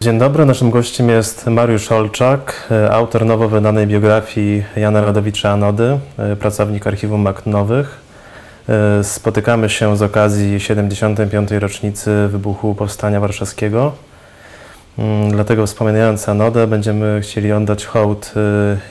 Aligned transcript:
Dzień 0.00 0.18
dobry, 0.18 0.44
naszym 0.44 0.70
gościem 0.70 1.08
jest 1.08 1.46
Mariusz 1.46 1.92
Olczak, 1.92 2.68
e, 2.70 2.90
autor 2.90 3.26
nowo 3.26 3.48
wydanej 3.48 3.86
biografii 3.86 4.64
Jana 4.76 5.00
Radowicza 5.00 5.50
Anody, 5.50 5.98
e, 6.18 6.36
pracownik 6.36 6.86
Archiwum 6.86 7.26
Akt 7.26 7.46
Nowych. 7.46 8.00
E, 8.68 9.04
Spotykamy 9.04 9.70
się 9.70 9.96
z 9.96 10.02
okazji 10.02 10.60
75. 10.60 11.58
rocznicy 11.58 12.28
wybuchu 12.28 12.74
Powstania 12.74 13.20
Warszawskiego. 13.20 13.92
Mm, 14.98 15.30
Dlatego 15.32 15.66
wspominając 15.66 16.28
Anodę 16.28 16.66
będziemy 16.66 17.20
chcieli 17.22 17.52
oddać 17.52 17.86
hołd 17.86 18.34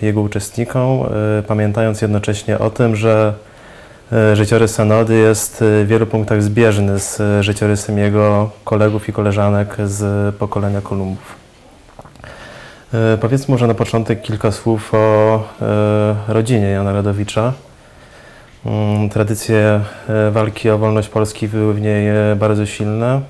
jego 0.01 0.21
uczestnikom, 0.21 0.99
pamiętając 1.47 2.01
jednocześnie 2.01 2.59
o 2.59 2.69
tym, 2.69 2.95
że 2.95 3.33
życiorys 4.33 4.79
Anody 4.79 5.15
jest 5.15 5.57
w 5.61 5.87
wielu 5.87 6.05
punktach 6.05 6.43
zbieżny 6.43 6.99
z 6.99 7.21
e, 7.21 7.43
życiorysem 7.43 7.97
jego 7.97 8.49
kolegów 8.63 9.09
i 9.09 9.13
koleżanek 9.13 9.75
z 9.85 10.35
pokolenia 10.35 10.81
Kolumbów. 10.81 11.35
E, 12.93 13.17
Powiedzmy 13.17 13.51
może 13.51 13.67
na 13.67 13.73
początek 13.73 14.21
kilka 14.21 14.51
słów 14.51 14.93
o 14.93 15.43
e, 15.61 16.33
rodzinie 16.33 16.67
Jana 16.67 16.93
Radowicza. 16.93 17.53
Mm, 18.65 19.09
Tradycje 19.09 19.81
e, 20.09 20.31
walki 20.31 20.69
o 20.69 20.77
wolność 20.77 21.09
Polski 21.09 21.47
były 21.47 21.73
w 21.73 21.81
niej 21.81 22.09
e, 22.09 22.35
bardzo 22.35 22.65
silne. 22.65 23.21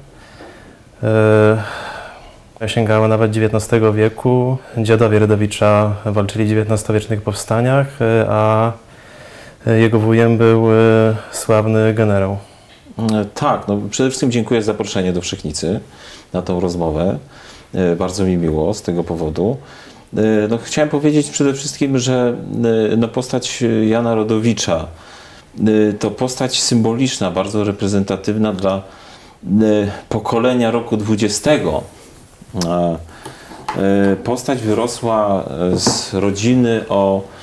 E, 1.03 2.67
Sięgały 2.67 3.07
nawet 3.07 3.31
XIX 3.37 3.81
wieku. 3.93 4.57
Dziadowie 4.77 5.19
Radowicza 5.19 5.93
walczyli 6.05 6.55
w 6.55 6.57
XIX-wiecznych 6.57 7.21
powstaniach, 7.21 7.87
e, 8.01 8.25
a 8.29 8.71
jego 9.75 9.99
wujem 9.99 10.37
był 10.37 10.71
e, 10.71 10.75
sławny 11.31 11.93
generał. 11.93 12.37
E, 13.13 13.25
Tak, 13.25 13.67
no 13.67 13.77
przede 13.89 14.09
wszystkim 14.09 14.31
dziękuję 14.31 14.61
za 14.61 14.65
zaproszenie 14.65 15.13
do 15.13 15.21
Wszechnicy 15.21 15.79
na 16.33 16.41
tą 16.41 16.59
rozmowę. 16.59 17.17
E, 17.73 17.95
Bardzo 17.95 18.23
mi 18.25 18.37
miło 18.37 18.73
z 18.73 18.81
tego 18.81 19.03
powodu. 19.03 19.57
E, 20.17 20.21
No, 20.49 20.57
chciałem 20.57 20.89
powiedzieć 20.89 21.29
przede 21.29 21.53
wszystkim, 21.53 21.99
że 21.99 22.35
e, 22.93 22.95
no, 22.97 23.07
postać 23.07 23.63
Jana 23.87 24.15
Rodowicza 24.15 24.87
e, 25.89 25.93
to 25.93 26.11
postać 26.11 26.61
symboliczna, 26.61 27.31
bardzo 27.31 27.63
reprezentatywna 27.63 28.53
dla 28.53 28.75
e, 28.75 28.81
pokolenia 30.09 30.71
roku 30.71 30.97
XX. 31.09 31.47
E, 32.65 34.15
Postać 34.23 34.59
wyrosła 34.59 35.43
e, 35.73 35.77
z 35.79 36.13
rodziny 36.13 36.81
o 36.89 37.21
e, 37.21 37.36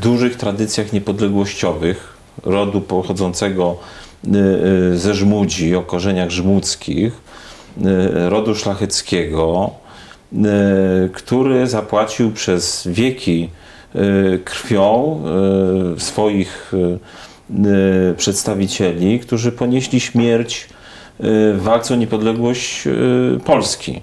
dużych 0.00 0.36
tradycjach 0.36 0.92
niepodległościowych, 0.92 2.18
rodu 2.44 2.80
pochodzącego 2.80 3.76
e, 4.24 4.28
e, 4.92 4.96
ze 4.96 5.14
Żmudzi, 5.14 5.76
o 5.76 5.82
korzeniach 5.82 6.30
żmudzkich, 6.30 7.12
e, 7.84 8.30
rodu 8.30 8.54
szlacheckiego, 8.54 9.70
e, 10.32 10.38
który 11.12 11.66
zapłacił 11.66 12.32
przez 12.32 12.88
wieki 12.90 13.48
e, 13.94 13.98
krwią 14.38 15.20
e, 15.96 16.00
swoich 16.00 16.72
e, 16.74 18.14
przedstawicieli, 18.14 19.20
którzy 19.20 19.52
ponieśli 19.52 20.00
śmierć 20.00 20.64
e, 20.64 20.68
w 21.52 21.62
walce 21.62 21.94
o 21.94 21.96
niepodległość 21.96 22.86
e, 22.86 22.90
Polski. 23.44 24.00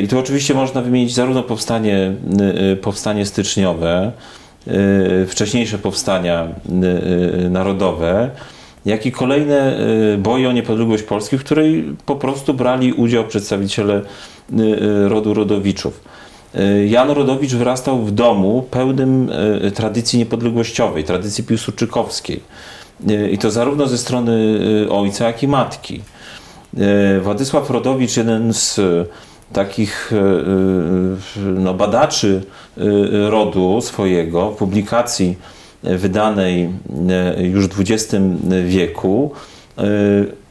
I 0.00 0.08
tu 0.08 0.18
oczywiście 0.18 0.54
można 0.54 0.82
wymienić 0.82 1.14
zarówno 1.14 1.42
powstanie, 1.42 2.12
e, 2.72 2.76
powstanie 2.76 3.26
styczniowe, 3.26 4.12
e, 4.66 5.26
wcześniejsze 5.26 5.78
powstania 5.78 6.48
narodowe, 7.50 8.30
jak 8.84 9.06
i 9.06 9.12
kolejne 9.12 9.78
boje 10.18 10.48
o 10.48 10.52
niepodległość 10.52 11.02
Polski, 11.02 11.38
w 11.38 11.44
której 11.44 11.84
po 12.06 12.16
prostu 12.16 12.54
brali 12.54 12.92
udział 12.92 13.24
przedstawiciele 13.24 14.02
rodu 15.04 15.34
Rodowiczów. 15.34 16.04
Jan 16.88 17.10
Rodowicz 17.10 17.52
wyrastał 17.52 17.98
w 17.98 18.12
domu 18.12 18.66
pełnym 18.70 19.30
tradycji 19.74 20.18
niepodległościowej, 20.18 21.04
tradycji 21.04 21.44
piłsudczykowskiej. 21.44 22.40
I 23.30 23.38
to 23.38 23.50
zarówno 23.50 23.86
ze 23.86 23.98
strony 23.98 24.58
ojca, 24.90 25.26
jak 25.26 25.42
i 25.42 25.48
matki. 25.48 26.00
Władysław 27.22 27.70
Rodowicz, 27.70 28.16
jeden 28.16 28.52
z 28.52 28.80
takich 29.52 30.12
e, 30.12 30.16
e, 30.16 31.60
no, 31.60 31.74
badaczy 31.74 32.42
e, 32.76 33.30
rodu 33.30 33.80
swojego, 33.80 34.46
publikacji 34.46 35.36
wydanej 35.82 36.70
już 37.38 37.66
w 37.66 37.80
XX 37.80 38.14
wieku, 38.64 39.32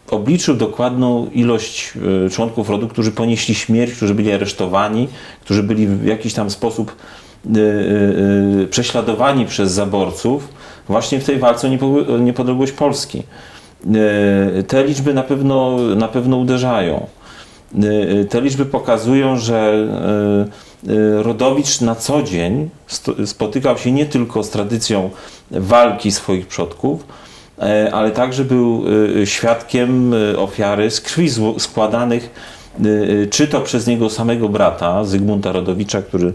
obliczył 0.09 0.55
dokładną 0.55 1.27
ilość 1.33 1.93
członków 2.31 2.69
rodu, 2.69 2.87
którzy 2.87 3.11
ponieśli 3.11 3.55
śmierć, 3.55 3.93
którzy 3.93 4.15
byli 4.15 4.31
aresztowani, 4.31 5.07
którzy 5.41 5.63
byli 5.63 5.87
w 5.87 6.05
jakiś 6.05 6.33
tam 6.33 6.49
sposób 6.49 6.95
prześladowani 8.69 9.45
przez 9.45 9.71
zaborców 9.71 10.47
właśnie 10.87 11.19
w 11.19 11.25
tej 11.25 11.39
walce 11.39 11.67
o 11.67 11.71
niepo- 11.71 12.13
o 12.13 12.17
niepodległość 12.17 12.71
Polski. 12.71 13.23
Te 14.67 14.83
liczby 14.83 15.13
na 15.13 15.23
pewno, 15.23 15.77
na 15.95 16.07
pewno 16.07 16.37
uderzają. 16.37 17.07
E, 17.75 18.25
Te 18.25 18.41
liczby 18.41 18.65
pokazują, 18.65 19.37
że 19.37 19.87
e, 20.87 21.23
Rodowicz 21.23 21.81
na 21.81 21.95
co 21.95 22.23
dzień 22.23 22.69
spotykał 23.25 23.77
się 23.77 23.91
nie 23.91 24.05
tylko 24.05 24.43
z 24.43 24.49
tradycją 24.49 25.09
walki 25.51 26.11
swoich 26.11 26.47
przodków, 26.47 27.05
e, 27.59 27.89
ale 27.93 28.11
także 28.11 28.45
był 28.45 28.83
świadkiem 29.25 30.13
ofiary 30.37 30.91
z 30.91 31.01
krwi 31.01 31.29
składanych 31.57 32.29
czy 33.29 33.47
to 33.47 33.61
przez 33.61 33.87
niego 33.87 34.09
samego 34.09 34.49
brata, 34.49 35.03
Zygmunta 35.03 35.51
Rodowicza, 35.51 36.01
który 36.01 36.33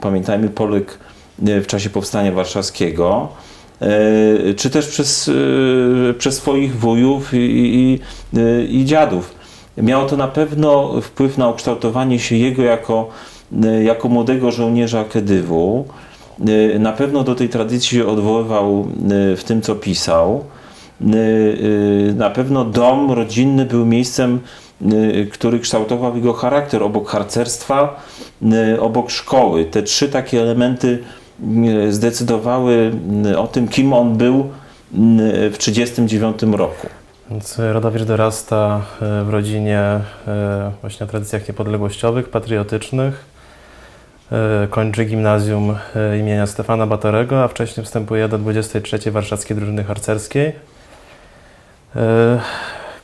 pamiętajmy 0.00 0.48
poległ 0.48 0.90
w 1.38 1.66
czasie 1.66 1.90
powstania 1.90 2.32
warszawskiego, 2.32 3.28
e, 3.80 4.54
czy 4.54 4.70
też 4.70 4.86
przez, 4.86 5.30
przez 6.18 6.36
swoich 6.36 6.76
wujów 6.76 7.34
i, 7.34 7.36
i, 7.38 8.00
i 8.80 8.84
dziadów. 8.84 9.37
Miało 9.82 10.06
to 10.06 10.16
na 10.16 10.28
pewno 10.28 11.00
wpływ 11.00 11.38
na 11.38 11.48
ukształtowanie 11.48 12.18
się 12.18 12.36
jego 12.36 12.62
jako, 12.62 13.08
e, 13.64 13.82
jako 13.82 14.08
młodego 14.08 14.52
żołnierza 14.52 15.04
Kedywu. 15.04 15.84
E, 16.74 16.78
Na 16.78 16.92
pewno 16.92 17.24
do 17.24 17.34
tej 17.34 17.48
tradycji 17.48 18.02
odwoływał 18.02 18.86
e, 19.32 19.36
w 19.36 19.44
tym, 19.44 19.62
co 19.62 19.74
pisał. 19.74 20.44
Na 22.14 22.30
pewno 22.30 22.64
dom 22.64 23.10
rodzinny 23.12 23.64
był 23.64 23.86
miejscem, 23.86 24.40
który 25.32 25.60
kształtował 25.60 26.16
jego 26.16 26.32
charakter 26.32 26.82
obok 26.82 27.08
harcerstwa, 27.08 28.02
obok 28.80 29.10
szkoły. 29.10 29.64
Te 29.64 29.82
trzy 29.82 30.08
takie 30.08 30.42
elementy 30.42 30.98
zdecydowały 31.90 32.92
o 33.36 33.46
tym, 33.46 33.68
kim 33.68 33.92
on 33.92 34.16
był 34.16 34.48
w 35.52 35.56
1939 35.58 36.56
roku. 36.58 36.97
Więc 37.30 37.58
Rodowicz 37.58 38.02
dorasta 38.02 38.80
e, 39.02 39.24
w 39.24 39.28
rodzinie 39.28 39.80
e, 39.80 40.72
właśnie 40.80 41.06
o 41.06 41.08
tradycjach 41.08 41.48
niepodległościowych, 41.48 42.28
patriotycznych. 42.28 43.24
E, 44.32 44.68
Kończy 44.70 45.04
gimnazjum 45.04 45.76
e, 45.96 46.18
imienia 46.18 46.46
Stefana 46.46 46.86
Batorego, 46.86 47.44
a 47.44 47.48
wcześniej 47.48 47.86
wstępuje 47.86 48.28
do 48.28 48.38
23 48.38 49.10
Warszawskiej 49.10 49.56
Drużyny 49.56 49.84
Harcerskiej. 49.84 50.52
E, 51.96 52.40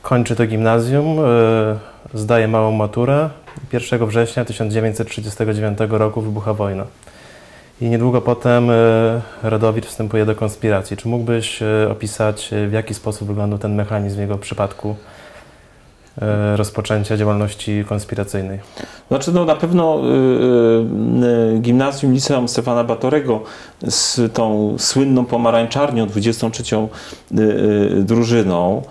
Kończy 0.01 0.35
to 0.35 0.47
gimnazjum, 0.47 1.19
e, 1.19 1.77
zdaje 2.13 2.47
małą 2.47 2.71
maturę. 2.71 3.29
1 3.73 4.05
września 4.07 4.45
1939 4.45 5.77
roku 5.89 6.21
wybucha 6.21 6.53
wojna. 6.53 6.85
I 7.81 7.89
niedługo 7.89 8.21
potem 8.21 8.69
e, 8.69 9.21
Rodowicz 9.43 9.85
wstępuje 9.85 10.25
do 10.25 10.35
konspiracji. 10.35 10.97
Czy 10.97 11.07
mógłbyś 11.07 11.61
e, 11.61 11.89
opisać, 11.91 12.53
e, 12.53 12.67
w 12.67 12.73
jaki 12.73 12.93
sposób 12.93 13.27
wyglądał 13.27 13.59
ten 13.59 13.75
mechanizm 13.75 14.17
w 14.17 14.19
jego 14.19 14.37
przypadku 14.37 14.95
rozpoczęcia 16.55 17.17
działalności 17.17 17.85
konspiracyjnej? 17.89 18.59
Znaczy, 19.07 19.31
no 19.31 19.45
na 19.45 19.55
pewno 19.55 19.99
y, 19.99 21.55
y, 21.55 21.59
gimnazjum 21.59 22.13
liceum 22.13 22.47
Stefana 22.47 22.83
Batorego 22.83 23.43
z 23.81 24.33
tą 24.33 24.75
słynną 24.77 25.25
pomarańczarnią, 25.25 26.07
23 26.07 26.63
y, 27.31 28.03
drużyną, 28.03 28.81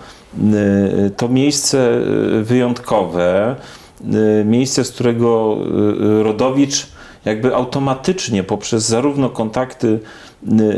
to 1.17 1.29
miejsce 1.29 2.01
wyjątkowe, 2.43 3.57
miejsce, 4.45 4.85
z 4.85 4.91
którego 4.91 5.57
Rodowicz 6.23 6.94
jakby 7.25 7.55
automatycznie 7.55 8.43
poprzez 8.43 8.85
zarówno 8.89 9.31
kontakty 9.31 10.01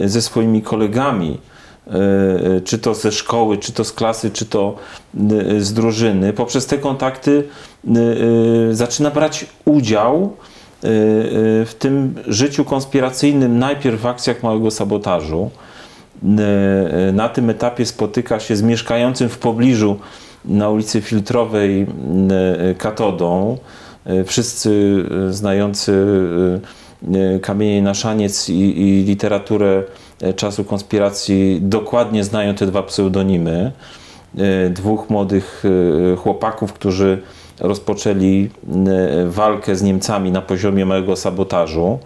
y, 0.05 0.09
ze 0.09 0.23
swoimi 0.23 0.63
kolegami, 0.63 1.39
y, 2.59 2.61
czy 2.61 2.79
to 2.79 2.95
ze 2.95 3.13
szkoły, 3.13 3.59
czy 3.59 3.73
to 3.73 3.85
z 3.85 3.93
klasy, 3.93 4.31
czy 4.31 4.47
to 4.47 4.75
y, 5.33 5.61
z 5.65 5.73
drużyny, 5.73 6.33
poprzez 6.33 6.67
te 6.67 6.79
kontakty 6.79 7.31
y, 7.31 7.99
y, 8.71 8.75
zaczyna 8.75 9.11
brać 9.11 9.47
udział 9.65 10.33
y, 10.85 10.89
y, 10.89 11.67
w 11.67 11.75
tym 11.79 12.15
życiu 12.27 12.65
konspiracyjnym, 12.65 13.59
najpierw 13.59 14.01
w 14.01 14.07
akcjach 14.07 14.43
małego 14.43 14.71
sabotażu. 14.71 15.51
Y, 16.23 16.29
y, 17.09 17.13
Na 17.13 17.29
tym 17.29 17.51
etapie 17.51 17.87
spotyka 17.87 18.41
się 18.41 18.57
z 18.57 18.63
mieszkającym 18.63 19.29
w 19.29 19.39
pobliżu 19.39 19.97
na 20.45 20.69
ulicy 20.71 21.01
Filtrowej 21.01 21.83
y, 21.83 22.75
Katodą, 22.75 23.59
wszyscy 24.25 25.05
e, 25.29 25.33
znający 25.33 26.07
e, 27.13 27.35
e, 27.35 27.39
kamienie 27.41 27.83
na 27.83 27.95
szaniec 27.95 28.49
i, 28.49 28.81
i 28.81 29.05
literaturę 29.05 29.83
e, 30.23 30.35
czasu 30.35 30.65
konspiracji 30.65 31.59
dokładnie 31.63 32.25
znają 32.25 32.55
te 32.55 32.67
dwa 32.67 32.83
pseudonimy. 32.83 33.73
E, 34.39 34.71
Dwóch 34.71 35.11
młodych 35.11 35.65
e, 36.13 36.17
chłopaków, 36.17 36.73
którzy 36.73 37.23
rozpoczęli 37.61 38.51
e, 38.87 39.31
walkę 39.31 39.77
z 39.77 39.83
Niemcami 39.83 40.31
na 40.31 40.43
poziomie 40.43 40.87
małego 40.87 41.17
sabotażu. 41.17 41.99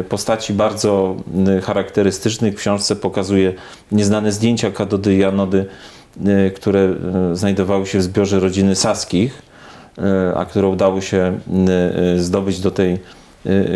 E, 0.00 0.02
Postaci 0.02 0.52
bardzo 0.52 1.16
e, 1.56 1.60
charakterystycznych 1.60 2.54
w 2.54 2.58
książce 2.58 2.96
pokazuje 2.96 3.52
nieznane 3.92 4.32
zdjęcia 4.32 4.70
katody 4.70 5.14
i 5.14 5.24
anody, 5.24 5.66
e, 6.26 6.50
które 6.50 6.80
e, 6.80 7.36
znajdowały 7.36 7.86
się 7.86 7.98
w 7.98 8.02
zbiorze 8.02 8.40
rodziny 8.40 8.76
Saskich, 8.76 9.42
e, 9.48 9.51
a 10.36 10.44
które 10.44 10.68
udało 10.68 11.00
się 11.00 11.18
e, 11.18 12.14
e, 12.14 12.18
zdobyć 12.18 12.60
do 12.60 12.70
tej 12.70 12.92
e, 12.92 12.98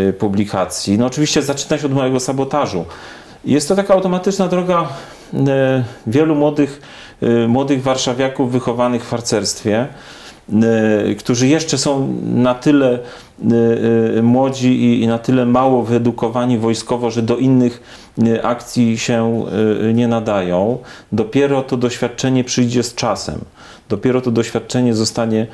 e, 0.09 0.13
publikacji. 0.13 0.99
No 0.99 1.07
oczywiście 1.07 1.43
zaczyna 1.43 1.79
się 1.79 1.87
od 1.87 1.93
małego 1.93 2.21
sabotażu. 2.21 2.85
Jest 3.45 3.69
to 3.69 3.77
taka 3.77 3.95
automatyczna 3.95 4.49
droga 4.49 4.89
e, 5.35 5.85
wielu 6.07 6.35
młodych, 6.35 6.81
e, 7.23 7.49
młodych 7.49 7.83
warszawiaków 7.83 8.53
wychowanych 8.53 9.05
w 9.05 9.11
harcerstwie, 9.11 9.87
e, 10.53 11.15
którzy 11.15 11.47
jeszcze 11.47 11.79
są 11.79 12.15
na 12.23 12.55
tyle 12.55 12.93
e, 12.93 12.99
e, 14.19 14.23
młodzi 14.23 15.03
i, 15.03 15.07
na 15.07 15.19
tyle 15.19 15.47
mało 15.47 15.83
wyedukowani 15.83 16.59
wojskowo, 16.59 17.11
że 17.11 17.23
do 17.23 17.37
innych 17.37 17.83
e, 18.27 18.45
akcji 18.45 18.99
się 18.99 19.45
e, 19.89 19.93
nie 19.93 20.09
nadają. 20.09 20.79
Dopiero 21.13 21.63
to 21.63 21.77
doświadczenie 21.77 22.45
przyjdzie 22.45 22.83
z 22.83 22.95
czasem. 22.95 23.41
Dopiero 23.89 24.21
to 24.21 24.31
doświadczenie 24.31 24.95
zostanie 24.95 25.41
e, 25.43 25.47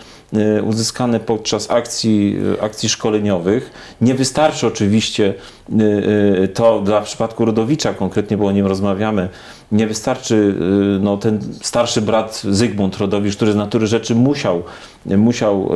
uzyskane 0.64 1.20
podczas 1.20 1.70
akcji, 1.70 2.36
e, 2.58 2.62
akcji 2.62 2.88
szkoleniowych. 2.88 3.70
Nie 4.00 4.14
wystarczy 4.14 4.66
oczywiście 4.66 5.34
e, 5.34 6.42
e, 6.42 6.48
to 6.48 6.80
dla 6.80 7.00
przypadku 7.00 7.44
Rodowicza 7.44 7.94
konkretnie, 7.94 8.36
bo 8.36 8.46
o 8.46 8.52
nim 8.52 8.66
rozmawiamy, 8.66 9.28
nie 9.72 9.86
wystarczy 9.86 10.54
e, 10.56 11.04
no, 11.04 11.16
ten 11.16 11.40
starszy 11.62 12.02
brat 12.02 12.42
Zygmunt 12.50 12.96
Rodowicz, 12.96 13.36
który 13.36 13.52
z 13.52 13.56
natury 13.56 13.86
rzeczy 13.86 14.14
musiał, 14.14 14.62
musiał 15.06 15.70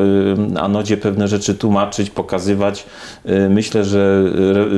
e, 0.56 0.60
Anodzie 0.60 0.96
pewne 0.96 1.28
rzeczy 1.28 1.54
tłumaczyć, 1.54 2.10
pokazywać. 2.10 2.86
E, 3.24 3.48
Myślę, 3.48 3.84
że 3.84 4.24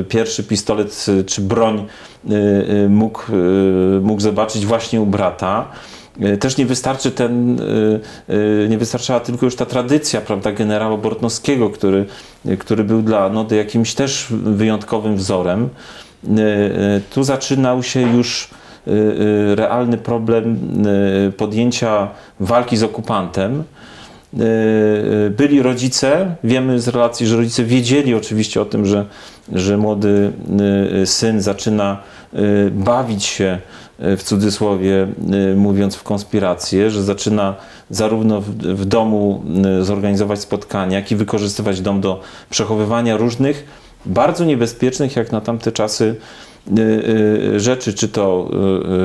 e, 0.01 0.05
pierwszy 0.05 0.45
pistolet 0.45 1.07
e, 1.09 1.25
czy 1.25 1.41
broń 1.41 1.87
e, 2.31 2.35
e, 2.35 2.89
mógł, 2.89 3.23
e, 3.29 4.01
mógł 4.01 4.21
zobaczyć 4.21 4.67
właśnie 4.67 5.01
u 5.01 5.07
brata. 5.07 5.69
E, 6.21 6.37
Też 6.37 6.57
nie 6.57 6.67
wystarczy 6.67 7.11
ten, 7.11 7.61
e, 7.61 7.65
e, 8.65 8.69
nie 8.69 8.79
wystarczała 8.79 9.21
tylko 9.21 9.47
już 9.47 9.57
ta 9.57 9.67
tradycja, 9.67 10.21
prawda, 10.21 10.53
generała 10.53 10.97
Bortnowskiego, 10.97 11.71
który, 11.71 12.07
który 12.59 12.85
był 12.85 13.03
dla 13.03 13.25
Anody 13.25 13.57
jakimś 13.57 13.95
też 13.95 14.27
wyjątkowym 14.31 15.17
wzorem. 15.17 15.69
Tu 17.11 17.25
zaczynał 17.25 17.83
się 17.83 18.01
już 18.01 18.51
realny 19.55 19.99
problem 19.99 20.59
podjęcia 21.37 22.09
walki 22.41 22.77
z 22.77 22.83
okupantem. 22.83 23.65
Byli 25.31 25.63
rodzice, 25.63 26.35
wiemy 26.45 26.81
z 26.81 26.89
relacji, 26.89 27.27
że 27.27 27.37
rodzice 27.37 27.65
wiedzieli 27.65 28.15
oczywiście 28.15 28.61
o 28.61 28.65
tym, 28.65 28.87
że, 28.87 29.07
że 29.53 29.77
młody 29.77 30.33
syn 31.05 31.41
zaczyna 31.41 32.03
bawić 32.71 33.25
się 33.25 33.59
w 33.99 34.23
cudzysłowie 34.23 35.09
e, 35.53 35.55
mówiąc 35.55 35.97
w 35.97 36.03
konspirację, 36.03 36.91
że 36.91 37.03
zaczyna 37.03 37.55
zarówno 37.91 38.41
w, 38.41 38.51
w 38.51 38.85
domu 38.85 39.43
e, 39.81 39.85
zorganizować 39.85 40.41
spotkania, 40.41 40.99
jak 40.99 41.11
i 41.11 41.17
wykorzystywać 41.17 41.81
dom 41.81 42.01
do 42.01 42.21
przechowywania 42.51 43.17
różnych 43.17 43.65
bardzo 44.07 44.45
niebezpiecznych 44.45 45.17
jak 45.17 45.33
na 45.33 45.41
tamte 45.41 45.73
czasy 45.73 46.17
e, 46.79 46.83
e, 47.55 47.61
rzeczy, 47.61 47.95
czy 47.95 48.09
to, 48.09 48.51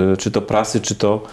e, 0.09 0.11
e, 0.13 0.17
czy 0.17 0.31
to 0.31 0.41
prasy, 0.41 0.81
czy 0.81 0.95
to, 0.95 1.23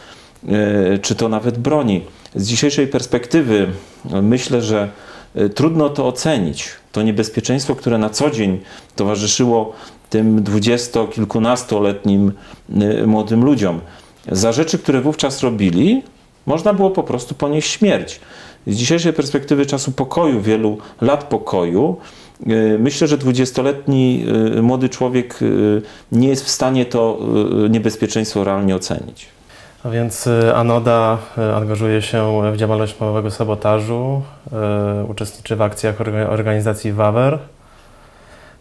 e, 0.49 0.99
czy 0.99 1.15
to 1.15 1.29
nawet 1.29 1.59
broni. 1.59 2.03
Z 2.35 2.47
dzisiejszej 2.47 2.87
perspektywy 2.87 3.69
e, 4.13 4.23
myślę, 4.23 4.63
że 4.63 4.89
e, 5.35 5.49
trudno 5.49 5.89
to 5.89 6.07
ocenić. 6.07 6.69
To 6.93 7.03
niebezpieczeństwo, 7.03 7.75
które 7.75 7.99
na 7.99 8.11
co 8.11 8.31
dzień 8.31 8.61
towarzyszyło 8.97 9.73
tym 10.11 10.43
dwudziesto-kilkunastoletnim 10.43 12.31
e, 12.81 13.07
młodym 13.07 13.45
ludziom. 13.45 13.81
Za 14.33 14.53
rzeczy, 14.53 14.79
które 14.79 15.01
wówczas 15.01 15.43
robili, 15.43 16.03
można 16.47 16.75
było 16.75 16.91
po 16.91 17.03
prostu 17.03 17.35
ponieść 17.35 17.71
śmierć. 17.71 18.21
Z 18.67 18.77
dzisiejszej 18.77 19.13
perspektywy 19.13 19.67
czasu 19.67 19.93
pokoju, 19.93 20.41
wielu 20.41 20.79
lat 21.01 21.25
pokoju, 21.25 21.97
e, 22.47 22.79
myślę, 22.79 23.07
że 23.09 23.19
dwudziestoletni 23.19 24.25
e, 24.57 24.63
młody 24.63 24.89
człowiek 24.89 25.39
nie 26.13 26.29
jest 26.29 26.45
w 26.45 26.51
stanie 26.51 26.85
to 26.87 27.19
niebezpieczeństwo 27.69 28.45
realnie 28.45 28.77
ocenić. 28.77 29.29
A 29.85 29.91
więc 29.91 30.27
y, 30.27 30.55
Anoda 30.55 31.19
y, 31.39 31.55
angażuje 31.55 32.03
się 32.03 32.53
w 32.53 32.57
działalność 32.57 33.01
małego 33.01 33.31
sabotażu, 33.31 34.23
y, 35.03 35.05
uczestniczy 35.05 35.57
w 35.57 35.63
akcjach 35.63 35.99
orga- 35.99 36.31
organizacji 36.31 36.93
WAWER, 36.93 37.35
y, 37.35 37.39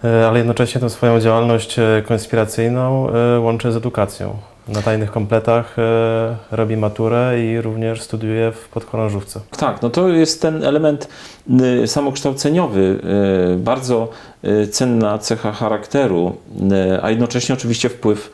ale 0.03 0.37
jednocześnie 0.37 0.81
tę 0.81 0.89
swoją 0.89 1.19
działalność 1.19 1.79
y, 1.79 2.03
konspiracyjną 2.07 3.09
y, 3.09 3.39
łączy 3.39 3.71
z 3.71 3.75
edukacją. 3.75 4.37
Na 4.67 4.81
tajnych 4.81 5.11
kompletach 5.11 5.75
robi 6.51 6.77
maturę 6.77 7.43
i 7.43 7.61
również 7.61 8.01
studiuje 8.01 8.51
w 8.51 8.69
podchorążówce. 8.69 9.39
Tak, 9.57 9.81
no 9.81 9.89
to 9.89 10.09
jest 10.09 10.41
ten 10.41 10.63
element 10.63 11.07
samokształceniowy, 11.85 12.99
bardzo 13.57 14.09
cenna 14.71 15.17
cecha 15.17 15.51
charakteru, 15.51 16.35
a 17.01 17.09
jednocześnie 17.09 17.55
oczywiście 17.55 17.89
wpływ, 17.89 18.31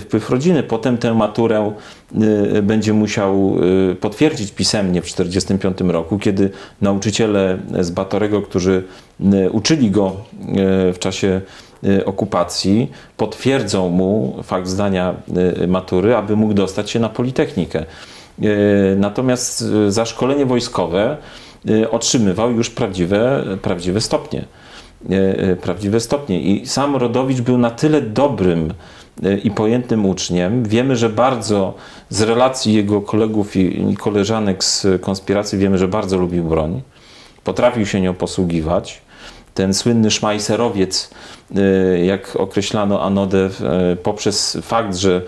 wpływ 0.00 0.30
rodziny. 0.30 0.62
Potem 0.62 0.98
tę 0.98 1.14
maturę 1.14 1.72
y, 2.56 2.62
będzie 2.62 2.92
musiał 2.92 3.56
y, 3.92 3.96
potwierdzić 3.96 4.52
pisemnie 4.52 5.02
w 5.02 5.04
1945 5.04 5.92
roku, 5.92 6.18
kiedy 6.18 6.50
nauczyciele 6.80 7.58
z 7.80 7.90
Batorego, 7.90 8.42
którzy 8.42 8.84
y, 9.20 9.50
uczyli 9.50 9.90
go 9.90 10.16
y, 10.88 10.92
w 10.92 10.98
czasie 10.98 11.40
y, 11.84 12.04
okupacji, 12.04 12.90
potwierdzą 13.16 13.88
mu 13.88 14.36
fakt 14.42 14.68
zdania 14.68 15.14
y, 15.62 15.66
matury, 15.68 16.16
aby 16.16 16.36
mógł 16.36 16.54
dostać 16.54 16.90
się 16.90 17.00
na 17.00 17.08
Politechnikę. 17.08 17.84
Natomiast 18.96 19.64
za 19.88 20.04
szkolenie 20.04 20.46
wojskowe 20.46 21.16
otrzymywał 21.90 22.52
już 22.52 22.70
prawdziwe, 22.70 23.44
prawdziwe 23.62 24.00
stopnie. 24.00 24.44
Prawdziwe 25.62 26.00
stopnie. 26.00 26.40
I 26.40 26.66
sam 26.66 26.96
Rodowicz 26.96 27.40
był 27.40 27.58
na 27.58 27.70
tyle 27.70 28.00
dobrym 28.00 28.74
i 29.44 29.50
pojętym 29.50 30.06
uczniem. 30.06 30.64
Wiemy, 30.64 30.96
że 30.96 31.08
bardzo 31.08 31.74
z 32.08 32.20
relacji 32.22 32.74
jego 32.74 33.00
kolegów 33.00 33.56
i 33.56 33.96
koleżanek 33.98 34.64
z 34.64 34.86
konspiracji 35.00 35.58
wiemy, 35.58 35.78
że 35.78 35.88
bardzo 35.88 36.18
lubił 36.18 36.44
broń. 36.44 36.82
Potrafił 37.44 37.86
się 37.86 38.00
nią 38.00 38.14
posługiwać. 38.14 39.00
Ten 39.54 39.74
słynny 39.74 40.10
szmajserowiec, 40.10 41.10
e, 41.56 41.60
jak 42.04 42.36
określano 42.36 43.02
Anodę, 43.02 43.38
e, 43.62 43.96
poprzez 43.96 44.58
fakt, 44.62 44.96
że 44.96 45.22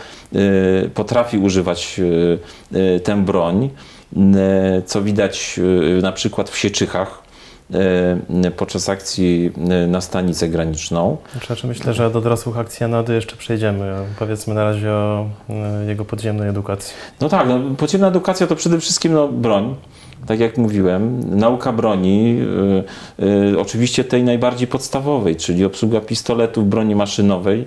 potrafi 0.94 1.38
używać 1.38 2.00
tę 3.04 3.24
broń, 3.24 3.70
co 4.86 5.02
widać 5.02 5.60
na 6.02 6.12
przykład 6.12 6.50
w 6.50 6.58
Sieczychach 6.58 7.27
podczas 8.56 8.88
akcji 8.88 9.52
e, 9.70 9.86
na 9.86 10.00
stanicę 10.00 10.48
graniczną. 10.48 11.16
Znaczy, 11.46 11.66
myślę, 11.66 11.94
że 11.94 12.10
do 12.10 12.20
dorosłych 12.20 12.58
akcji 12.58 12.84
Anody 12.84 13.14
jeszcze 13.14 13.36
przejdziemy. 13.36 13.94
Powiedzmy 14.18 14.54
na 14.54 14.64
razie 14.64 14.90
o 14.90 15.26
jego 15.88 16.04
podziemnej 16.04 16.48
edukacji. 16.48 16.94
No 17.20 17.28
tak, 17.28 17.48
no, 17.48 17.60
podziemna 17.76 18.08
edukacja 18.08 18.46
to 18.46 18.56
przede 18.56 18.80
wszystkim 18.80 19.12
no, 19.12 19.28
broń. 19.28 19.76
Tak 20.26 20.40
jak 20.40 20.58
mówiłem, 20.58 21.20
nauka 21.38 21.72
broni, 21.72 22.40
y, 23.20 23.24
y, 23.52 23.60
oczywiście 23.60 24.04
tej 24.04 24.24
najbardziej 24.24 24.68
podstawowej, 24.68 25.36
czyli 25.36 25.64
obsługa 25.64 26.00
pistoletów, 26.00 26.68
broni 26.68 26.94
maszynowej, 26.94 27.66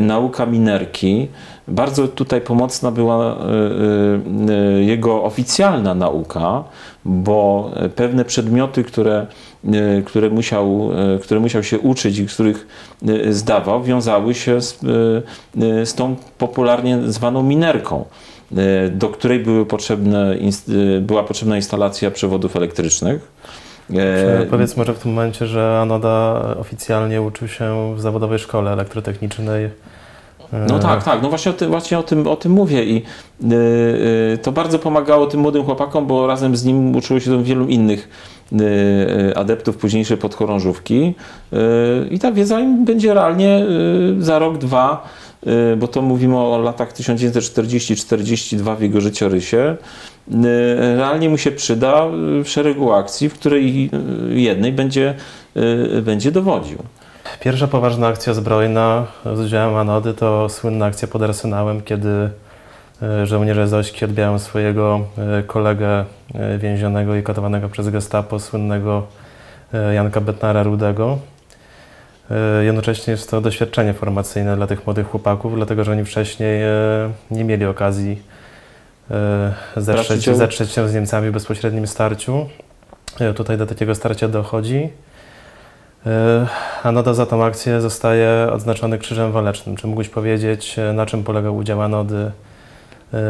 nauka 0.00 0.46
minerki. 0.46 1.28
Bardzo 1.68 2.08
tutaj 2.08 2.40
pomocna 2.40 2.90
była 2.90 3.34
y, 3.34 3.38
y, 3.38 4.78
y, 4.78 4.84
jego 4.84 5.24
oficjalna 5.24 5.94
nauka, 5.94 6.64
bo 7.04 7.70
pewne 7.96 8.24
przedmioty, 8.24 8.84
które, 8.84 9.26
y, 9.64 10.02
które, 10.06 10.30
musiał, 10.30 10.90
y, 11.16 11.18
które 11.18 11.40
musiał 11.40 11.62
się 11.62 11.78
uczyć 11.78 12.18
i 12.18 12.26
których 12.26 12.66
y, 13.08 13.34
zdawał, 13.34 13.82
wiązały 13.82 14.34
się 14.34 14.60
z, 14.60 14.82
y, 14.84 15.62
y, 15.62 15.86
z 15.86 15.94
tą 15.94 16.16
popularnie 16.38 16.98
zwaną 17.06 17.42
minerką 17.42 18.04
y, 18.52 18.90
do 18.90 19.08
której 19.08 19.38
były 19.38 19.66
potrzebne, 19.66 20.36
y, 20.68 21.00
była 21.00 21.22
potrzebna 21.22 21.56
instalacja 21.56 22.10
przewodów 22.10 22.56
elektrycznych. 22.56 23.32
E, 23.90 24.46
Powiedz 24.50 24.76
może 24.76 24.94
w 24.94 24.98
tym 24.98 25.12
momencie, 25.12 25.46
że 25.46 25.80
Anoda 25.80 26.40
oficjalnie 26.60 27.22
uczył 27.22 27.48
się 27.48 27.94
w 27.96 28.00
zawodowej 28.00 28.38
szkole 28.38 28.72
elektrotechnicznej. 28.72 29.70
No 30.68 30.78
tak, 30.78 31.04
tak, 31.04 31.22
no 31.22 31.28
właśnie 31.28 31.50
o 31.50 31.54
tym, 31.54 31.70
właśnie 31.70 31.98
o 31.98 32.02
tym, 32.02 32.26
o 32.26 32.36
tym 32.36 32.52
mówię 32.52 32.84
i 32.84 33.02
to 34.42 34.52
bardzo 34.52 34.78
pomagało 34.78 35.26
tym 35.26 35.40
młodym 35.40 35.64
chłopakom, 35.64 36.06
bo 36.06 36.26
razem 36.26 36.56
z 36.56 36.64
nim 36.64 36.96
uczyło 36.96 37.20
się 37.20 37.44
wielu 37.44 37.66
innych 37.66 38.08
adeptów 39.36 39.76
późniejszej 39.76 40.16
podchorążówki. 40.16 41.14
I 42.10 42.18
ta 42.18 42.32
wiedza 42.32 42.60
im 42.60 42.84
będzie 42.84 43.14
realnie 43.14 43.66
za 44.18 44.38
rok, 44.38 44.58
dwa, 44.58 45.08
bo 45.76 45.88
to 45.88 46.02
mówimy 46.02 46.38
o 46.38 46.58
latach 46.58 46.92
1940-42 46.92 48.76
w 48.76 48.80
jego 48.80 49.00
życiorysie, 49.00 49.76
realnie 50.96 51.28
mu 51.28 51.38
się 51.38 51.50
przyda 51.50 52.06
w 52.44 52.48
szeregu 52.48 52.92
akcji, 52.92 53.28
w 53.28 53.34
której 53.34 53.90
y, 54.30 54.40
jednej 54.40 54.72
będzie, 54.72 55.14
y, 55.96 56.02
będzie 56.02 56.32
dowodził. 56.32 56.78
Pierwsza 57.40 57.68
poważna 57.68 58.06
akcja 58.06 58.34
zbrojna 58.34 59.06
z 59.34 59.40
udziałem 59.40 59.76
Anody 59.76 60.14
to 60.14 60.48
słynna 60.48 60.86
akcja 60.86 61.08
pod 61.08 61.22
Arsenałem, 61.22 61.82
kiedy 61.82 62.30
żołnierze 63.24 63.68
Zośki 63.68 64.04
odbijają 64.04 64.38
swojego 64.38 65.00
kolegę 65.46 66.04
więzionego 66.58 67.16
i 67.16 67.22
katowanego 67.22 67.68
przez 67.68 67.88
gestapo, 67.88 68.40
słynnego 68.40 69.06
Janka 69.94 70.20
Betnara 70.20 70.62
Rudego. 70.62 71.18
Jednocześnie 72.62 73.10
jest 73.10 73.30
to 73.30 73.40
doświadczenie 73.40 73.94
formacyjne 73.94 74.56
dla 74.56 74.66
tych 74.66 74.86
młodych 74.86 75.06
chłopaków, 75.06 75.54
dlatego 75.54 75.84
że 75.84 75.92
oni 75.92 76.04
wcześniej 76.04 76.62
nie 77.30 77.44
mieli 77.44 77.64
okazji 77.64 78.22
zetrzeć, 79.76 80.18
udziału? 80.18 80.38
zetrzeć 80.38 80.70
się 80.70 80.88
z 80.88 80.94
Niemcami 80.94 81.30
w 81.30 81.32
bezpośrednim 81.32 81.86
starciu. 81.86 82.46
E, 83.20 83.34
Tutaj 83.34 83.58
do 83.58 83.66
takiego 83.66 83.94
starcia 83.94 84.28
dochodzi. 84.28 84.88
E, 86.06 86.46
Anoda 86.82 87.14
za 87.14 87.26
tą 87.26 87.44
akcję 87.44 87.80
zostaje 87.80 88.48
odznaczony 88.52 88.98
Krzyżem 88.98 89.32
Walecznym. 89.32 89.76
Czy 89.76 89.86
mógłbyś 89.86 90.08
powiedzieć, 90.08 90.78
e, 90.78 90.92
na 90.92 91.06
czym 91.06 91.24
polegał 91.24 91.56
udział 91.56 91.82
Anody 91.82 92.16
e, 92.16 92.30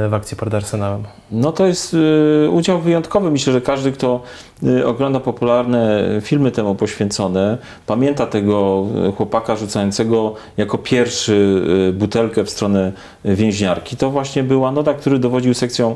w 0.09 0.15
akcji 0.15 0.37
pod 0.37 0.55
Arsenałem? 0.55 1.03
No 1.31 1.53
to 1.53 1.67
jest 1.67 1.95
y, 1.95 2.51
udział 2.51 2.81
wyjątkowy. 2.81 3.31
Myślę, 3.31 3.53
że 3.53 3.61
każdy, 3.61 3.93
kto 3.93 4.23
y, 4.63 4.87
ogląda 4.87 5.21
popularne 5.21 6.05
filmy 6.21 6.51
temu 6.51 6.75
poświęcone, 6.75 7.59
pamięta 7.87 8.27
tego 8.27 8.87
chłopaka 9.17 9.57
rzucającego 9.57 10.35
jako 10.57 10.79
pierwszy 10.79 11.63
butelkę 11.93 12.45
w 12.45 12.51
stronę 12.51 12.93
więźniarki. 13.25 13.97
To 13.97 14.11
właśnie 14.11 14.43
był 14.43 14.67
Anoda, 14.67 14.95
który 14.95 15.19
dowodził 15.19 15.55
sekcją 15.55 15.95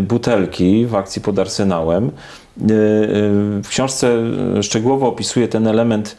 butelki 0.00 0.86
w 0.86 0.94
akcji 0.94 1.22
pod 1.22 1.38
Arsenałem. 1.38 2.10
W 3.62 3.68
książce 3.68 4.16
szczegółowo 4.62 5.08
opisuje 5.08 5.48
ten 5.48 5.66
element 5.66 6.16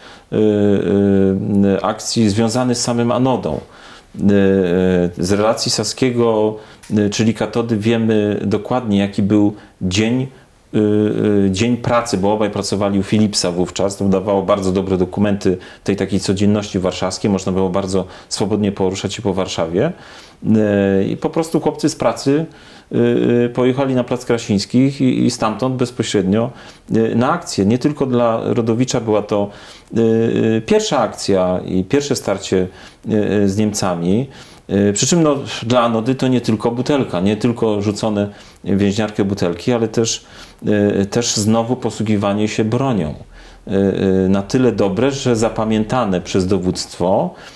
akcji 1.81 2.29
związany 2.29 2.75
z 2.75 2.81
samym 2.81 3.11
Anodą. 3.11 3.59
Z 5.17 5.31
relacji 5.31 5.71
Saskiego, 5.71 6.55
czyli 7.11 7.33
katody, 7.33 7.77
wiemy 7.77 8.41
dokładnie, 8.45 8.97
jaki 8.97 9.23
był 9.23 9.53
dzień, 9.81 10.27
y, 10.75 10.77
y, 11.47 11.51
dzień 11.51 11.77
pracy, 11.77 12.17
bo 12.17 12.33
obaj 12.33 12.49
pracowali 12.49 12.99
u 12.99 13.03
Philipsa 13.03 13.51
wówczas. 13.51 13.97
To 13.97 14.05
dawało 14.05 14.41
bardzo 14.41 14.71
dobre 14.71 14.97
dokumenty 14.97 15.57
tej 15.83 15.95
takiej 15.95 16.19
codzienności 16.19 16.79
warszawskiej. 16.79 17.31
Można 17.31 17.51
było 17.51 17.69
bardzo 17.69 18.05
swobodnie 18.29 18.71
poruszać 18.71 19.13
się 19.13 19.21
po 19.21 19.33
Warszawie. 19.33 19.91
Y, 20.43 21.05
I 21.05 21.17
po 21.17 21.29
prostu 21.29 21.59
chłopcy 21.59 21.89
z 21.89 21.95
pracy 21.95 22.31
y, 22.31 22.41
y, 22.41 22.74
pojechali 23.53 23.95
na 23.95 24.03
Plac 24.03 24.25
Krasińskich 24.25 25.01
i, 25.01 25.25
i 25.25 25.31
stamtąd 25.31 25.75
bezpośrednio 25.75 26.51
y, 26.95 27.15
na 27.15 27.31
akcję. 27.31 27.65
Nie 27.65 27.77
tylko 27.77 28.05
dla 28.05 28.41
Rodowicza 28.43 29.01
była 29.01 29.21
to 29.21 29.49
y, 29.97 30.01
y, 30.01 30.61
pierwsza 30.65 30.99
akcja 30.99 31.59
i 31.65 31.83
pierwsze 31.83 32.15
starcie 32.15 32.67
y, 33.09 33.13
y, 33.13 33.49
z 33.49 33.57
Niemcami. 33.57 34.27
Y, 34.69 34.93
Przy 34.93 35.07
czym 35.07 35.23
no, 35.23 35.35
dla 35.63 35.81
Anody 35.81 36.15
to 36.15 36.27
nie 36.27 36.41
tylko 36.41 36.71
butelka, 36.71 37.19
nie 37.19 37.37
tylko 37.37 37.81
rzucone 37.81 38.29
więźniarkę 38.63 39.25
butelki, 39.25 39.71
ale 39.73 39.87
też, 39.87 40.25
y, 41.01 41.05
też 41.05 41.35
znowu 41.35 41.75
posługiwanie 41.75 42.47
się 42.47 42.63
bronią. 42.63 43.13
Y, 43.67 43.71
y, 44.25 44.29
Na 44.29 44.41
tyle 44.41 44.71
dobre, 44.71 45.11
że 45.11 45.35
zapamiętane 45.35 46.21
przez 46.21 46.47
dowództwo 46.47 47.33
y, 47.33 47.54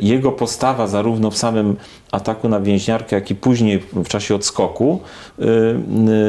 jego 0.00 0.32
postawa 0.32 0.86
zarówno 0.86 1.30
w 1.30 1.36
samym 1.36 1.76
ataku 2.12 2.48
na 2.48 2.60
więźniarkę, 2.60 3.16
jak 3.16 3.30
i 3.30 3.34
później 3.34 3.82
w 3.92 4.08
czasie 4.08 4.34
odskoku, 4.34 5.00
y, 5.38 5.44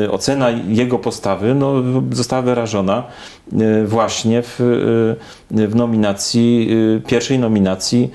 y, 0.03 0.11
ocena 0.11 0.49
jego 0.51 0.99
postawy 0.99 1.55
no, 1.55 1.73
została 2.11 2.41
wyrażona 2.41 3.03
właśnie 3.85 4.41
w, 4.41 4.55
w 5.51 5.75
nominacji, 5.75 6.69
pierwszej 7.07 7.39
nominacji 7.39 8.11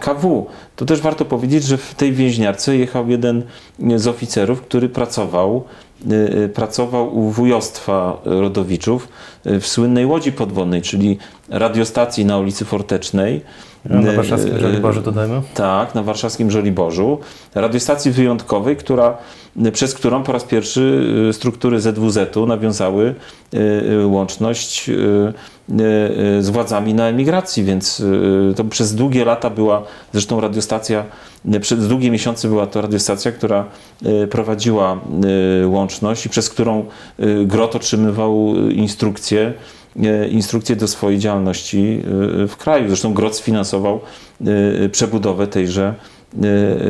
KW. 0.00 0.46
To 0.76 0.84
też 0.84 1.00
warto 1.00 1.24
powiedzieć, 1.24 1.64
że 1.64 1.76
w 1.76 1.94
tej 1.94 2.12
więźniarce 2.12 2.76
jechał 2.76 3.08
jeden 3.08 3.42
z 3.96 4.06
oficerów, 4.06 4.60
który 4.60 4.88
pracował 4.88 5.64
pracował 6.54 7.18
u 7.18 7.30
wujostwa 7.30 8.20
Rodowiczów 8.24 9.08
w 9.44 9.66
słynnej 9.66 10.06
łodzi 10.06 10.32
podwodnej, 10.32 10.82
czyli 10.82 11.18
radiostacji 11.48 12.24
na 12.24 12.38
ulicy 12.38 12.64
Fortecznej. 12.64 13.40
Na 13.84 14.12
warszawskim 14.12 14.56
Y, 14.56 14.60
Żoliborzu 14.60 15.02
dodajmy. 15.02 15.42
tak, 15.54 15.94
na 15.94 16.02
warszawskim 16.02 16.50
Żoliborzu. 16.50 17.18
Radiostacji 17.54 18.10
wyjątkowej, 18.10 18.76
która, 18.76 19.18
przez 19.72 19.94
którą 19.94 20.22
po 20.22 20.32
raz 20.32 20.44
pierwszy 20.44 21.04
y, 21.28 21.32
struktury 21.32 21.80
ZWZ-u 21.80 22.46
nawiązały 22.46 23.14
łączność 24.04 24.90
z 26.40 26.48
władzami 26.48 26.94
na 26.94 27.08
emigracji, 27.08 27.64
więc 27.64 28.02
to 28.56 28.64
przez 28.64 28.94
długie 28.94 29.24
lata 29.24 29.50
była 29.50 29.82
zresztą 30.12 30.40
radiostacja, 30.40 31.04
przez 31.60 31.88
długie 31.88 32.10
miesiące 32.10 32.48
była 32.48 32.66
to 32.66 32.80
radiostacja, 32.80 33.32
która 33.32 33.64
prowadziła 34.30 35.00
łączność 35.64 36.26
i 36.26 36.28
przez 36.28 36.48
którą 36.48 36.84
Grot 37.46 37.76
otrzymywał 37.76 38.54
instrukcje 38.56 39.52
instrukcje 40.30 40.76
do 40.76 40.88
swojej 40.88 41.18
działalności 41.18 42.02
e, 42.44 42.46
w 42.46 42.56
kraju. 42.56 42.88
Zresztą 42.88 43.14
Grot 43.14 43.36
sfinansował 43.36 44.00
e, 44.84 44.88
przebudowę 44.88 45.46
tejże, 45.46 45.94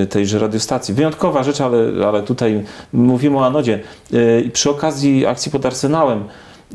e, 0.00 0.06
tejże 0.06 0.38
radiostacji. 0.38 0.94
Wyjątkowa 0.94 1.42
rzecz, 1.42 1.60
ale, 1.60 2.06
ale 2.06 2.22
tutaj 2.22 2.64
mówimy 2.92 3.38
o 3.38 3.46
anodzie. 3.46 3.80
E, 4.12 4.50
Przy 4.50 4.70
okazji 4.70 5.26
akcji 5.26 5.52
pod 5.52 5.66
Arsenałem 5.66 6.24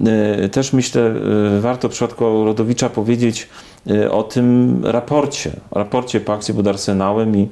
e, 0.05 0.49
też 0.49 0.73
myślę, 0.73 1.01
e, 1.01 1.61
warto 1.61 1.89
w 1.89 1.91
przypadku 1.91 2.45
Rodowicza 2.45 2.89
powiedzieć 2.89 3.41
e, 3.43 3.74
o 4.11 4.23
tym 4.23 4.81
raporcie, 4.85 5.51
raporcie 5.71 6.19
po 6.19 6.33
akcji 6.33 6.53
pod 6.53 6.67
Arsenałem 6.67 7.35
i 7.35 7.49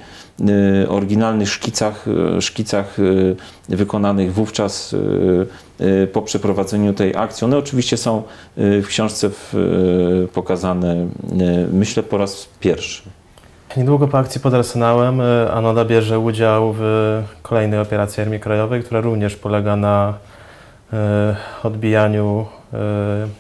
e, 0.83 0.89
oryginalnych 0.89 1.49
szkicach, 1.49 2.05
e, 2.37 2.41
szkicach 2.41 2.97
wykonanych 3.69 4.33
wówczas 4.33 4.95
po 6.13 6.21
przeprowadzeniu 6.21 6.93
tej 6.93 7.15
akcji. 7.15 7.45
One 7.45 7.57
oczywiście 7.57 7.97
są 7.97 8.23
w 8.57 8.85
książce 8.87 9.29
pokazane, 10.33 11.07
myślę, 11.73 12.03
po 12.03 12.17
raz 12.17 12.49
pierwszy. 12.59 13.03
Niedługo 13.77 14.07
po 14.07 14.17
akcji 14.17 14.41
pod 14.41 14.53
Arsenałem 14.53 15.21
Anoda 15.53 15.85
bierze 15.85 16.19
udział 16.19 16.75
w 16.77 17.23
kolejnej 17.41 17.79
operacji 17.79 18.21
Armii 18.23 18.39
Krajowej, 18.39 18.83
która 18.83 19.01
również 19.01 19.35
polega 19.35 19.75
na 19.75 20.13
odbijaniu 21.63 22.45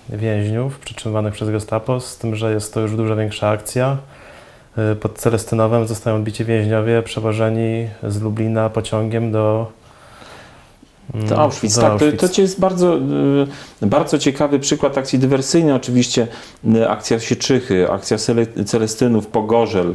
więźniów 0.09 0.79
przetrzymywanych 0.79 1.33
przez 1.33 1.49
Gestapo, 1.49 1.99
z 1.99 2.17
tym, 2.17 2.35
że 2.35 2.53
jest 2.53 2.73
to 2.73 2.79
już 2.79 2.95
dużo 2.95 3.15
większa 3.15 3.49
akcja. 3.49 3.97
E, 4.77 4.95
Pod 4.95 5.17
Celestynowem 5.17 5.87
zostają 5.87 6.15
odbici 6.15 6.45
więźniowie 6.45 7.01
przewożeni 7.01 7.87
z 8.03 8.21
Lublina 8.21 8.69
pociągiem 8.69 9.31
do, 9.31 9.71
To 11.29 11.37
Auschwitz, 11.39 11.75
tak. 11.75 11.83
To, 11.83 11.91
Auschwitz. 11.91 12.35
to 12.35 12.41
jest 12.41 12.59
bardzo, 12.59 12.97
y, 13.81 13.87
bardzo 13.87 14.17
ciekawy 14.19 14.59
przykład 14.59 14.97
akcji 14.97 15.19
dywersyjnej. 15.19 15.73
Oczywiście 15.73 16.27
y, 16.75 16.89
akcja 16.89 17.19
Sieczychy, 17.19 17.91
akcja 17.91 18.17
Cele- 18.17 18.65
Celestynów, 18.65 19.27
Pogorzel 19.27 19.89
y, 19.89 19.93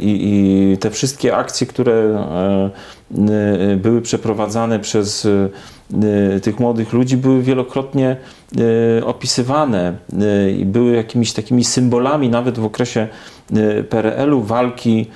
i, 0.00 0.72
i 0.72 0.78
te 0.78 0.90
wszystkie 0.90 1.36
akcje, 1.36 1.66
które 1.66 2.24
y, 3.72 3.76
były 3.76 4.02
przeprowadzane 4.02 4.78
przez 4.80 5.28
tych 6.42 6.60
młodych 6.60 6.92
ludzi, 6.92 7.16
były 7.16 7.42
wielokrotnie 7.42 8.16
opisywane 9.04 9.96
i 10.58 10.64
były 10.64 10.96
jakimiś 10.96 11.32
takimi 11.32 11.64
symbolami 11.64 12.28
nawet 12.28 12.58
w 12.58 12.64
okresie 12.64 13.08
PRL-u 13.90 14.42
walki, 14.42 15.06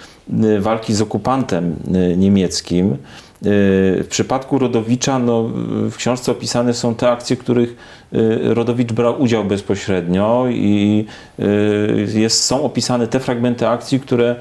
walki 0.61 0.95
z 0.95 1.01
okupantem 1.03 1.77
niemieckim. 2.17 2.97
W 3.45 4.07
przypadku 4.11 4.59
Rodowicza 4.59 5.19
no, 5.19 5.43
w 5.91 5.97
książce 5.97 6.33
opisane 6.33 6.75
są 6.75 6.95
te 6.95 7.11
akcje, 7.11 7.37
w 7.37 7.39
których 7.39 7.77
y, 8.15 8.55
Rodowicz 8.55 8.93
brał 8.93 9.23
udział 9.23 9.45
bezpośrednio 9.45 10.47
i 10.49 11.05
y, 11.39 12.07
jest, 12.15 12.45
są 12.45 12.65
opisane 12.65 13.07
te 13.07 13.21
fragmenty 13.21 13.69
akcji, 13.69 14.01
które 14.01 14.37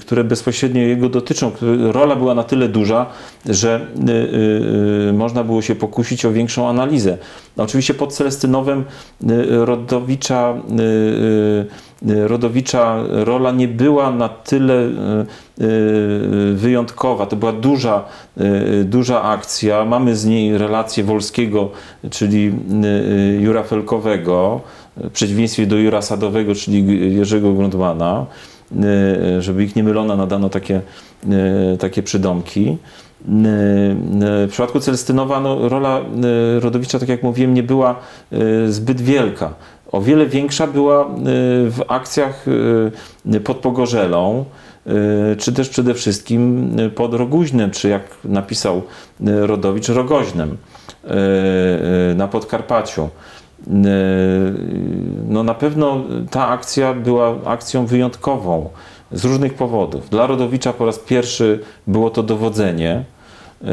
które 0.00 0.24
bezpośrednio 0.24 0.80
jego 0.82 1.08
dotyczą. 1.08 1.50
Rola 1.92 2.16
była 2.16 2.34
na 2.34 2.44
tyle 2.44 2.68
duża, 2.68 3.06
że 3.48 3.80
y, 4.08 4.10
y, 4.10 5.08
y, 5.08 5.12
można 5.12 5.44
było 5.44 5.62
się 5.62 5.74
pokusić 5.74 6.24
o 6.24 6.32
większą 6.32 6.68
analizę. 6.68 7.18
Oczywiście 7.56 7.94
pod 7.94 8.14
Celestynowem 8.14 8.84
y, 9.22 9.64
Rodowicza, 9.64 10.54
y, 10.78 10.82
y, 10.82 12.10
y, 12.12 12.28
Rodowicza 12.28 13.02
rola 13.10 13.52
nie 13.52 13.68
była 13.68 14.10
na 14.10 14.28
tyle 14.28 14.74
y, 14.74 15.64
y, 15.64 16.54
wyjątkowa. 16.54 17.26
To 17.26 17.36
była 17.36 17.52
duża, 17.52 18.04
y, 18.40 18.84
duża 18.84 19.22
akcja. 19.22 19.84
Mamy 19.84 20.16
z 20.16 20.24
niej 20.24 20.58
relację 20.58 21.04
Wolskiego, 21.04 21.70
czyli 22.10 22.52
y, 22.84 22.86
y, 22.86 23.40
Jura 23.40 23.62
Felkowego, 23.62 24.60
w 24.96 25.10
przeciwieństwie 25.10 25.66
do 25.66 25.76
Jura 25.76 26.02
Sadowego, 26.02 26.54
czyli 26.54 27.14
Jerzego 27.16 27.52
Grundmana. 27.52 28.26
Y, 28.76 29.42
Żeby 29.42 29.64
ich 29.64 29.76
nie 29.76 29.82
mylono, 29.82 30.16
nadano 30.16 30.48
takie, 30.48 30.80
y, 31.74 31.78
takie 31.78 32.02
przydomki. 32.02 32.68
Y, 32.70 32.76
W 34.46 34.48
przypadku 34.50 34.80
Celestynowa 34.80 35.40
no, 35.40 35.68
rola 35.68 36.00
Rodowicza, 36.60 36.98
tak 36.98 37.08
jak 37.08 37.22
mówiłem, 37.22 37.54
nie 37.54 37.62
była 37.62 37.96
zbyt 38.68 39.00
wielka. 39.00 39.54
O 39.92 40.00
wiele 40.00 40.26
większa 40.26 40.66
była 40.66 41.08
w 41.70 41.80
akcjach 41.88 42.44
pod 43.44 43.56
Pogorzelą, 43.56 44.44
czy 45.38 45.52
też 45.52 45.68
przede 45.68 45.94
wszystkim 45.94 46.70
pod 46.94 47.14
Roguźnem, 47.14 47.70
czy 47.70 47.88
jak 47.88 48.02
napisał 48.24 48.82
Rodowicz, 49.20 49.88
Rogoźnem 49.88 50.56
na 52.16 52.28
Podkarpaciu. 52.28 53.08
Y, 53.68 53.72
No 55.28 55.42
na 55.42 55.54
pewno 55.54 56.04
ta 56.30 56.48
akcja 56.48 56.94
była 56.94 57.34
akcją 57.44 57.86
wyjątkową 57.86 58.68
z 59.12 59.24
różnych 59.24 59.54
powodów. 59.54 60.10
Dla 60.10 60.26
Rodowicza 60.26 60.72
po 60.72 60.86
raz 60.86 60.98
pierwszy 60.98 61.60
było 61.86 62.10
to 62.10 62.22
dowodzenie. 62.22 63.04
Y, 63.62 63.66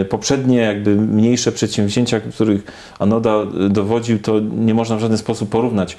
y, 0.00 0.04
Poprzednie 0.04 0.58
jakby 0.58 0.96
mniejsze 0.96 1.52
przedsięwzięcia, 1.52 2.20
których 2.20 2.62
Anoda 2.98 3.46
dowodził, 3.70 4.18
to 4.18 4.40
nie 4.40 4.74
można 4.74 4.96
w 4.96 5.00
żaden 5.00 5.18
sposób 5.18 5.48
porównać 5.48 5.96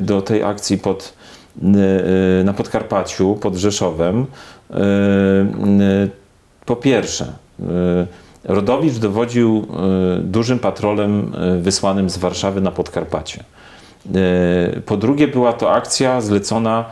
do 0.00 0.22
tej 0.22 0.42
akcji 0.42 0.78
pod, 0.78 1.14
na 2.44 2.52
Podkarpaciu, 2.52 3.34
pod 3.40 3.56
Rzeszowem. 3.56 4.26
Po 6.66 6.76
pierwsze, 6.76 7.32
Rodowicz 8.44 8.94
dowodził 8.94 9.66
y, 10.18 10.22
dużym 10.22 10.58
patrolem 10.58 11.32
y, 11.58 11.60
wysłanym 11.60 12.10
z 12.10 12.18
Warszawy 12.18 12.60
na 12.60 12.70
Podkarpacie. 12.70 13.44
Y, 14.76 14.80
Po 14.86 14.96
drugie, 14.96 15.28
była 15.28 15.52
to 15.52 15.72
akcja 15.72 16.20
zlecona 16.20 16.84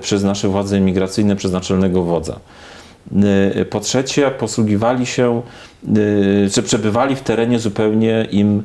przez 0.00 0.24
nasze 0.24 0.48
władze 0.48 0.78
imigracyjne, 0.78 1.36
przez 1.36 1.52
naczelnego 1.52 2.02
wodza. 2.02 2.40
Po 3.70 3.80
trzecie, 3.80 4.30
posługiwali 4.30 5.06
się, 5.06 5.42
czy 6.52 6.62
przebywali 6.62 7.16
w 7.16 7.20
terenie 7.20 7.58
zupełnie 7.58 8.26
im 8.30 8.62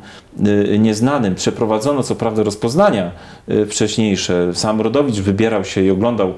nieznanym. 0.80 1.36
Przeprowadzono 1.36 2.04
co 2.04 2.16
prawda 2.16 2.44
rozpoznania 2.44 3.12
wcześniejsze. 3.70 4.52
Sam 4.54 4.82
Rodowicz 4.82 5.16
wybierał 5.16 5.64
się 5.64 5.82
i 5.82 5.92
oglądał 5.92 6.34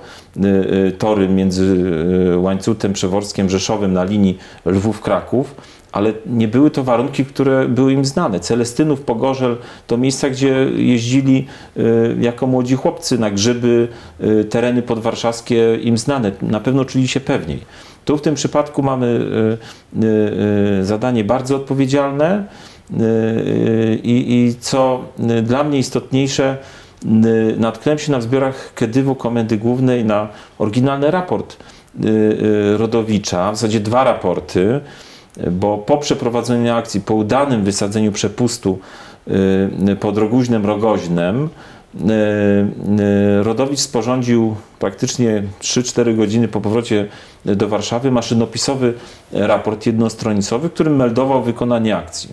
tory 0.97 1.29
między 1.29 1.91
Łańcutem, 2.37 2.93
Przeworskiem, 2.93 3.49
Rzeszowem 3.49 3.93
na 3.93 4.03
linii 4.03 4.37
Lwów-Kraków. 4.65 5.55
Ale 5.91 6.13
nie 6.25 6.47
były 6.47 6.71
to 6.71 6.83
warunki, 6.83 7.25
które 7.25 7.67
były 7.67 7.93
im 7.93 8.05
znane. 8.05 8.39
Celestynów, 8.39 9.01
Pogorzel 9.01 9.57
to 9.87 9.97
miejsca, 9.97 10.29
gdzie 10.29 10.67
jeździli 10.75 11.47
y, 11.77 12.17
jako 12.19 12.47
młodzi 12.47 12.75
chłopcy 12.75 13.17
na 13.17 13.31
grzyby, 13.31 13.87
y, 14.23 14.45
tereny 14.45 14.81
podwarszawskie 14.81 15.75
im 15.75 15.97
znane. 15.97 16.31
Na 16.41 16.59
pewno 16.59 16.85
czuli 16.85 17.07
się 17.07 17.19
pewniej. 17.19 17.59
Tu 18.05 18.17
w 18.17 18.21
tym 18.21 18.35
przypadku 18.35 18.83
mamy 18.83 19.21
y, 20.81 20.85
zadanie 20.85 21.23
bardzo 21.23 21.55
odpowiedzialne 21.55 22.45
i, 24.03 24.55
co 24.59 25.03
dla 25.43 25.63
mnie 25.63 25.79
istotniejsze, 25.79 26.57
natknąłem 27.57 27.99
się 27.99 28.11
na 28.11 28.21
zbiorach 28.21 28.73
Kedywu 28.73 29.15
Komendy 29.15 29.57
Głównej 29.57 30.05
na 30.05 30.27
oryginalny 30.59 31.11
raport 31.11 31.57
Rodowicza, 32.77 33.51
w 33.51 33.55
zasadzie 33.55 33.79
dwa 33.79 34.03
raporty, 34.03 34.81
bo 35.51 35.77
po 35.77 35.97
przeprowadzeniu 35.97 36.73
akcji, 36.73 37.01
po 37.01 37.13
udanym 37.13 37.63
wysadzeniu 37.63 38.11
przepustu 38.11 38.79
y, 39.89 39.95
pod 39.95 40.17
Roguźnem 40.17 40.65
Rogoźnem, 40.65 41.49
y, 41.95 41.99
y, 43.39 43.43
Rodowicz 43.43 43.79
sporządził 43.79 44.55
praktycznie 44.79 45.43
3-4 45.61 46.15
godziny 46.15 46.47
po 46.47 46.61
powrocie 46.61 47.07
do 47.45 47.67
Warszawy 47.67 48.11
maszynopisowy 48.11 48.93
raport 49.31 49.85
jednostronicowy, 49.85 50.69
którym 50.69 50.95
meldował 50.95 51.43
wykonanie 51.43 51.97
akcji. 51.97 52.29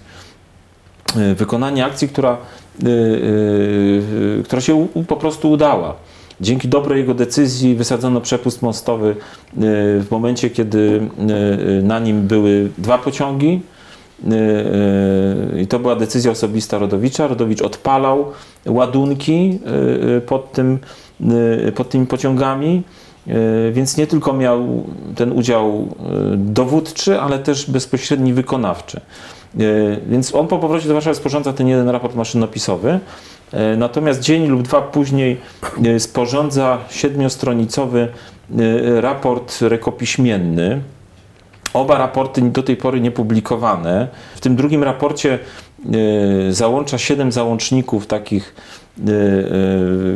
Wykonanie 1.37 1.85
akcji, 1.85 2.09
która, 2.09 2.37
która 4.45 4.61
się 4.61 4.89
po 5.09 5.17
prostu 5.17 5.51
udała. 5.51 5.97
Dzięki 6.41 6.69
dobrej 6.69 6.99
jego 7.01 7.15
decyzji 7.15 7.75
wysadzono 7.75 8.21
przepust 8.21 8.63
mostowy 8.63 9.11
y, 9.11 9.17
w 10.03 10.07
momencie, 10.11 10.51
kiedy 10.51 10.79
y, 10.79 11.79
y, 11.79 11.83
na 11.83 11.99
nim 11.99 12.27
były 12.27 12.71
dwa 12.79 12.99
pociągi. 12.99 13.61
I 15.63 15.67
to 15.67 15.79
była 15.79 15.97
decyzja 15.97 16.31
osobista 16.31 16.79
Rodowicza. 16.79 17.27
Rodowicz 17.27 17.63
odpalał 17.63 18.33
ładunki 18.67 19.59
pod, 20.27 20.53
tym, 20.53 20.79
pod 21.75 21.89
tymi 21.89 22.07
pociągami. 22.07 22.83
Więc 23.73 23.97
nie 23.97 24.07
tylko 24.07 24.33
miał 24.33 24.85
ten 25.17 25.33
udział 25.33 25.89
dowódczy, 26.37 27.21
ale 27.21 27.39
też 27.39 27.71
bezpośredni 27.71 28.33
wykonawczy. 28.33 29.01
Więc 30.09 30.35
on 30.35 30.49
po 30.49 30.59
powrocie 30.59 30.89
do 30.89 30.95
Warszawy 30.95 31.17
sporządza 31.17 31.53
ten 31.53 31.69
jeden 31.69 31.89
raport 31.89 32.15
maszynopisowy. 32.15 33.01
Y, 33.55 33.77
Natomiast 33.77 34.21
dzień 34.21 34.47
lub 34.47 34.63
dwa 34.63 34.83
później 34.83 35.41
y, 35.87 36.01
sporządza 36.01 36.79
siedmiostronicowy 36.91 38.09
y, 38.61 39.01
raport 39.01 39.61
rekopiśmienny. 39.61 40.81
Oba 41.73 41.99
raporty 41.99 42.43
do 42.43 42.63
tej 42.63 42.77
pory 42.77 43.01
niepublikowane. 43.01 44.09
W 44.35 44.41
tym 44.41 44.57
drugim 44.57 44.83
raporcie 44.83 45.39
załącza 46.51 46.99
siedem 46.99 47.33
załączników 47.33 48.07
takich, 48.07 48.55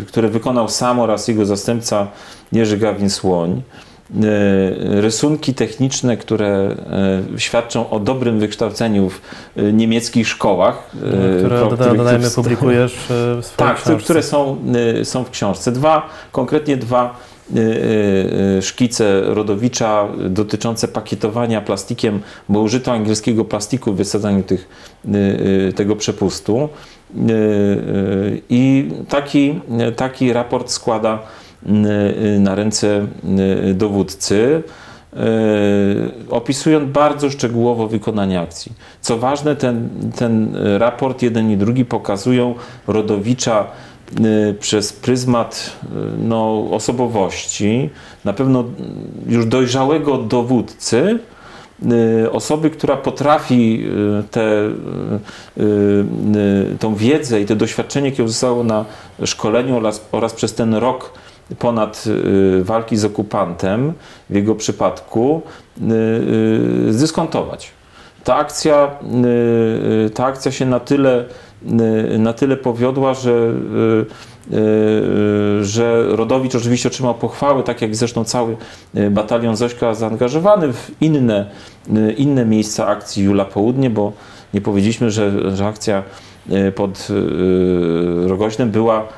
które 0.08 0.28
wykonał 0.28 0.68
sam 0.68 1.00
oraz 1.00 1.28
jego 1.28 1.46
zastępca 1.46 2.06
Jerzy 2.52 2.78
Gawin-Słoń. 2.78 3.62
Y, 4.14 5.00
Rysunki 5.00 5.54
techniczne, 5.54 6.16
które 6.16 6.76
y, 7.36 7.40
świadczą 7.40 7.90
o 7.90 8.00
dobrym 8.00 8.40
wykształceniu 8.40 9.10
w 9.10 9.20
y, 9.58 9.72
niemieckich 9.72 10.28
szkołach. 10.28 10.90
y, 10.94 10.98
które 11.38 11.58
pro- 11.60 11.70
doda- 11.70 11.94
dodajmy, 11.94 12.30
publikujesz 12.30 12.92
w 12.92 13.04
swojej 13.06 13.42
tak, 13.56 13.76
które- 13.76 13.96
książce. 13.96 14.04
które 14.04 14.22
są, 14.22 14.56
są 15.04 15.24
w 15.24 15.30
książce. 15.30 15.72
Dwa, 15.72 16.08
konkretnie 16.32 16.76
dwa 16.76 17.16
szkice 18.60 19.20
Rodowicza 19.24 20.08
dotyczące 20.28 20.88
pakietowania 20.88 21.60
plastikiem, 21.60 22.20
bo 22.48 22.60
użyto 22.60 22.92
angielskiego 22.92 23.44
plastiku 23.44 23.92
w 23.92 23.96
wysadzaniu 23.96 24.42
tych, 24.42 24.68
tego 25.76 25.96
przepustu. 25.96 26.68
I 28.50 28.90
taki, 29.08 29.60
taki 29.96 30.32
raport 30.32 30.70
składa 30.70 31.18
na 32.40 32.54
ręce 32.54 33.06
y, 33.68 33.74
dowódcy 33.74 34.62
y, 35.12 35.18
opisując 36.30 36.90
bardzo 36.92 37.30
szczegółowo 37.30 37.88
wykonanie 37.88 38.40
akcji. 38.40 38.72
Co 39.00 39.18
ważne, 39.18 39.56
ten, 39.56 39.88
ten 40.16 40.56
raport, 40.78 41.22
jeden 41.22 41.50
i 41.50 41.56
drugi, 41.56 41.84
pokazują 41.84 42.54
Rodowicza 42.86 43.66
y, 44.20 44.54
przez 44.60 44.92
pryzmat 44.92 45.76
y, 45.82 45.86
no, 46.18 46.66
osobowości, 46.70 47.90
na 48.24 48.32
pewno 48.32 48.64
już 49.26 49.46
dojrzałego 49.46 50.18
dowódcy, 50.18 51.18
y, 52.24 52.30
osoby, 52.32 52.70
która 52.70 52.96
potrafi 52.96 53.84
y, 53.84 54.40
y, 54.40 55.62
y, 55.62 55.62
y, 56.74 56.78
tą 56.78 56.94
wiedzę 56.94 57.40
i 57.40 57.46
to 57.46 57.56
doświadczenie, 57.56 58.10
jakie 58.10 58.24
uzyskało 58.24 58.64
na 58.64 58.84
szkoleniu 59.24 59.76
oraz, 59.76 60.08
oraz 60.12 60.34
przez 60.34 60.54
ten 60.54 60.74
rok 60.74 61.12
ponad 61.58 62.04
y, 62.06 62.64
walki 62.64 62.96
z 62.96 63.04
okupantem, 63.04 63.92
w 64.30 64.34
jego 64.34 64.54
przypadku, 64.54 65.42
y, 65.78 65.82
y, 66.88 66.92
zdyskontować. 66.92 67.70
Ta 68.24 68.36
akcja, 68.36 68.90
ta 70.14 70.24
akcja 70.24 70.52
się 70.52 70.66
na 70.66 70.80
tyle, 70.80 71.24
na 72.18 72.32
tyle 72.32 72.56
powiodła, 72.56 73.14
że, 73.14 73.52
że 75.60 76.04
Rodowicz 76.08 76.54
oczywiście 76.54 76.88
otrzymał 76.88 77.14
pochwały, 77.14 77.62
tak 77.62 77.82
jak 77.82 77.96
zresztą 77.96 78.24
cały 78.24 78.56
batalion 79.10 79.56
Zośka 79.56 79.94
zaangażowany 79.94 80.72
w 80.72 80.90
inne, 81.00 81.50
inne 82.16 82.44
miejsca 82.44 82.86
akcji 82.86 83.24
Jula 83.24 83.44
Południe, 83.44 83.90
bo 83.90 84.12
nie 84.54 84.60
powiedzieliśmy, 84.60 85.10
że, 85.10 85.56
że 85.56 85.66
akcja 85.66 86.02
pod 86.74 87.08
Rogoźnem 88.26 88.70
była 88.70 89.08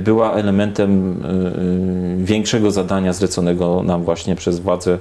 była 0.00 0.32
elementem 0.32 1.22
e, 1.24 1.28
e, 1.28 2.24
większego 2.24 2.70
zadania 2.70 3.12
zleconego 3.12 3.82
nam 3.82 4.04
właśnie 4.04 4.36
przez 4.36 4.58
władze, 4.60 4.92
e, 4.92 4.94
e, 4.94 4.98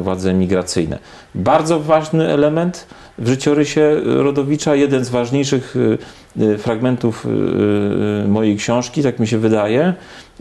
władze 0.00 0.34
migracyjne. 0.34 0.98
Bardzo 1.34 1.80
ważny 1.80 2.28
element 2.28 2.86
w 3.18 3.28
życiorysie 3.28 4.00
Rodowicza, 4.04 4.74
jeden 4.74 5.04
z 5.04 5.08
ważniejszych 5.08 5.74
e, 6.38 6.44
e, 6.52 6.58
fragmentów 6.58 7.26
e, 7.26 8.24
e, 8.24 8.28
mojej 8.28 8.56
książki, 8.56 9.02
tak 9.02 9.18
mi 9.18 9.26
się 9.26 9.38
wydaje. 9.38 9.94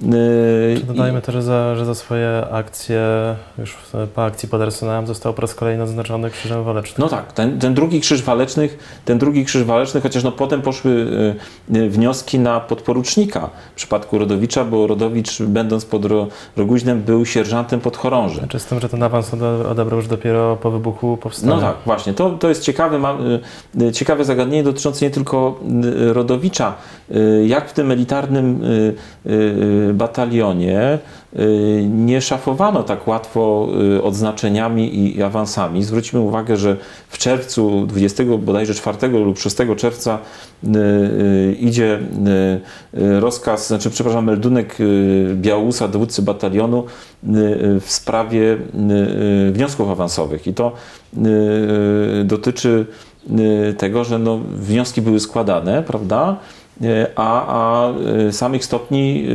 E, 0.04 0.86
Dodajmy 0.88 1.22
też, 1.22 1.36
że 1.36 1.44
za, 1.44 1.76
że 1.76 1.86
za 1.86 1.96
swoje 1.96 2.44
akcje, 2.52 3.02
już 3.58 3.78
po 4.16 4.26
akcji 4.26 4.50
pod 4.50 4.62
Arsenałem 4.62 5.08
został 5.08 5.34
po 5.34 5.42
raz 5.42 5.56
kolejny 5.56 5.84
odznaczony 5.84 6.30
Krzyżem 6.30 6.64
Walecznym. 6.64 6.96
No 7.00 7.10
tak, 7.10 7.34
ten, 7.34 7.60
ten 7.60 7.74
drugi 7.74 8.00
krzyż 8.00 8.24
walecznych, 8.24 9.00
ten 9.06 9.18
drugi 9.18 9.46
krzyż 9.46 9.64
waleczny, 9.64 10.02
chociaż 10.02 10.24
no 10.24 10.32
potem 10.32 10.62
poszły 10.62 11.08
wnioski 11.90 12.40
na 12.40 12.60
podporucznika 12.60 13.50
w 13.72 13.76
przypadku 13.76 14.18
Rodowicza, 14.18 14.66
bo 14.66 14.88
Rodowicz 14.88 15.42
będąc 15.42 15.86
pod 15.86 16.06
Ro, 16.06 16.28
Roguźnem 16.58 17.02
był 17.02 17.26
sierżantem 17.26 17.80
podchorążym. 17.80 18.40
Znaczy 18.40 18.60
z 18.60 18.66
tym, 18.66 18.80
że 18.84 18.90
ten 18.90 19.04
awans 19.04 19.34
ode- 19.34 19.70
odebrał 19.70 19.98
już 19.98 20.08
dopiero 20.08 20.56
po 20.56 20.72
wybuchu 20.72 21.18
powstania. 21.18 21.56
No 21.56 21.62
tak, 21.62 21.76
właśnie. 21.86 22.14
To, 22.14 22.30
to 22.30 22.50
jest 22.50 22.64
ciekawe, 22.64 23.00
ma, 23.00 23.18
y, 23.78 23.84
y, 23.84 23.92
ciekawe 23.92 24.26
zagadnienie 24.26 24.64
dotyczące 24.64 25.06
nie 25.06 25.12
tylko 25.12 25.60
y, 25.86 26.14
Rodowicza. 26.14 26.76
Jak 27.46 27.70
w 27.70 27.74
tym 27.74 27.92
elitarnym 27.92 28.62
batalionie 29.94 31.00
nie 31.90 32.22
szafowano 32.22 32.84
tak 32.84 33.08
łatwo 33.08 33.68
y, 33.98 34.04
odznaczeniami 34.04 35.16
i, 35.16 35.24
awansami. 35.24 35.84
Zwróćmy 35.84 36.20
uwagę, 36.20 36.58
że 36.58 36.78
w 37.10 37.18
czerwcu 37.18 37.86
20 37.86 38.24
bodajże 38.40 38.74
4 38.74 39.08
lub 39.08 39.40
6 39.40 39.56
czerwca 39.78 40.20
y, 40.64 40.68
y, 40.70 41.56
idzie 41.60 42.00
y, 42.96 43.00
y, 43.00 43.20
rozkaz, 43.20 43.68
znaczy 43.68 43.90
przepraszam, 43.90 44.26
meldunek 44.26 44.80
y, 44.80 45.36
Białusa, 45.36 45.88
dowódcy 45.88 46.22
batalionu 46.22 46.84
y, 47.24 47.30
y, 47.30 47.80
w 47.80 47.92
sprawie 47.92 48.42
y, 48.42 48.58
y, 49.50 49.52
wniosków 49.52 49.90
awansowych. 49.90 50.48
I 50.48 50.54
to 50.54 50.72
y, 51.18 52.24
dotyczy 52.26 52.86
y, 53.70 53.74
tego, 53.74 54.04
że 54.04 54.20
no, 54.20 54.38
wnioski 54.38 55.02
były 55.02 55.20
składane, 55.20 55.84
prawda? 55.84 56.38
Y, 56.82 57.08
A, 57.16 57.46
a 57.48 57.94
y, 58.28 58.34
samych 58.34 58.66
stopni 58.66 59.26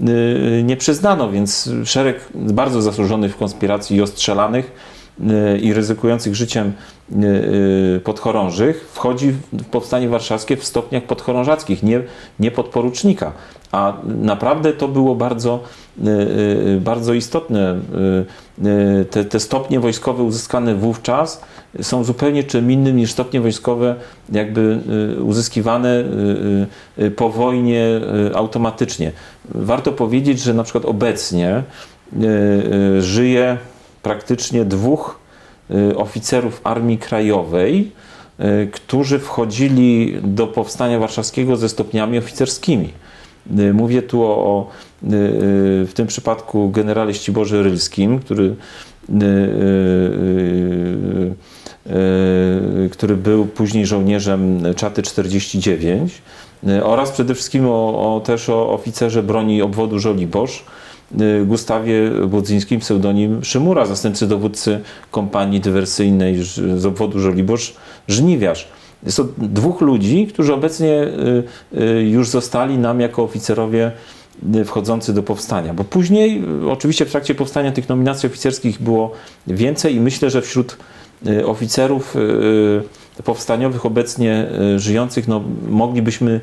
y, 0.00 0.62
nie 0.64 0.76
przyznano, 0.76 1.30
więc 1.30 1.70
szereg 1.84 2.28
bardzo 2.34 2.82
zasłużonych 2.82 3.32
w 3.32 3.36
konspiracji 3.36 3.96
i 3.96 4.02
ostrzelanych 4.02 4.96
i 5.62 5.72
ryzykujących 5.72 6.34
życiem 6.34 6.72
podchorążych 8.04 8.88
wchodzi 8.92 9.32
w 9.52 9.64
powstanie 9.64 10.08
warszawskie 10.08 10.56
w 10.56 10.64
stopniach 10.64 11.02
podchorążackich, 11.02 11.82
nie, 11.82 12.00
nie 12.40 12.50
podporucznika. 12.50 13.32
A 13.72 13.92
naprawdę 14.04 14.72
to 14.72 14.88
było 14.88 15.14
bardzo, 15.14 15.60
bardzo 16.80 17.14
istotne. 17.14 17.80
Te, 19.10 19.24
te 19.24 19.40
stopnie 19.40 19.80
wojskowe 19.80 20.22
uzyskane 20.22 20.74
wówczas 20.74 21.42
są 21.82 22.04
zupełnie 22.04 22.44
czym 22.44 22.72
innym 22.72 22.96
niż 22.96 23.10
stopnie 23.10 23.40
wojskowe 23.40 23.94
jakby 24.32 24.78
y, 25.18 25.22
uzyskiwane 25.22 26.04
y, 26.98 27.02
y, 27.04 27.10
po 27.10 27.30
wojnie 27.30 28.00
automatycznie. 28.34 29.12
Warto 29.48 29.92
powiedzieć, 29.92 30.40
że 30.40 30.54
na 30.54 30.62
przykład 30.64 30.84
obecnie 30.84 31.62
żyje 33.00 33.58
praktycznie 34.02 34.64
dwóch 34.64 35.18
oficerów 35.96 36.60
Armii 36.64 36.98
Krajowej, 36.98 37.92
którzy 38.72 39.18
wchodzili 39.18 40.18
do 40.22 40.46
powstania 40.46 40.98
warszawskiego 40.98 41.56
ze 41.56 41.68
stopniami 41.68 42.18
oficerskimi. 42.18 42.92
Mówię 43.72 44.02
tu 44.02 44.22
o, 44.22 44.28
o 44.28 44.70
w 45.02 45.90
tym 45.94 46.06
przypadku 46.06 46.70
generale 46.70 47.14
Ściborze 47.14 47.62
Rylskim, 47.62 48.18
który, 48.18 48.56
który 52.90 53.16
był 53.16 53.46
później 53.46 53.86
żołnierzem 53.86 54.62
Czaty 54.76 55.02
49 55.02 56.22
y, 56.68 56.84
oraz 56.84 57.10
przede 57.10 57.34
wszystkim 57.34 57.66
o, 57.68 58.16
o, 58.16 58.20
też 58.20 58.48
o 58.48 58.70
oficerze 58.70 59.22
broni 59.22 59.62
obwodu 59.62 59.98
Żoliborz, 59.98 60.64
y, 61.20 61.44
Gustawie 61.44 62.10
Budzyńskim, 62.26 62.80
pseudonim 62.80 63.44
Szymura, 63.44 63.86
zastępcy 63.86 64.26
dowódcy 64.26 64.80
kompanii 65.10 65.60
dywersyjnej 65.60 66.36
z 66.76 66.86
obwodu 66.86 67.20
Żoliborz, 67.20 67.74
Żniwiarz. 68.08 68.68
Jest 69.02 69.16
to 69.16 69.24
dwóch 69.38 69.80
ludzi, 69.80 70.26
którzy 70.26 70.54
obecnie 70.54 71.06
już 72.04 72.28
zostali 72.28 72.78
nam 72.78 73.00
jako 73.00 73.22
oficerowie 73.22 73.92
wchodzący 74.64 75.14
do 75.14 75.22
powstania. 75.22 75.74
Bo 75.74 75.84
później, 75.84 76.44
oczywiście 76.70 77.06
w 77.06 77.10
trakcie 77.10 77.34
powstania 77.34 77.72
tych 77.72 77.88
nominacji 77.88 78.26
oficerskich 78.26 78.82
było 78.82 79.12
więcej 79.46 79.94
i 79.94 80.00
myślę, 80.00 80.30
że 80.30 80.42
wśród 80.42 80.76
oficerów 81.46 82.16
y, 82.16 83.22
powstaniowych 83.22 83.86
obecnie 83.86 84.46
y, 84.74 84.78
żyjących, 84.78 85.28
no, 85.28 85.42
moglibyśmy 85.68 86.40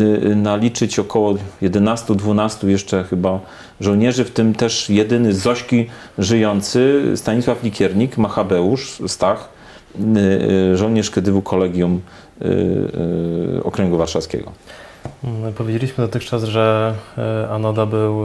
y, 0.00 0.36
naliczyć 0.36 0.98
około 0.98 1.34
11-12 1.62 2.68
jeszcze 2.68 3.04
chyba 3.04 3.40
żołnierzy, 3.80 4.24
w 4.24 4.30
tym 4.30 4.54
też 4.54 4.90
jedyny 4.90 5.32
z 5.32 5.38
Zośki 5.38 5.86
żyjący, 6.18 7.12
Stanisław 7.16 7.62
Likiernik, 7.62 8.18
Machabeusz, 8.18 9.02
Stach, 9.06 9.48
y, 10.00 10.72
y, 10.72 10.76
żołnierz 10.76 11.10
Kedywu 11.10 11.42
Kolegium 11.42 12.00
y, 12.42 12.46
y, 13.56 13.64
Okręgu 13.64 13.98
Warszawskiego. 13.98 14.52
Powiedzieliśmy 15.56 16.04
dotychczas, 16.04 16.44
że 16.44 16.94
Anoda 17.50 17.86
był 17.86 18.24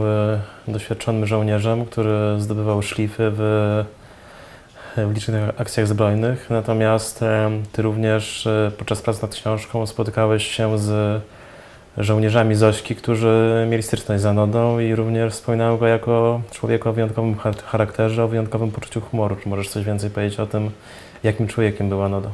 doświadczonym 0.68 1.26
żołnierzem, 1.26 1.84
który 1.86 2.10
zdobywał 2.38 2.82
szlify 2.82 3.22
w, 3.36 3.84
w 4.96 5.14
licznych 5.14 5.60
akcjach 5.60 5.86
zbrojnych. 5.86 6.50
Natomiast 6.50 7.22
e, 7.22 7.50
ty 7.72 7.82
również 7.82 8.46
e, 8.46 8.70
podczas 8.78 9.02
pracy 9.02 9.22
nad 9.22 9.34
książką 9.34 9.86
spotykałeś 9.86 10.46
się 10.46 10.78
z 10.78 11.22
żołnierzami 11.98 12.54
Zośki, 12.54 12.96
którzy 12.96 13.66
mieli 13.70 13.82
styczność 13.82 14.22
z 14.22 14.26
Anodą 14.26 14.78
i 14.78 14.94
również 14.94 15.32
wspominają 15.32 15.76
go 15.76 15.86
jako 15.86 16.40
człowieka 16.50 16.90
o 16.90 16.92
wyjątkowym 16.92 17.34
char- 17.34 17.62
charakterze, 17.62 18.24
o 18.24 18.28
wyjątkowym 18.28 18.70
poczuciu 18.70 19.00
humoru. 19.00 19.36
Czy 19.36 19.48
możesz 19.48 19.68
coś 19.68 19.84
więcej 19.84 20.10
powiedzieć 20.10 20.40
o 20.40 20.46
tym, 20.46 20.70
jakim 21.22 21.46
człowiekiem 21.46 21.88
był 21.88 22.02
Anoda? 22.02 22.28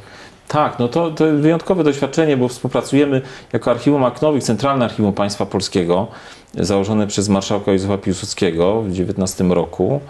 Tak, 0.49 0.79
no 0.79 0.89
to, 0.89 1.11
to 1.11 1.25
wyjątkowe 1.25 1.85
doświadczenie, 1.85 2.37
bo 2.37 2.49
współpracujemy 2.49 3.23
jako 3.53 3.71
Archiwum 3.71 4.05
Aknowych, 4.05 4.43
Centralne 4.43 4.85
Archiwum 4.85 5.13
Państwa 5.13 5.47
Polskiego, 5.47 6.07
założone 6.55 7.07
przez 7.07 7.29
marszałka 7.29 7.73
Józefa 7.73 7.99
Piłsudskiego 7.99 8.83
w 8.83 8.93
19 8.93 9.45
roku. 9.45 10.01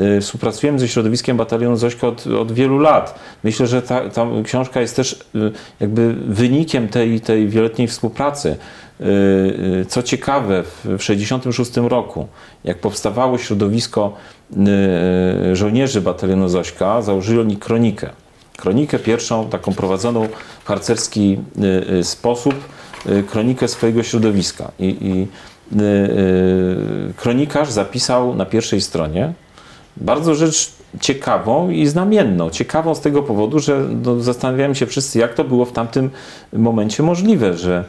Y, 0.00 0.20
Współpracujemy 0.20 0.78
ze 0.78 0.88
środowiskiem 0.88 1.36
Batalionu 1.36 1.76
Zośka 1.76 2.06
od, 2.06 2.26
od 2.26 2.52
wielu 2.52 2.78
lat. 2.78 3.18
Myślę, 3.44 3.66
że 3.66 3.82
ta, 3.82 4.10
ta 4.10 4.26
książka 4.44 4.80
jest 4.80 4.96
też 4.96 5.12
y, 5.12 5.52
jakby 5.80 6.14
wynikiem 6.14 6.88
tej, 6.88 7.20
tej 7.20 7.48
wieloletniej 7.48 7.88
współpracy. 7.88 8.56
Y, 9.00 9.86
Co 9.88 10.02
ciekawe, 10.02 10.62
w 10.62 10.98
1966 10.98 11.76
roku, 11.76 12.26
jak 12.64 12.78
powstawało 12.78 13.38
środowisko 13.38 14.16
żołnierzy 15.52 16.00
Batalionu 16.00 16.48
Zośka, 16.48 17.02
założyli 17.02 17.40
oni 17.40 17.56
kronikę. 17.56 18.10
Kronikę 18.56 18.98
pierwszą, 18.98 19.48
taką 19.48 19.72
prowadzoną 19.72 20.28
w 20.64 20.66
harcerski 20.66 21.38
y, 21.58 21.92
y, 21.92 22.04
sposób, 22.04 22.54
y, 23.06 23.22
kronikę 23.22 23.68
swojego 23.68 24.02
środowiska. 24.02 24.70
I, 24.78 24.96
i 25.00 25.26
kronikarz 27.16 27.70
zapisał 27.70 28.34
na 28.34 28.46
pierwszej 28.46 28.80
stronie 28.80 29.32
bardzo 29.96 30.34
rzecz 30.34 30.72
ciekawą 31.00 31.70
i 31.70 31.86
znamienną. 31.86 32.50
Ciekawą 32.50 32.94
z 32.94 33.00
tego 33.00 33.22
powodu, 33.22 33.58
że 33.58 33.88
no, 34.02 34.20
zastanawiałem 34.20 34.74
się 34.74 34.86
wszyscy, 34.86 35.18
jak 35.18 35.34
to 35.34 35.44
było 35.44 35.64
w 35.64 35.72
tamtym 35.72 36.10
momencie 36.52 37.02
możliwe, 37.02 37.56
że 37.56 37.84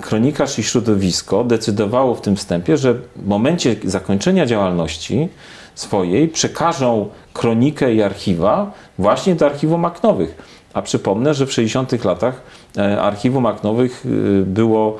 kronikarz 0.00 0.58
i 0.58 0.62
środowisko 0.62 1.44
decydowało 1.44 2.14
w 2.14 2.20
tym 2.20 2.36
wstępie, 2.36 2.76
że 2.76 2.94
w 2.94 3.26
momencie 3.26 3.76
zakończenia 3.84 4.46
działalności 4.46 5.28
swojej 5.74 6.28
przekażą 6.28 7.08
kronikę 7.32 7.94
i 7.94 8.02
archiwa 8.02 8.72
właśnie 8.98 9.34
do 9.34 9.46
archiwum 9.46 9.80
Maknowych. 9.80 10.52
A 10.74 10.82
przypomnę, 10.82 11.34
że 11.34 11.46
w 11.46 11.52
60 11.52 12.04
latach 12.04 12.42
e, 12.76 13.00
archiwum 13.02 13.42
Maknowych 13.42 14.06
y, 14.06 14.44
było, 14.46 14.96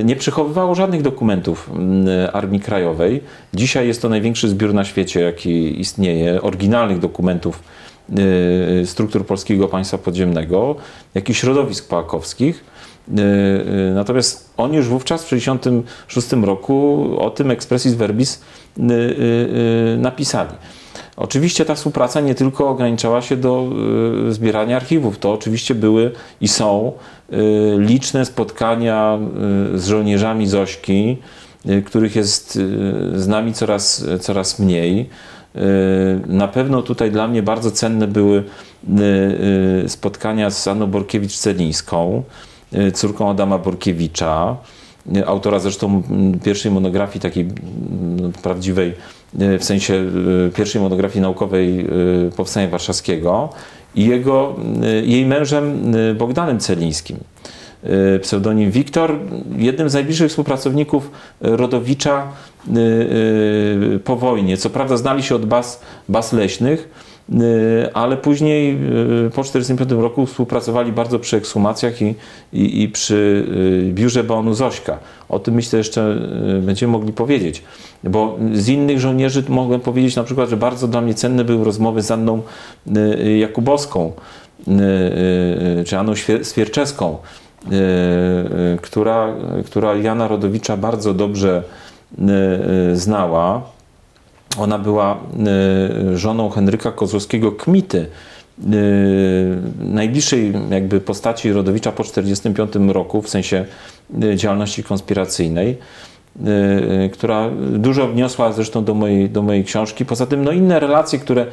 y, 0.00 0.04
nie 0.04 0.16
przechowywało 0.16 0.74
żadnych 0.74 1.02
dokumentów 1.02 1.70
Armii 2.32 2.60
Krajowej. 2.60 3.20
Dzisiaj 3.54 3.86
jest 3.86 4.02
to 4.02 4.08
największy 4.08 4.48
zbiór 4.48 4.74
na 4.74 4.84
świecie, 4.84 5.20
jaki 5.20 5.80
istnieje, 5.80 6.42
oryginalnych 6.42 6.98
dokumentów 6.98 7.62
struktur 8.84 9.26
Polskiego 9.26 9.68
Państwa 9.68 9.98
Podziemnego, 9.98 10.76
jak 11.14 11.30
i 11.30 11.34
środowisk 11.34 11.88
pałakowskich. 11.88 12.64
Y, 13.10 13.20
y, 13.90 13.94
Natomiast 13.94 14.50
oni 14.56 14.76
już 14.76 14.86
wówczas 14.86 15.24
w 15.24 15.28
1966 15.28 16.46
roku 16.46 17.06
o 17.18 17.30
tym 17.30 17.50
expressis 17.50 17.94
verbis 17.94 18.40
y, 18.78 19.96
napisali. 19.98 20.50
Oczywiście 21.16 21.64
ta 21.64 21.74
współpraca 21.74 22.20
nie 22.20 22.34
tylko 22.34 22.68
ograniczała 22.68 23.22
się 23.22 23.36
do 23.36 23.68
zbierania 24.28 24.76
archiwów, 24.76 25.18
to 25.18 25.32
oczywiście 25.32 25.74
były 25.74 26.12
i 26.40 26.48
są 26.48 26.92
liczne 27.78 28.24
spotkania 28.24 29.18
z 29.74 29.86
żołnierzami 29.86 30.46
Zośki, 30.46 31.16
których 31.86 32.16
jest 32.16 32.58
z 33.14 33.28
nami 33.28 33.54
coraz, 33.54 34.04
coraz 34.20 34.58
mniej. 34.58 35.08
Na 36.26 36.48
pewno 36.48 36.82
tutaj 36.82 37.10
dla 37.10 37.28
mnie 37.28 37.42
bardzo 37.42 37.70
cenne 37.70 38.08
były 38.08 38.44
spotkania 39.86 40.50
z 40.50 40.68
Anną 40.68 40.86
Borkiewicz-Celińską, 40.86 42.22
córką 42.94 43.30
Adama 43.30 43.58
Borkiewicza, 43.58 44.56
y, 45.16 45.26
autora 45.26 45.58
zresztą 45.58 46.02
pierwszej 46.44 46.72
monografii 46.72 47.20
takiej 47.20 47.48
prawdziwej, 48.42 48.94
y, 49.40 49.58
w 49.58 49.64
sensie 49.64 49.94
y, 49.94 50.50
pierwszej 50.54 50.82
monografii 50.82 51.20
naukowej 51.22 51.86
y, 52.28 52.30
Powstania 52.36 52.68
Warszawskiego 52.68 53.48
i 53.94 54.04
jego, 54.06 54.56
y, 55.02 55.06
jej 55.06 55.26
mężem 55.26 55.94
y, 55.94 56.14
Bogdanem 56.14 56.58
Celińskim. 56.60 57.16
Y, 58.16 58.18
Pseudonim 58.18 58.70
Wiktor, 58.70 59.18
jednym 59.56 59.88
z 59.90 59.94
najbliższych 59.94 60.28
współpracowników 60.30 61.10
y, 61.44 61.56
Rodowicza 61.56 62.28
y, 62.68 62.78
y, 63.94 64.00
po 64.04 64.16
wojnie. 64.16 64.56
Co 64.56 64.70
prawda 64.70 64.96
znali 64.96 65.22
się 65.22 65.34
od 65.34 65.46
baz, 65.46 65.80
baz 66.08 66.32
leśnych, 66.32 66.88
y, 67.04 67.07
ale 67.94 68.16
później 68.16 68.72
y, 69.26 69.30
po 69.30 69.42
1945 69.42 69.90
roku 70.02 70.26
współpracowali 70.26 70.92
bardzo 70.92 71.18
przy 71.18 71.36
ekshumacjach 71.36 72.02
i, 72.02 72.14
i, 72.52 72.82
i 72.82 72.88
przy 72.88 73.44
y, 73.88 73.92
biurze 73.92 74.24
Baonu 74.24 74.54
Zośka. 74.54 74.98
O 75.28 75.38
tym 75.38 75.54
myślę 75.54 75.78
jeszcze 75.78 76.18
będziemy 76.62 76.92
mogli 76.92 77.12
powiedzieć. 77.12 77.62
Bo 78.04 78.38
z 78.52 78.68
innych 78.68 79.00
żołnierzy 79.00 79.44
mogłem 79.48 79.80
powiedzieć 79.80 80.16
na 80.16 80.24
przykład, 80.24 80.50
że 80.50 80.56
bardzo 80.56 80.88
dla 80.88 81.00
mnie 81.00 81.14
cenne 81.14 81.44
były 81.44 81.64
rozmowy 81.64 82.02
z 82.02 82.10
Anną 82.10 82.42
Jakubowską, 83.38 84.12
czy 85.86 85.98
Anną 85.98 86.12
Swierczewską, 86.42 87.18
która, 88.82 89.34
która 89.66 89.96
Jana 89.96 90.28
Rodowicza 90.28 90.76
bardzo 90.76 91.14
dobrze 91.14 91.62
znała. 92.92 93.77
Ona 94.58 94.78
była 94.78 95.18
y, 96.12 96.18
żoną 96.18 96.50
Henryka 96.50 96.92
Kozłowskiego 96.92 97.52
Kmity, 97.52 97.98
y, 97.98 98.06
najbliższej 99.80 100.52
jakby 100.70 101.00
postaci 101.00 101.52
Rodowicza 101.52 101.92
po 101.92 102.04
1945 102.04 102.92
roku, 102.92 103.22
w 103.22 103.28
sensie 103.28 103.64
y, 104.24 104.36
działalności 104.36 104.84
konspiracyjnej, 104.84 105.78
która 107.12 107.50
dużo 107.72 108.08
wniosła 108.08 108.52
zresztą 108.52 108.84
do 108.84 108.94
mojej, 108.94 109.30
do 109.30 109.42
mojej 109.42 109.64
książki. 109.64 110.04
Poza 110.04 110.26
tym 110.26 110.44
no, 110.44 110.52
inne 110.52 110.80
relacje, 110.80 111.18
które 111.18 111.46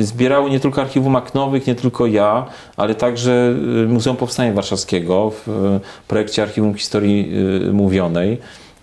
zbierały 0.00 0.50
nie 0.50 0.60
tylko 0.60 0.80
archiwum 0.82 1.12
Maknowych, 1.12 1.66
nie 1.66 1.74
tylko 1.74 2.06
ja, 2.06 2.46
ale 2.76 2.94
także 2.94 3.54
Muzeum 3.88 4.16
Powstania 4.16 4.52
Warszawskiego 4.52 5.32
w 5.46 5.80
projekcie 6.08 6.42
Archiwum 6.42 6.74
Historii 6.74 7.32
Mówionej. 7.72 8.38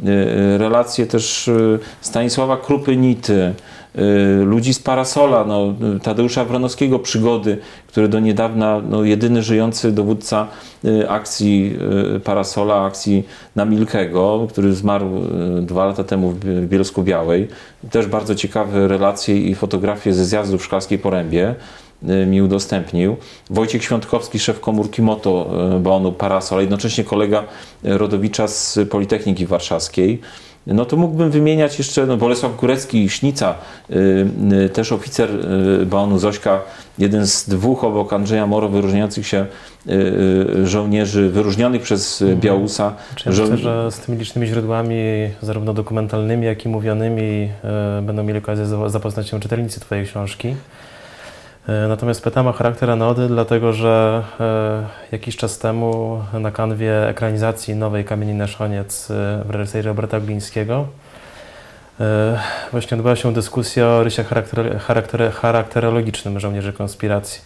Y, 0.06 0.10
y, 0.10 0.58
Relacje 0.58 1.06
też 1.08 1.48
y, 1.48 1.80
Stanisława 2.02 2.58
Krupy-Nity, 2.58 3.32
y, 3.32 4.46
ludzi 4.46 4.74
z 4.74 4.80
Parasola, 4.80 5.46
no, 5.46 5.74
Tadeusza 6.04 6.46
Wronowskiego 6.46 7.00
Przygody, 7.00 7.58
który 7.88 8.08
do 8.08 8.20
niedawna 8.20 8.82
no, 8.90 9.04
jedyny 9.04 9.44
żyjący 9.44 9.92
dowódca 9.92 10.48
akcji 11.08 11.78
Parasola, 12.24 12.86
akcji 12.86 13.28
Namilkego, 13.56 14.48
który 14.50 14.74
zmarł 14.74 15.22
dwa 15.62 15.86
lata 15.86 16.04
temu 16.04 16.30
w 16.32 16.40
Bie- 16.40 16.62
w 16.62 16.68
Bielsku 16.68 17.04
Białej. 17.04 17.48
Też 17.92 18.08
bardzo 18.08 18.36
ciekawe 18.36 18.88
relacje 18.88 19.38
i 19.38 19.56
fotografie 19.56 20.14
ze 20.14 20.26
zjazdu 20.26 20.58
w 20.58 20.64
Szklarskiej 20.66 21.00
Porębie 21.00 21.56
mi 22.02 22.42
udostępnił. 22.42 23.18
Wojciech 23.50 23.84
Świątkowski, 23.84 24.40
szef 24.40 24.60
komórki 24.60 25.02
MOTO 25.02 25.50
y, 25.76 25.80
Bonu 25.80 26.12
Parasol, 26.12 26.58
a 26.60 26.62
jednocześnie 26.62 27.04
kolega 27.04 27.44
y, 27.86 27.98
Rodowicza 27.98 28.48
z 28.48 28.80
Politechniki 28.90 29.46
Warszawskiej. 29.46 30.22
No 30.68 30.86
to 30.86 30.98
mógłbym 30.98 31.32
wymieniać 31.32 31.78
jeszcze 31.78 32.06
no, 32.06 32.18
Bolesław 32.18 32.56
Górecki, 32.58 33.10
Sznica, 33.10 33.56
y, 33.90 33.96
y, 34.66 34.70
też 34.70 34.92
oficer 34.92 35.30
y, 35.82 35.86
Baonu 35.86 36.20
Zośka, 36.20 36.62
jeden 36.98 37.28
z 37.28 37.50
dwóch 37.50 37.84
obok 37.84 38.14
Andrzeja 38.14 38.48
Moro 38.48 38.70
wyróżniających 38.70 39.28
się 39.28 39.46
y, 39.88 39.92
y, 39.92 40.68
żołnierzy, 40.68 41.30
wyróżnionych 41.30 41.82
przez 41.82 42.22
y, 42.22 42.36
Białusa. 42.36 42.96
Czy 43.16 43.30
ja 43.30 43.36
Żo- 43.36 43.42
myślę, 43.44 43.58
że 43.58 43.92
z 43.92 44.00
tymi 44.00 44.18
licznymi 44.18 44.48
źródłami, 44.48 44.96
zarówno 45.42 45.74
dokumentalnymi, 45.74 46.46
jak 46.46 46.66
i 46.66 46.70
mówionymi, 46.70 47.50
e, 47.64 48.02
będą 48.02 48.24
mieli 48.24 48.40
okazję 48.40 48.66
za- 48.66 48.90
zapoznać 48.90 49.30
się 49.30 49.40
czytelnicy 49.40 49.80
Twojej 49.80 50.06
książki. 50.06 50.56
E, 51.70 51.88
Natomiast 51.88 52.24
pytam 52.24 52.48
o 52.48 52.54
charakter 52.54 52.92
anody, 52.92 53.28
dlatego 53.28 53.74
że 53.74 54.24
e, 54.40 54.84
jakiś 55.12 55.38
czas 55.38 55.60
temu 55.60 56.22
na 56.34 56.52
kanwie 56.52 57.08
ekranizacji 57.08 57.76
nowej 57.76 58.06
Kamieni 58.06 58.34
na 58.34 58.48
Szoniec 58.48 59.12
e, 59.12 59.44
w 59.46 59.50
reżyserii 59.50 59.88
Roberta 59.88 60.20
Glińskiego 60.20 60.88
właśnie 62.72 62.98
odbyła 62.98 63.16
się 63.16 63.34
dyskusja 63.34 63.88
o 63.88 64.04
rysie 64.04 64.24
charakter, 64.24 64.80
charakter, 64.80 65.32
charakterologicznym 65.32 66.40
żołnierzy 66.40 66.74
konspiracji. 66.74 67.42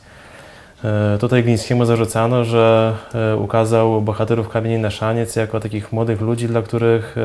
Tutaj 1.19 1.43
Glińskiemu 1.43 1.85
zarzucano, 1.85 2.43
że 2.43 2.93
ukazał 3.37 4.01
bohaterów 4.01 4.49
Kamieni 4.49 4.77
na 4.77 4.89
Szaniec 4.89 5.35
jako 5.35 5.59
takich 5.59 5.91
młodych 5.91 6.21
ludzi, 6.21 6.47
dla 6.47 6.61
których 6.61 7.15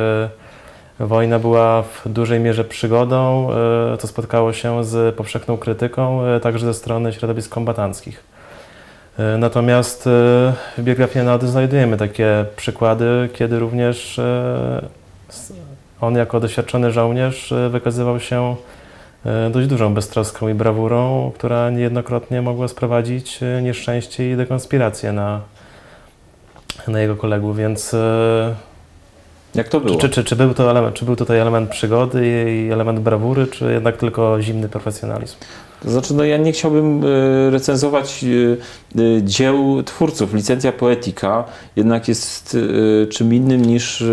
wojna 1.00 1.38
była 1.38 1.82
w 1.82 2.02
dużej 2.08 2.40
mierze 2.40 2.64
przygodą. 2.64 3.48
E, 3.94 3.96
To 3.96 4.06
spotkało 4.06 4.52
się 4.52 4.84
z 4.84 5.14
powszechną 5.14 5.56
krytyką, 5.56 6.24
e, 6.24 6.40
także 6.40 6.66
ze 6.66 6.74
strony 6.74 7.12
środowisk 7.12 7.50
kombatanckich. 7.52 8.24
E, 9.18 9.38
Natomiast 9.38 10.06
e, 10.06 10.10
w 10.78 10.82
biografii 10.82 11.24
Nody 11.24 11.48
znajdujemy 11.48 11.96
takie 11.96 12.44
przykłady, 12.56 13.28
kiedy 13.32 13.58
również 13.58 14.18
e, 14.18 14.82
on 16.00 16.14
jako 16.16 16.40
doświadczony 16.40 16.90
żołnierz 16.90 17.52
e, 17.52 17.68
wykazywał 17.68 18.20
się 18.20 18.56
e, 19.26 19.50
dość 19.50 19.68
dużą 19.68 19.94
beztroską 19.94 20.48
i 20.48 20.54
brawurą, 20.54 21.32
która 21.34 21.70
niejednokrotnie 21.70 22.42
mogła 22.42 22.68
sprowadzić 22.68 23.42
e, 23.42 23.62
nieszczęście 23.62 24.32
i 24.32 24.36
dekonspirację 24.36 25.12
na, 25.12 25.40
na 26.88 27.00
jego 27.00 27.16
kolegów, 27.16 27.56
więc 27.56 27.94
e, 27.94 28.54
Jak 29.54 29.68
to 29.68 29.80
było? 29.80 29.98
czy, 29.98 30.08
czy, 30.08 30.24
czy, 30.24 30.36
był 30.36 30.54
to 30.54 30.70
element, 30.70 30.94
czy 30.94 31.04
był 31.04 31.16
tutaj 31.16 31.38
element 31.38 31.70
przygody 31.70 32.46
i 32.50 32.72
element 32.72 33.00
brawury, 33.00 33.46
czy 33.46 33.72
jednak 33.72 33.96
tylko 33.96 34.42
zimny 34.42 34.68
profesjonalizm? 34.68 35.36
To 35.82 35.90
znaczy, 35.90 36.14
no 36.14 36.24
ja 36.24 36.36
nie 36.36 36.52
chciałbym 36.52 37.04
e, 37.04 37.50
recenzować 37.50 38.24
e, 38.24 39.02
e, 39.02 39.22
dzieł 39.22 39.82
twórców. 39.82 40.34
Licencja 40.34 40.72
poetyka 40.72 41.44
jednak 41.76 42.08
jest 42.08 42.56
czym 43.10 43.34
innym 43.34 43.64
niż 43.64 44.04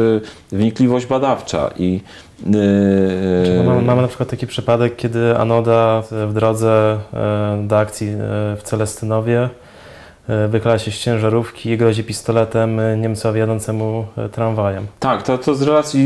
wnikliwość 0.51 1.05
badawcza 1.05 1.69
i 1.77 2.01
mamy, 3.65 3.81
mamy 3.81 4.01
na 4.01 4.07
przykład 4.07 4.29
taki 4.29 4.47
przypadek, 4.47 4.95
kiedy 4.95 5.37
Anoda 5.37 6.03
w 6.11 6.33
drodze 6.33 6.99
do 7.63 7.77
akcji 7.77 8.07
w 8.57 8.59
Celestynowie 8.63 9.49
wychyla 10.47 10.79
się 10.79 10.91
z 10.91 10.97
ciężarówki 10.99 11.69
i 11.69 11.77
grozi 11.77 12.03
pistoletem 12.03 12.79
e, 12.79 12.97
Niemcowi 12.97 13.39
jadącemu 13.39 14.05
e, 14.17 14.29
tramwajem. 14.29 14.87
Tak, 14.99 15.23
to, 15.23 15.37
to 15.37 15.55
z 15.55 15.61
relacji 15.61 16.05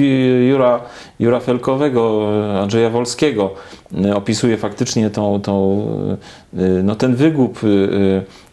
Jura, 0.49 0.79
Jura 1.19 1.39
Felkowego, 1.39 2.29
e, 2.55 2.59
Andrzeja 2.59 2.89
Wolskiego 2.89 3.51
e, 4.05 4.15
opisuje 4.15 4.57
faktycznie 4.57 5.09
tą, 5.09 5.41
tą, 5.41 5.85
e, 6.57 6.57
no 6.83 6.95
ten 6.95 7.15
wygłup 7.15 7.59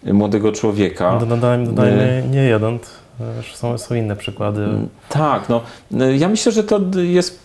e, 0.04 0.10
e, 0.10 0.12
młodego 0.12 0.52
człowieka. 0.52 1.18
No, 1.20 1.26
Dodajmy, 1.26 1.66
dodajmy 1.66 2.24
nie 2.30 2.48
jodąt, 2.48 2.82
e, 2.84 3.05
są, 3.54 3.78
są 3.78 3.94
inne 3.94 4.16
przykłady. 4.16 4.66
Tak, 5.08 5.48
no 5.48 5.60
y, 6.00 6.16
ja 6.16 6.28
myślę, 6.28 6.52
że 6.52 6.64
to 6.64 6.80
jest 6.96 7.42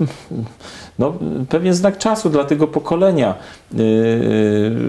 no, 0.99 1.13
pewien 1.49 1.73
znak 1.73 1.97
czasu 1.97 2.29
dla 2.29 2.43
tego 2.43 2.67
pokolenia. 2.67 3.35
Y, 3.73 3.81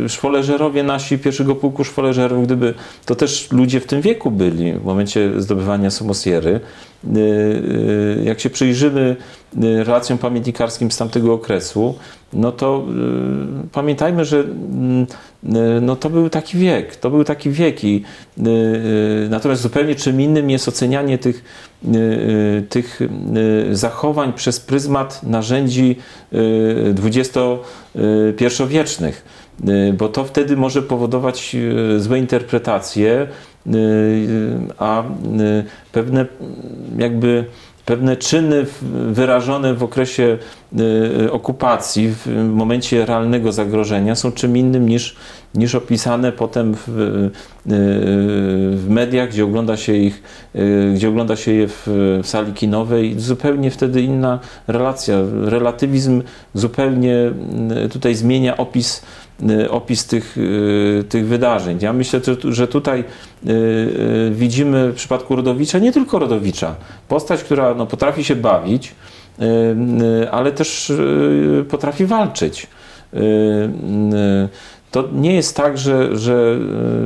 y, 0.04 0.08
Szwoleżerowie 0.08 0.82
nasi 0.82 1.18
pierwszego 1.18 1.54
pułku 1.54 1.84
szwoleżerów, 1.84 2.44
gdyby 2.44 2.74
to 3.06 3.14
też 3.14 3.52
ludzie 3.52 3.80
w 3.80 3.86
tym 3.86 4.00
wieku 4.00 4.30
byli 4.30 4.72
w 4.72 4.84
momencie 4.84 5.40
zdobywania 5.40 5.90
Somosiery. 5.90 6.60
Y, 7.04 7.18
y, 7.18 8.22
Jak 8.24 8.40
się 8.40 8.50
przyjrzymy 8.50 9.16
y, 9.64 9.84
relacjom 9.84 10.18
pamiętnikarskim 10.18 10.90
z 10.90 10.96
tamtego 10.96 11.34
okresu, 11.34 11.94
no 12.32 12.52
to 12.52 12.86
pamiętajmy, 13.72 14.24
że 14.24 14.40
mm, 14.40 15.06
no, 15.82 15.96
to 15.96 16.10
był 16.10 16.28
taki 16.28 16.58
wiek, 16.58 16.96
to 16.96 17.10
był 17.10 17.24
taki 17.24 17.50
wiek 17.50 17.84
i 17.84 18.02
natomiast 19.30 19.62
zupełnie 19.62 19.94
czym 19.94 20.20
innym 20.20 20.50
jest 20.50 20.68
ocenianie 20.68 21.18
tych, 21.18 21.44
tych 22.68 23.00
zachowań 23.72 24.32
przez 24.32 24.60
pryzmat 24.60 25.22
narzędzi 25.22 25.96
XXI-wiecznych, 27.04 29.24
bo 29.98 30.08
to 30.08 30.24
wtedy 30.24 30.56
może 30.56 30.82
powodować 30.82 31.56
złe 31.98 32.18
interpretacje, 32.18 33.26
a 34.78 35.02
y, 35.02 35.64
pewne 35.92 36.26
jakby 36.98 37.44
pewne 37.86 38.16
czyny 38.16 38.66
wyrażone 39.10 39.74
w 39.74 39.82
okresie 39.82 40.38
y, 41.24 41.32
okupacji, 41.32 42.08
w 42.08 42.26
momencie 42.52 43.06
realnego 43.06 43.52
zagrożenia 43.52 44.14
są 44.14 44.32
czym 44.32 44.56
innym 44.56 44.88
niż, 44.88 45.16
niż 45.54 45.74
opisane 45.74 46.32
potem 46.32 46.74
w, 46.74 46.88
y, 46.88 47.30
w 48.76 48.86
mediach, 48.88 49.28
gdzie 49.28 49.44
ogląda 49.44 49.76
się 49.76 49.94
ich, 49.94 50.22
y, 50.56 50.92
gdzie 50.94 51.08
ogląda 51.08 51.36
się 51.36 51.52
je 51.52 51.68
w, 51.68 51.82
w 52.22 52.26
sali 52.28 52.52
kinowej. 52.52 53.20
Zupełnie 53.20 53.70
wtedy 53.70 54.02
inna 54.02 54.38
relacja. 54.66 55.16
Relatywizm 55.44 56.22
zupełnie 56.54 57.32
y, 57.84 57.88
tutaj 57.88 58.14
zmienia 58.14 58.56
opis, 58.56 58.98
y, 58.98 59.02
opis 59.70 60.06
tych, 60.06 60.38
y, 60.38 61.04
tych 61.08 61.26
wydarzeń. 61.26 61.78
Ja 61.80 61.92
myślę, 61.92 62.20
że 62.26 62.36
tu- 62.36 62.52
że 62.52 62.68
tutaj 62.68 63.00
y, 63.00 63.50
y, 63.50 64.30
widzimy 64.34 64.92
w 64.92 64.94
przypadku 64.94 65.36
Rodowicza, 65.36 65.78
nie 65.78 65.92
tylko 65.92 66.18
Rodowicza, 66.18 66.74
postać, 67.08 67.44
która 67.44 67.74
no, 67.74 67.86
potrafi 67.86 68.24
się 68.24 68.36
bawić, 68.36 68.94
y, 69.40 69.44
y, 70.24 70.30
ale 70.30 70.52
też 70.52 70.90
y, 70.90 71.64
potrafi 71.70 72.06
walczyć. 72.06 72.66
Y, 73.14 73.18
y, 73.18 74.48
To 74.92 75.08
nie 75.12 75.34
jest 75.34 75.56
tak, 75.56 75.78
że, 75.78 76.16
że 76.16 76.56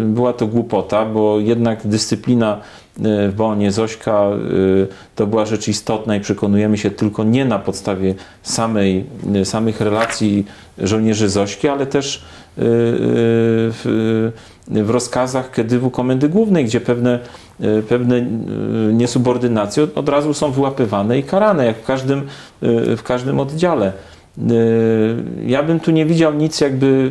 y, 0.03 0.05
była 0.05 0.33
to 0.33 0.47
głupota, 0.47 1.05
bo 1.05 1.41
jednak 1.41 1.87
dyscyplina 1.87 2.57
y, 2.57 2.61
w 2.99 3.33
Bonie 3.37 3.73
Zośka 3.73 4.23
y, 4.53 4.87
to 5.17 5.27
była 5.27 5.47
rzecz 5.47 5.69
istotna 5.69 6.17
i 6.17 6.21
przekonujemy 6.21 6.79
się 6.79 6.91
tylko 6.91 7.25
nie 7.25 7.45
na 7.45 7.59
podstawie 7.59 8.15
samej, 8.43 9.05
y, 9.37 9.45
samych 9.45 9.81
relacji 9.81 10.47
żołnierzy 10.79 11.29
Zośki, 11.29 11.69
ale 11.69 11.87
też 11.87 12.17
y, 12.17 12.21
y, 12.61 12.65
w, 13.73 14.31
w 14.69 14.91
rozkazach 14.91 15.51
Kedywu 15.51 15.91
Komendy 15.91 16.29
Głównej, 16.29 16.65
gdzie 16.65 16.81
pewne, 16.81 17.19
y, 17.61 17.83
pewne 17.89 18.17
y, 18.17 18.25
niesubordynacje 18.93 19.83
od, 19.83 19.99
od 19.99 20.09
razu 20.09 20.35
są 20.35 20.51
wyłapywane 20.53 21.19
i 21.19 21.23
karane, 21.23 21.67
jak 21.67 21.79
w 21.79 21.85
każdym, 21.85 22.19
y, 22.63 22.97
w 22.97 23.03
każdym 23.03 23.41
oddziale. 23.41 23.93
Y, 24.51 25.17
Ja 25.47 25.63
bym 25.63 25.81
tu 25.81 25.91
nie 25.91 26.07
widział 26.07 26.35
nic 26.35 26.61
jakby 26.61 27.11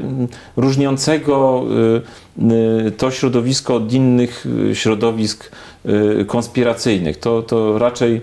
różniącego 0.58 1.64
y, 2.40 2.86
y, 2.88 2.92
to 2.92 3.12
środowisko 3.12 3.76
od 3.76 3.94
innych 3.94 4.46
y, 4.72 4.76
środowisk 4.76 5.46
y, 5.46 5.50
konspiracyjnych. 6.28 7.20
To, 7.20 7.42
to 7.42 7.80
raczej, 7.80 8.22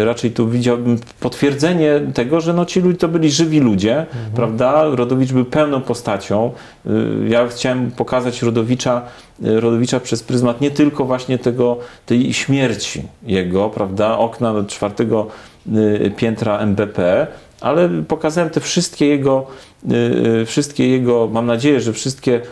y, 0.00 0.04
raczej 0.04 0.30
tu 0.30 0.48
widziałbym 0.48 0.98
potwierdzenie 1.20 2.00
tego, 2.14 2.40
że 2.40 2.52
no 2.52 2.64
ci 2.64 2.80
ludzie 2.80 2.98
to 2.98 3.08
byli 3.08 3.30
żywi 3.30 3.60
ludzie, 3.60 4.06
prawda? 4.34 4.84
Rodowicz 4.84 5.32
był 5.32 5.44
pełną 5.44 5.80
postacią. 5.80 6.50
Y, 6.86 7.28
Ja 7.28 7.48
chciałem 7.48 7.90
pokazać 7.90 8.42
Rodowicza, 8.42 9.02
y, 9.46 9.60
Rodowicza 9.60 10.00
przez 10.00 10.22
pryzmat 10.22 10.60
nie 10.60 10.70
tylko 10.70 11.04
właśnie 11.04 11.38
tego, 11.38 11.78
tej 12.06 12.32
śmierci 12.34 13.02
jego, 13.22 13.70
prawda? 13.70 14.18
Okna 14.18 14.54
do 14.54 14.64
czwartego 14.64 15.26
y, 15.76 16.12
piętra 16.16 16.58
MBP, 16.58 17.26
ale 17.60 17.88
pokazałem 18.08 18.50
te 18.50 18.60
wszystkie 18.60 19.06
jego, 19.06 19.46
y, 19.92 19.94
y, 20.42 20.46
wszystkie 20.46 20.88
jego, 20.88 21.28
mam 21.32 21.46
nadzieję, 21.46 21.80
że 21.80 21.92
wszystkie 21.92 22.32
y, 22.32 22.40
y, 22.40 22.42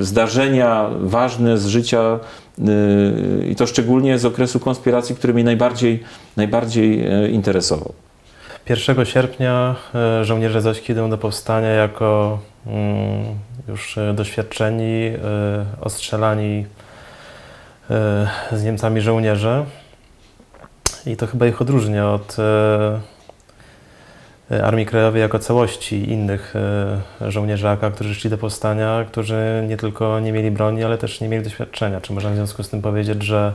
zdarzenia 0.00 0.90
ważne 1.00 1.58
z 1.58 1.66
życia 1.66 2.18
y, 2.58 3.46
i 3.48 3.56
to 3.56 3.66
szczególnie 3.66 4.18
z 4.18 4.24
okresu 4.24 4.60
konspiracji, 4.60 5.16
który 5.16 5.34
mnie 5.34 5.44
najbardziej, 5.44 6.02
najbardziej 6.36 7.04
interesował. 7.32 7.92
1 8.68 9.04
sierpnia 9.04 9.76
żołnierze 10.22 10.60
Zośki 10.60 10.92
idą 10.92 11.10
do 11.10 11.18
powstania 11.18 11.68
jako 11.68 12.38
mm, 12.66 13.24
już 13.68 13.98
doświadczeni, 14.14 15.10
ostrzelani 15.80 16.66
z 18.52 18.64
Niemcami 18.64 19.00
żołnierze. 19.00 19.64
I 21.06 21.16
to 21.16 21.26
chyba 21.26 21.46
ich 21.46 21.62
odróżnia 21.62 22.10
od 22.10 22.36
Armii 24.50 24.86
Krajowej 24.86 25.20
jako 25.22 25.38
całości 25.38 26.10
innych 26.10 26.54
e, 27.20 27.30
żołnierzy 27.30 27.68
AK, 27.68 27.80
którzy 27.94 28.14
szli 28.14 28.30
do 28.30 28.38
powstania, 28.38 29.04
którzy 29.08 29.64
nie 29.68 29.76
tylko 29.76 30.20
nie 30.20 30.32
mieli 30.32 30.50
broni, 30.50 30.84
ale 30.84 30.98
też 30.98 31.20
nie 31.20 31.28
mieli 31.28 31.44
doświadczenia. 31.44 32.00
Czy 32.00 32.12
można 32.12 32.30
w 32.30 32.34
związku 32.34 32.62
z 32.62 32.68
tym 32.68 32.82
powiedzieć, 32.82 33.22
że 33.22 33.52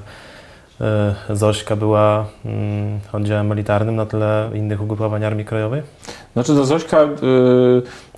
e, 0.82 1.16
Zośka 1.30 1.76
była 1.76 2.26
mm, 2.46 3.00
oddziałem 3.14 3.50
militarnym 3.50 3.96
na 3.96 4.06
tle 4.06 4.50
innych 4.54 4.82
ugrupowań 4.82 5.24
Armii 5.26 5.46
Krajowej? 5.46 5.82
Znaczy, 6.34 6.54
no 6.54 6.66
Zośka 6.66 7.08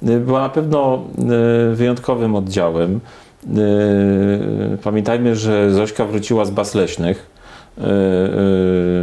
była 0.01 0.41
na 0.41 0.49
pewno 0.49 1.03
wyjątkowym 1.73 2.35
oddziałem. 2.35 2.99
Pamiętajmy, 4.83 5.35
że 5.35 5.71
Zośka 5.71 6.05
wróciła 6.05 6.45
z 6.45 6.51
baz 6.51 6.75
leśnych. 6.75 7.31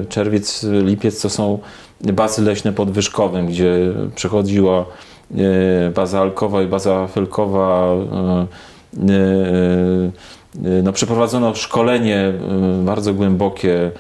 Czerwiec, 0.09 0.67
lipiec 0.85 1.23
to 1.23 1.31
są 1.31 1.59
bazy 2.01 2.43
leśne 2.43 2.73
pod 2.73 2.91
gdzie 3.47 3.93
przechodziła 4.15 4.85
y, 5.31 5.91
baza 5.95 6.21
Alkowa 6.21 6.63
i 6.63 6.67
baza 6.67 7.07
Felkowa. 7.07 7.95
y, 8.95 9.13
y, 9.13 10.69
y, 10.69 10.83
No, 10.83 10.93
przeprowadzono 10.93 11.55
szkolenie 11.55 12.33
bardzo 12.85 13.15
głębokie. 13.15 13.91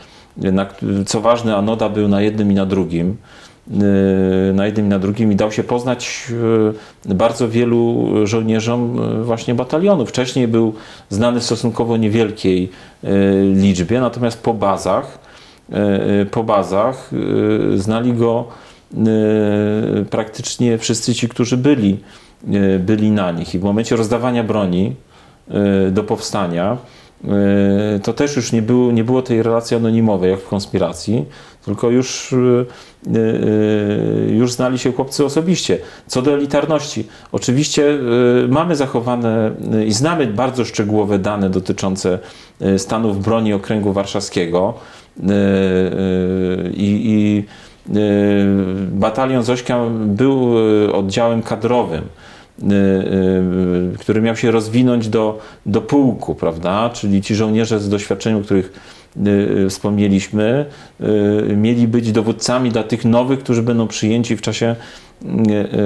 Co 1.07 1.21
ważne, 1.21 1.57
Anoda 1.57 1.89
był 1.89 2.09
na 2.09 2.21
jednym 2.23 2.53
i 2.53 2.55
na 2.55 2.67
drugim 2.67 3.17
na 4.55 4.67
jednym 4.67 4.87
i 4.87 4.89
na 4.89 4.99
drugim 4.99 5.33
i 5.33 5.37
dał 5.37 5.53
się 5.53 5.65
poznać 5.65 6.27
bardzo 7.05 7.49
wielu 7.49 8.09
żołnierzom 8.25 9.01
właśnie 9.25 9.55
batalionu. 9.55 10.07
Wcześniej 10.07 10.49
był 10.49 10.75
znany 11.11 11.41
w 11.41 11.45
stosunkowo 11.45 11.97
niewielkiej 11.97 12.71
liczbie, 13.55 14.01
natomiast 14.01 14.43
po 14.43 14.55
bazach, 14.55 15.19
po 16.31 16.45
bazach 16.45 17.11
y, 17.13 17.79
znali 17.79 18.13
go 18.13 18.45
praktycznie 20.11 20.79
wszyscy 20.79 21.15
ci, 21.15 21.29
którzy 21.29 21.57
byli, 21.57 22.01
byli 22.79 23.11
na 23.11 23.33
nich. 23.33 23.55
I 23.55 23.59
w 23.59 23.63
momencie 23.63 23.97
rozdawania 23.97 24.45
broni 24.45 24.97
do 25.91 26.05
powstania, 26.05 26.77
to 28.03 28.13
też 28.13 28.37
już 28.37 28.53
nie 28.53 28.63
było, 28.63 28.93
nie 28.93 29.05
było 29.05 29.23
tej 29.23 29.43
relacji 29.43 29.77
anonimowej 29.77 30.31
jak 30.31 30.41
w 30.41 30.49
konspiracji, 30.49 31.25
tylko 31.65 31.91
już, 31.91 32.35
już 34.29 34.53
znali 34.53 34.79
się 34.79 34.93
chłopcy 34.93 35.25
osobiście. 35.25 35.79
Co 36.07 36.23
do 36.23 36.35
elitarności, 36.35 37.07
oczywiście 37.33 37.99
mamy 38.49 38.77
zachowane 38.77 39.51
i 39.87 39.93
znamy 39.93 40.27
bardzo 40.27 40.65
szczegółowe 40.65 41.19
dane 41.19 41.51
dotyczące 41.51 42.19
stanów 42.79 43.25
broni 43.25 43.53
okręgu 43.53 43.93
warszawskiego 43.93 44.75
i, 46.75 47.01
i 47.05 47.45
y, 47.97 48.01
batalion 48.93 49.43
Zośka 49.43 49.81
był 50.07 50.55
oddziałem 50.93 51.43
kadrowym 51.43 52.03
który 53.99 54.23
miał 54.23 54.37
się 54.37 54.51
rozwinąć 54.51 55.09
do, 55.09 55.39
do 55.67 55.81
pułku, 55.81 56.35
prawda? 56.35 56.91
Czyli 56.91 57.23
ci 57.23 57.35
żołnierze 57.35 57.81
z 57.81 57.89
doświadczeniem, 57.89 58.43
których 58.43 58.73
wspomnieliśmy, 59.69 60.67
mieli 61.57 61.89
być 61.89 62.13
dowódcami 62.13 62.71
dla 62.71 62.83
tych 62.83 63.05
nowych, 63.05 63.39
którzy 63.39 63.63
będą 63.63 63.89
przyjęci 63.89 64.37
w 64.37 64.43
czasie, 64.43 64.77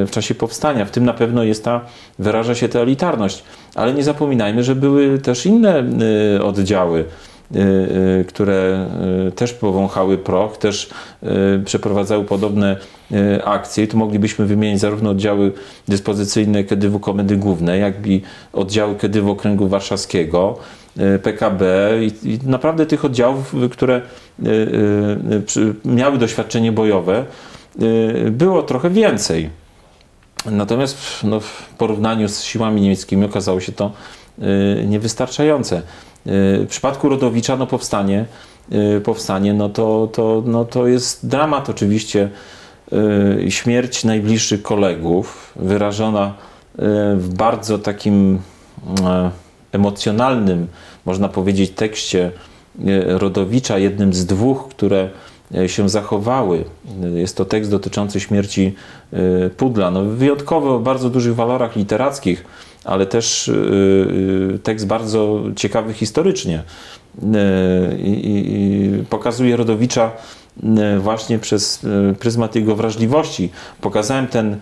w 0.07 0.09
czasie 0.11 0.35
powstania. 0.35 0.85
W 0.85 0.91
tym 0.91 1.05
na 1.05 1.15
pewno 1.15 1.45
jest 1.45 1.65
ta, 1.65 1.81
wyraża 2.19 2.55
się 2.55 2.69
ta 2.69 2.81
elitarność. 2.81 3.45
Ale 3.75 3.95
nie 3.95 4.05
zapominajmy, 4.05 4.65
że 4.65 4.75
były 4.75 5.19
też 5.19 5.47
inne 5.47 5.85
oddziały, 6.43 7.05
które 8.29 8.87
y, 9.29 9.33
też 9.33 9.53
powąchały 9.53 10.19
proch, 10.19 10.57
też 10.57 10.91
y, 11.23 11.63
przeprowadzały 11.65 12.25
podobne 12.25 12.77
y, 13.13 13.45
akcje. 13.45 13.87
Tu 13.87 13.97
moglibyśmy 13.97 14.47
wymienić 14.47 14.81
zarówno 14.81 15.11
oddziały 15.11 15.53
dyspozycyjne 15.89 16.65
Kedywu 16.65 17.01
Komendy 17.01 17.37
Głównej, 17.37 17.81
jak 17.81 18.07
i 18.07 18.23
oddziały 18.53 18.95
Kedywu 18.95 19.31
Okręgu 19.31 19.69
Warszawskiego, 19.69 20.59
y, 20.97 21.19
PKB 21.19 21.65
i, 22.23 22.39
naprawdę 22.47 22.87
tych 22.87 23.05
oddziałów, 23.05 23.55
y, 23.55 23.69
które 23.69 24.01
y, 24.43 24.49
y, 25.57 25.75
miały 25.85 26.19
doświadczenie 26.19 26.73
bojowe, 26.73 27.25
y, 27.83 28.31
było 28.31 28.63
trochę 28.63 28.91
więcej. 28.91 29.51
Natomiast 30.47 30.97
no, 31.25 31.41
w 31.41 31.69
porównaniu 31.79 32.29
z 32.29 32.43
siłami 32.43 32.81
niemieckimi 32.81 33.25
okazało 33.25 33.61
się 33.61 33.73
to 33.73 33.93
y, 34.39 34.87
niewystarczające. 34.87 35.83
Y, 36.27 36.65
W 36.65 36.69
przypadku 36.69 37.09
Rodowicza 37.09 37.57
no, 37.57 37.67
powstanie, 37.67 38.25
y, 38.97 39.01
powstanie 39.01 39.55
no, 39.55 39.69
to, 39.69 40.09
to, 40.13 40.43
no, 40.47 40.65
to 40.65 40.87
jest 40.87 41.27
dramat 41.29 41.71
oczywiście. 41.71 42.29
y, 42.93 43.51
Śmierć 43.51 44.05
najbliższych 44.05 44.63
kolegów, 44.63 45.53
wyrażona 45.57 46.35
w 47.17 47.29
bardzo 47.37 47.79
takim 47.79 48.39
e, 49.05 49.31
emocjonalnym, 49.73 50.67
można 51.05 51.29
powiedzieć, 51.29 51.71
tekście 51.71 52.33
Rodowicza, 53.07 53.79
jednym 53.79 54.15
z 54.15 54.27
dwóch, 54.27 54.69
które 54.69 55.11
e, 55.55 55.69
się 55.69 55.89
zachowały. 55.89 56.65
Jest 57.15 57.37
to 57.37 57.45
tekst 57.45 57.71
dotyczący 57.71 58.21
śmierci 58.21 58.75
e, 59.13 59.51
Pudla. 59.51 59.91
No, 59.91 60.05
wyjątkowo 60.05 60.77
o 60.77 60.79
bardzo 60.79 61.11
dużych 61.11 61.35
walorach 61.35 61.77
literackich, 61.77 62.45
ale 62.85 63.07
też 63.07 63.49
e, 63.49 63.53
e, 64.55 64.59
tekst 64.59 64.87
bardzo 64.87 65.43
ciekawy 65.57 65.93
historycznie. 65.93 66.63
E, 67.35 67.99
I, 67.99 69.05
pokazuje 69.11 69.57
Rodowicza 69.57 70.11
właśnie 70.99 71.39
przez 71.39 71.81
pryzmat 72.19 72.55
jego 72.55 72.77
wrażliwości. 72.77 73.51
Pokazałem 73.81 74.27
ten 74.27 74.61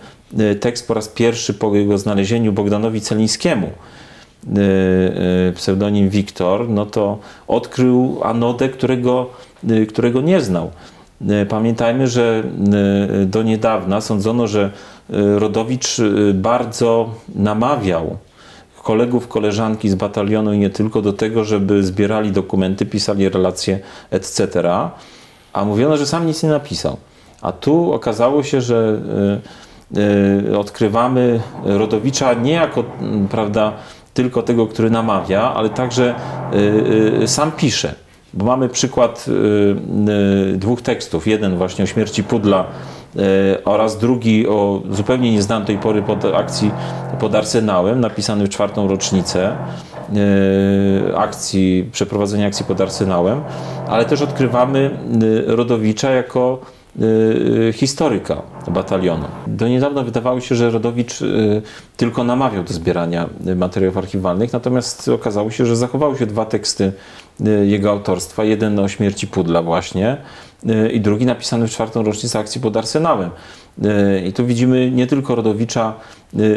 tekst 0.59 0.87
po 0.87 0.93
raz 0.93 1.07
pierwszy 1.07 1.53
po 1.53 1.75
jego 1.75 1.97
znalezieniu 1.97 2.53
Bogdanowi 2.53 3.01
Celińskiemu 3.01 3.71
pseudonim 5.55 6.09
Wiktor, 6.09 6.69
no 6.69 6.85
to 6.85 7.19
odkrył 7.47 8.19
anodę, 8.23 8.69
którego, 8.69 9.29
którego 9.89 10.21
nie 10.21 10.41
znał. 10.41 10.71
E, 11.29 11.45
Pamiętajmy, 11.45 12.07
że 12.07 12.43
e, 13.21 13.25
do 13.25 13.43
niedawna 13.43 14.01
sądzono, 14.01 14.47
że 14.47 14.61
e, 14.63 14.69
Rodowicz 15.39 15.97
bardzo 16.33 17.09
namawiał 17.35 18.17
kolegów, 18.83 19.27
koleżanki 19.27 19.89
z 19.89 19.95
batalionu 19.95 20.53
i 20.53 20.57
nie 20.57 20.69
tylko 20.69 21.01
do 21.01 21.13
tego, 21.13 21.43
żeby 21.43 21.83
zbierali 21.83 22.31
dokumenty, 22.31 22.85
pisali 22.85 23.29
relacje, 23.29 23.79
etc. 24.11 24.69
A 25.53 25.65
mówiono, 25.65 25.97
że 25.97 26.05
sam 26.05 26.25
nic 26.25 26.43
nie 26.43 26.49
napisał. 26.49 26.97
A 27.41 27.51
tu 27.51 27.93
okazało 27.93 28.43
się, 28.43 28.61
że 28.61 29.01
odkrywamy 30.57 31.41
Rodowicza 31.63 32.33
nie 32.33 32.51
jako, 32.53 32.83
prawda, 33.29 33.73
tylko 34.13 34.43
tego, 34.43 34.67
który 34.67 34.89
namawia, 34.89 35.53
ale 35.53 35.69
także 35.69 36.15
sam 37.25 37.51
pisze. 37.51 37.95
Bo 38.33 38.45
mamy 38.45 38.69
przykład 38.69 39.25
e, 39.27 40.53
e, 40.53 40.57
dwóch 40.57 40.81
tekstów. 40.81 41.27
Jeden 41.27 41.57
właśnie 41.57 41.83
o 41.83 41.87
śmierci 41.87 42.23
Pudla 42.23 42.65
e, 43.15 43.21
oraz 43.65 43.97
drugi 43.97 44.47
o 44.47 44.81
zupełnie 44.89 45.31
nieznanej 45.31 45.67
tej 45.67 45.77
pory 45.77 46.01
pod 46.01 46.25
akcji 46.25 46.71
pod 47.19 47.35
Arsenałem, 47.35 47.99
napisany 47.99 48.45
w 48.45 48.49
czwartą 48.49 48.87
rocznicę 48.87 49.55
akcji, 51.17 51.89
przeprowadzenia 51.91 52.47
akcji 52.47 52.65
pod 52.65 52.81
Arsenałem, 52.81 53.41
ale 53.87 54.05
też 54.05 54.21
odkrywamy 54.21 54.99
Rodowicza 55.47 56.09
jako 56.09 56.59
historyka 57.73 58.41
batalionu. 58.67 59.25
Do 59.47 59.67
niedawna 59.67 60.03
wydawało 60.03 60.39
się, 60.39 60.55
że 60.55 60.69
Rodowicz 60.69 61.19
tylko 61.97 62.23
namawiał 62.23 62.63
do 62.63 62.73
zbierania 62.73 63.29
materiałów 63.55 63.97
archiwalnych, 63.97 64.53
natomiast 64.53 65.09
okazało 65.09 65.51
się, 65.51 65.65
że 65.65 65.75
zachowały 65.75 66.17
się 66.17 66.25
dwa 66.25 66.45
teksty 66.45 66.91
jego 67.63 67.89
autorstwa. 67.89 68.43
Jeden 68.43 68.79
o 68.79 68.87
śmierci 68.87 69.27
Pudla 69.27 69.61
właśnie 69.61 70.17
e, 70.69 70.89
i 70.89 71.01
drugi 71.01 71.25
napisany 71.25 71.67
w 71.67 71.71
czwartą 71.71 72.03
rocznicę 72.03 72.39
akcji 72.39 72.61
pod 72.61 72.77
Arsenałem. 72.77 73.29
E, 73.83 74.19
I 74.19 74.33
tu 74.33 74.45
widzimy 74.45 74.91
nie 74.91 75.07
tylko 75.07 75.35
Rodowicza 75.35 75.93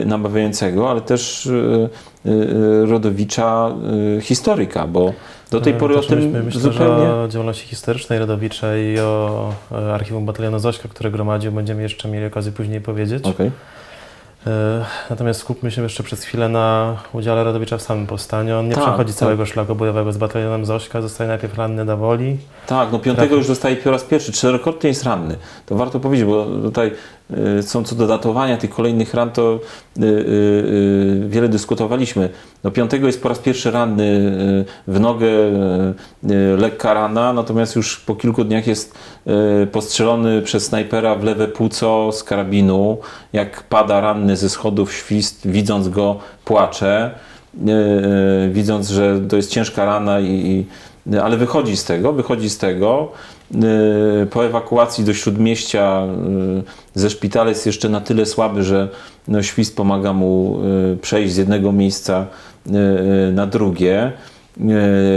namawiającego, 0.06 0.90
ale 0.90 1.00
też 1.00 1.48
Rodowicza 2.84 3.74
historyka, 4.20 4.86
bo 4.86 5.12
do 5.50 5.60
tej 5.60 5.74
pory 5.74 5.96
o 5.96 6.00
też 6.00 6.08
tym 6.08 6.44
myślę, 6.44 6.60
zupełnie... 6.60 7.10
o 7.10 7.28
działalności 7.28 7.66
historycznej 7.66 8.18
Rodowicza 8.18 8.76
i 8.76 8.98
o 8.98 9.52
archiwum 9.92 10.26
batalionu 10.26 10.58
Zośka, 10.58 10.88
które 10.88 11.10
gromadził, 11.10 11.52
będziemy 11.52 11.82
jeszcze 11.82 12.08
mieli 12.08 12.26
okazję 12.26 12.52
później 12.52 12.80
powiedzieć. 12.80 13.24
Okej. 13.24 13.50
E, 14.46 14.84
Natomiast 15.10 15.40
skupmy 15.40 15.70
się 15.70 15.82
jeszcze 15.82 16.02
przez 16.02 16.24
chwilę 16.24 16.48
na 16.48 16.96
udziale 17.12 17.44
Rodowicza 17.44 17.78
w 17.78 17.82
samym 17.82 18.06
powstaniu. 18.06 18.58
On 18.58 18.68
nie 18.68 18.74
Tak, 18.74 18.84
przechodzi 18.84 19.12
tak. 19.12 19.18
całego 19.18 19.46
szlaku 19.46 19.74
bojowego 19.74 20.12
z 20.12 20.16
batalionem 20.16 20.64
Zośka, 20.66 21.02
zostaje 21.02 21.28
najpierw 21.28 21.58
ranny 21.58 21.84
do 21.84 21.96
woli. 21.96 22.36
Tak, 22.66 22.92
no 22.92 22.98
piątego 22.98 23.36
już 23.36 23.46
dostaje 23.46 23.76
po 23.76 23.90
raz 23.90 24.04
pierwszy, 24.04 24.32
czterokrotnie 24.32 24.88
jest 24.88 25.04
ranny. 25.04 25.36
To 25.66 25.74
warto 25.74 26.00
powiedzieć, 26.00 26.26
bo 26.26 26.46
tutaj 26.62 26.92
są 27.62 27.84
co 27.84 27.94
do 27.94 28.06
datowania 28.06 28.56
tych 28.56 28.70
kolejnych 28.70 29.14
ran, 29.14 29.30
to 29.30 29.60
y, 29.98 30.04
y, 30.04 30.06
y, 30.06 31.28
wiele 31.28 31.48
dyskutowaliśmy. 31.48 32.28
No 32.64 32.70
piątego 32.70 33.06
jest 33.06 33.22
po 33.22 33.28
raz 33.28 33.38
pierwszy 33.38 33.70
ranny 33.70 34.04
y, 34.88 34.92
w 34.92 35.00
nogę, 35.00 35.26
y, 35.26 36.32
y, 36.32 36.56
lekka 36.56 36.94
rana, 36.94 37.32
natomiast 37.32 37.76
już 37.76 38.00
po 38.00 38.14
kilku 38.14 38.44
dniach 38.44 38.66
jest 38.66 38.94
y, 39.62 39.66
postrzelony 39.66 40.42
przez 40.42 40.64
snajpera 40.66 41.14
w 41.14 41.24
lewe 41.24 41.48
płuco 41.48 42.12
z 42.12 42.24
karabinu. 42.24 42.98
Jak 43.32 43.62
pada 43.62 44.00
ranny 44.00 44.36
ze 44.36 44.48
schodów 44.48 44.92
świst, 44.94 45.48
widząc 45.48 45.88
go 45.88 46.18
płacze. 46.44 47.10
y, 47.68 47.70
y, 47.70 48.50
widząc, 48.52 48.88
że 48.88 49.20
to 49.28 49.36
jest 49.36 49.50
ciężka 49.50 49.84
rana 49.84 50.20
i, 50.20 50.26
i 50.26 50.66
ale 51.22 51.36
wychodzi 51.36 51.76
z 51.76 51.84
tego, 51.84 52.12
wychodzi 52.12 52.50
z 52.50 52.58
tego. 52.58 53.12
Yy, 53.50 54.26
Po 54.30 54.46
ewakuacji 54.46 55.04
do 55.04 55.14
śródmieścia 55.14 56.06
yy, 56.06 56.62
ze 56.94 57.10
szpitala 57.10 57.48
jest 57.48 57.66
jeszcze 57.66 57.88
na 57.88 58.00
tyle 58.00 58.26
słaby, 58.26 58.62
że 58.64 58.88
no, 59.28 59.42
świst 59.42 59.76
pomaga 59.76 60.12
mu 60.12 60.58
yy, 60.90 60.96
przejść 60.96 61.34
z 61.34 61.36
jednego 61.36 61.72
miejsca 61.72 62.26
na 63.32 63.46
drugie. 63.46 64.12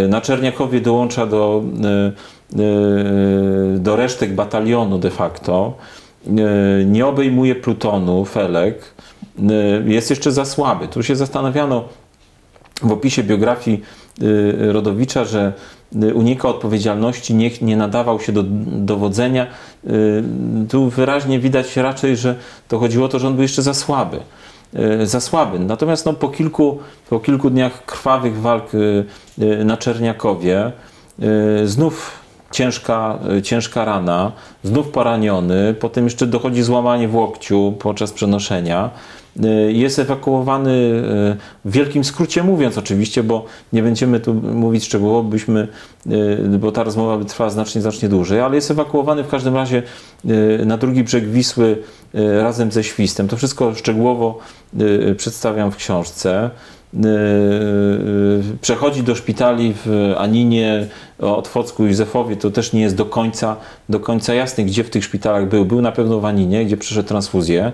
Na 0.10 0.22
Czerniakowie 0.22 0.82
dołącza 0.82 1.26
do, 1.26 1.64
do 3.78 3.96
resztek 3.96 4.36
batalionu 4.36 5.00
de 5.00 5.10
facto. 5.10 5.74
Nie 6.86 7.06
obejmuje 7.06 7.56
plutonu, 7.56 8.26
felek. 8.26 8.94
Jest 9.86 10.10
jeszcze 10.10 10.32
za 10.32 10.46
słaby. 10.46 10.88
Tu 10.88 11.04
się 11.04 11.16
zastanawiano, 11.16 11.84
w 12.82 12.92
opisie 12.92 13.24
biografii 13.24 13.82
y, 14.22 14.74
Rodowicza, 14.74 15.26
że 15.26 15.54
y, 16.04 16.14
unika 16.14 16.48
odpowiedzialności, 16.50 17.36
nie, 17.36 17.52
nie 17.62 17.78
nadawał 17.78 18.20
się 18.20 18.32
do 18.32 18.44
dowodzenia. 18.68 19.48
Y, 19.88 20.24
Tu 20.70 20.90
wyraźnie 20.90 21.40
widać 21.40 21.76
raczej, 21.78 22.18
że 22.18 22.36
to 22.68 22.80
chodziło 22.80 23.06
o 23.06 23.10
to, 23.10 23.20
że 23.20 23.28
on 23.28 23.34
był 23.34 23.42
jeszcze 23.42 23.62
za 23.62 23.74
słaby. 23.74 24.20
y, 25.02 25.08
Za 25.08 25.20
słaby. 25.20 25.60
Natomiast 25.60 26.06
no, 26.06 26.14
po, 26.14 26.30
kilku, 26.30 26.80
po 27.10 27.20
kilku 27.20 27.50
dniach 27.50 27.86
krwawych 27.86 28.42
walk 28.42 28.72
na 29.66 29.78
Czerniakowie 29.78 30.72
znów 31.66 32.12
ciężka, 32.52 33.20
y, 33.38 33.42
ciężka 33.42 33.86
rana, 33.86 34.32
znów 34.64 34.88
poraniony, 34.88 35.76
potem 35.80 36.04
jeszcze 36.04 36.28
dochodzi 36.28 36.64
złamanie 36.64 37.08
w 37.08 37.16
łokciu 37.16 37.74
podczas 37.80 38.12
przenoszenia. 38.12 38.90
Y, 39.46 39.74
Jest 39.74 40.00
ewakuowany 40.00 40.72
y, 40.72 41.38
w 41.66 41.72
wielkim 41.72 42.04
skrócie 42.04 42.44
mówiąc 42.44 42.78
oczywiście, 42.78 43.24
bo 43.24 43.46
nie 43.74 43.84
będziemy 43.84 44.20
tu 44.20 44.34
mówić 44.34 44.86
szczegółowo, 44.86 45.30
byśmy, 45.30 45.68
bo 46.60 46.72
ta 46.72 46.84
rozmowa 46.84 47.18
by 47.18 47.26
trwała 47.26 47.50
znacznie, 47.50 47.82
znacznie 47.82 48.10
dłużej, 48.10 48.40
ale 48.40 48.56
jest 48.56 48.72
ewakuowany 48.72 49.24
w 49.24 49.28
każdym 49.28 49.56
razie 49.56 49.84
na 50.66 50.78
drugi 50.78 51.04
brzeg 51.04 51.30
Wisły 51.30 51.84
razem 52.42 52.72
ze 52.72 52.84
Świstem. 52.84 53.28
To 53.28 53.38
wszystko 53.38 53.76
szczegółowo 53.76 54.40
przedstawiam 55.18 55.72
w 55.72 55.76
książce. 55.76 56.50
Y, 57.06 57.08
y, 57.08 58.58
Przechodzi 58.62 59.04
do 59.04 59.16
szpitali 59.16 59.74
w 59.86 60.14
Aninie, 60.18 60.88
Otwocku 61.20 61.86
i 61.86 61.88
Józefowie. 61.88 62.36
To 62.36 62.52
też 62.52 62.74
nie 62.74 62.82
jest 62.82 62.96
do 62.96 63.06
końca, 63.06 63.56
do 63.90 64.00
końca 64.00 64.34
jasne, 64.34 64.64
gdzie 64.64 64.84
w 64.84 64.90
tych 64.90 65.04
szpitalach 65.04 65.48
był. 65.48 65.66
Był 65.66 65.82
na 65.82 65.92
pewno 65.92 66.20
w 66.20 66.26
Aninie, 66.26 66.66
gdzie 66.66 66.78
przeszedł 66.78 67.08
transfuzję 67.08 67.72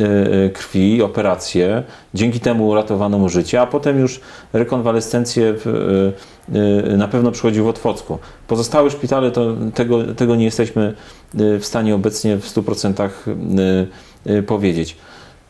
y, 0.00 0.04
y, 0.04 0.50
krwi, 0.50 1.02
operację. 1.02 1.82
Dzięki 2.14 2.40
temu 2.40 2.68
uratowano 2.68 3.18
mu 3.18 3.28
życie, 3.28 3.60
a 3.60 3.66
potem 3.66 3.98
już 3.98 4.20
rekonwalescencję 4.52 5.54
w, 5.56 5.66
y, 5.66 6.92
y, 6.92 6.96
na 6.96 7.08
pewno 7.08 7.30
przychodził 7.30 7.64
w 7.64 7.68
Otwocku. 7.68 8.18
Pozostałe 8.48 8.90
szpitale 8.90 9.30
to 9.30 9.56
tego, 9.74 10.14
tego 10.14 10.36
nie 10.36 10.44
jesteśmy 10.44 10.94
y, 11.40 11.58
w 11.58 11.66
stanie 11.66 11.94
obecnie 11.94 12.36
w 12.36 12.46
100% 12.46 13.08
y, 14.26 14.32
y, 14.32 14.42
powiedzieć. 14.42 14.96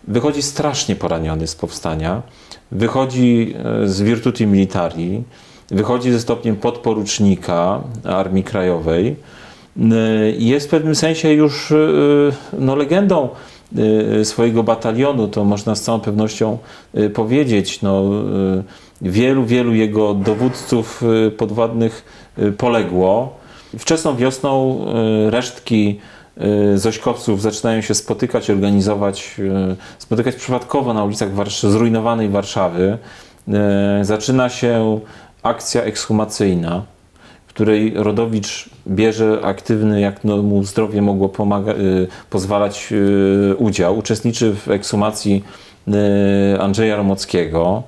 Wychodzi 0.09 0.43
strasznie 0.43 0.97
poraniony 0.97 1.47
z 1.47 1.55
powstania, 1.55 2.23
wychodzi 2.73 3.55
e, 3.83 3.89
z 3.89 4.03
Virtuti 4.03 4.47
Militari, 4.47 5.23
wychodzi 5.71 6.13
ze 6.13 6.21
stopniem 6.21 6.57
podporucznika 6.57 7.81
Armii 8.05 8.45
Krajowej. 8.45 9.17
Y, 9.77 10.37
Jest 10.39 10.67
w 10.67 10.71
pewnym 10.71 10.95
sensie 10.95 11.33
już 11.33 11.71
y, 11.71 12.33
no, 12.59 12.77
legendą 12.77 13.29
swojego 14.25 14.63
batalionu, 14.63 15.29
to 15.29 15.45
można 15.45 15.75
z 15.75 15.83
całą 15.83 16.01
pewnością 16.01 16.59
powiedzieć. 17.15 17.83
No, 17.83 18.11
wielu, 19.03 19.45
wielu 19.45 19.75
jego 19.75 20.15
dowódców 20.15 21.03
podwładnych 21.37 22.05
poległo. 22.59 23.37
Wczesną 23.79 24.17
wiosną 24.17 24.85
resztki 25.31 26.01
Zośkowców 26.75 27.43
zaczynają 27.43 27.81
się 27.81 27.95
spotykać, 27.95 28.51
organizować, 28.51 29.35
y, 29.39 29.77
spotykać 29.99 30.35
przypadkowo 30.37 30.95
na 30.95 31.05
ulicach 31.05 31.29
zrujnowanej 31.61 32.29
Warszawy. 32.29 32.99
Y, 34.01 34.05
Zaczyna 34.05 34.49
się 34.49 35.01
akcja 35.43 35.83
ekshumacyjna, 35.83 36.83
w 37.47 37.49
której 37.49 37.93
Rodowicz 37.97 38.71
bierze 38.89 39.39
aktywny, 39.43 40.01
jak 40.01 40.25
no, 40.25 40.37
mu 40.43 40.65
zdrowie 40.65 41.03
mogło 41.03 41.29
pomaga- 41.29 41.79
y, 41.81 42.09
pozwalać, 42.31 42.89
y, 43.53 43.57
udział. 43.57 43.99
Uczestniczy 43.99 44.55
w 44.55 44.69
ekshumacji 44.71 45.45
y, 45.89 46.61
Andrzeja 46.61 46.97
Romockiego. 46.97 47.83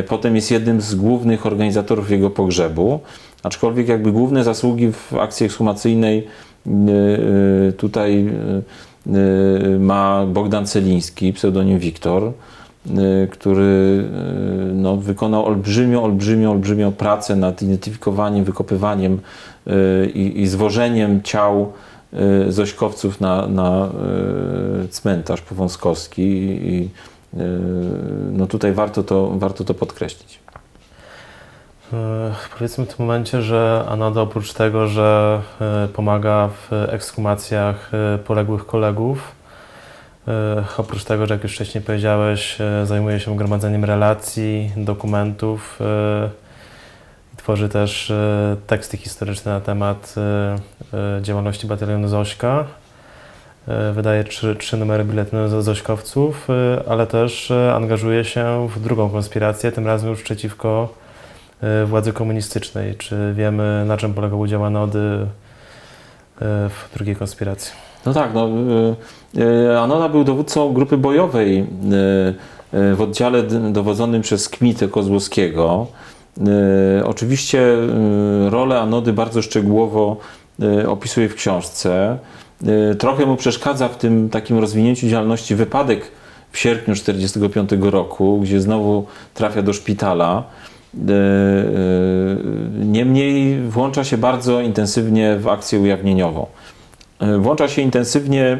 Y, 0.00 0.02
Potem 0.02 0.36
jest 0.36 0.50
jednym 0.50 0.80
z 0.80 0.94
głównych 0.94 1.46
organizatorów 1.46 2.10
jego 2.10 2.30
pogrzebu, 2.30 3.00
aczkolwiek 3.42 3.88
jakby 3.88 4.12
główne 4.12 4.44
zasługi 4.44 4.92
w 4.92 5.14
akcji 5.14 5.46
ekshumacyjnej 5.46 6.18
y, 6.18 6.53
tutaj 7.76 8.26
y, 9.06 9.78
ma 9.78 10.26
Bogdan 10.26 10.66
Celiński, 10.66 11.32
pseudonim 11.32 11.78
Wiktor, 11.78 12.22
y, 12.86 13.28
który 13.30 14.04
y, 14.70 14.74
no, 14.74 14.96
wykonał 14.96 15.46
olbrzymią, 15.46 16.02
olbrzymią, 16.02 16.50
olbrzymią 16.50 16.92
pracę 16.92 17.36
nad 17.36 17.62
identyfikowaniem, 17.62 18.44
wykopywaniem 18.44 19.18
y, 19.66 20.10
i, 20.14 20.40
i 20.40 20.46
zwożeniem 20.46 21.22
ciał 21.22 21.72
y, 22.48 22.52
zośkowców 22.52 23.20
na, 23.20 23.46
na 23.46 23.88
y, 24.84 24.88
cmentarz 24.88 25.40
powązkowski 25.40 26.22
i 26.22 26.90
y, 27.34 27.38
no 28.32 28.46
tutaj 28.46 28.72
warto 28.72 29.02
to, 29.02 29.30
warto 29.38 29.64
to 29.64 29.74
podkreślić. 29.74 30.43
E, 31.92 32.34
Powiedzmy 32.58 32.84
w 32.84 32.88
tym 32.88 33.06
momencie, 33.06 33.42
że 33.42 33.84
Anoda 33.88 34.20
oprócz 34.20 34.52
tego, 34.52 34.86
że 34.86 35.40
e, 35.60 35.88
pomaga 35.88 36.48
w 36.48 36.72
ekshumacjach 36.72 37.90
e, 37.94 38.18
poległych 38.18 38.66
kolegów, 38.66 39.32
oprócz 40.78 41.04
tego, 41.04 41.26
że 41.26 41.34
jak 41.34 41.42
już 41.42 41.54
wcześniej 41.54 41.84
powiedziałeś, 41.84 42.58
zajmuje 42.84 43.20
się 43.20 43.36
gromadzeniem 43.36 43.84
relacji, 43.84 44.72
dokumentów, 44.76 45.78
i 47.34 47.36
tworzy 47.36 47.68
też 47.68 48.12
teksty 48.66 48.96
historyczne 48.96 49.52
na 49.52 49.60
temat 49.60 50.14
działalności 51.22 51.66
batalionu 51.66 52.08
Zośka. 52.08 52.64
Wydaje 53.92 54.24
trzy, 54.24 54.56
trzy 54.56 54.76
numery 54.76 55.04
biuletynu 55.04 55.48
za 55.48 55.62
Zośkowców, 55.62 56.48
ale 56.88 57.06
też 57.06 57.52
angażuje 57.74 58.24
się 58.24 58.68
w 58.68 58.80
drugą 58.80 59.10
konspirację, 59.10 59.72
tym 59.72 59.86
razem 59.86 60.10
już 60.10 60.22
przeciwko 60.22 61.03
władzy 61.86 62.12
komunistycznej. 62.12 62.94
Czy 62.96 63.34
wiemy, 63.36 63.84
na 63.86 63.96
czym 63.96 64.14
polegał 64.14 64.40
udział 64.40 64.64
Anody 64.64 64.98
e, 64.98 65.26
w 66.68 66.88
drugiej 66.94 67.16
konspiracji? 67.16 67.72
No 68.06 68.14
tak, 68.14 68.34
no, 68.34 68.48
y, 69.38 69.78
Anoda 69.78 70.08
był 70.08 70.24
dowódcą 70.24 70.72
grupy 70.72 70.96
bojowej 70.96 71.66
w 72.72 73.00
oddziale 73.00 73.42
dowodzonym 73.72 74.22
przez 74.22 74.48
Kmitę 74.48 74.88
Kozłowskiego. 74.88 75.86
Oczywiście 77.04 77.76
rolę 78.50 78.80
Anody 78.80 79.12
bardzo 79.12 79.42
szczegółowo 79.42 80.16
opisuje 80.86 81.28
w 81.28 81.34
książce. 81.34 82.18
Trochę 82.98 83.26
mu 83.26 83.36
przeszkadza 83.36 83.88
w 83.88 83.98
tym 83.98 84.30
takim 84.30 84.58
rozwinięciu 84.58 85.08
działalności 85.08 85.54
wypadek 85.54 86.10
w 86.52 86.58
sierpniu 86.58 86.94
1945 86.94 87.92
roku, 87.92 88.40
gdzie 88.40 88.60
znowu 88.60 89.06
trafia 89.34 89.62
do 89.62 89.72
szpitala. 89.72 90.44
Y, 91.08 91.12
y, 91.12 92.84
Niemniej 92.86 93.60
włącza 93.68 94.04
się 94.04 94.18
bardzo 94.18 94.60
intensywnie 94.60 95.36
w 95.36 95.48
akcję 95.48 95.78
ujawnieniową. 95.80 96.46
Y, 97.22 97.38
Włącza 97.38 97.68
się 97.68 97.82
intensywnie 97.82 98.58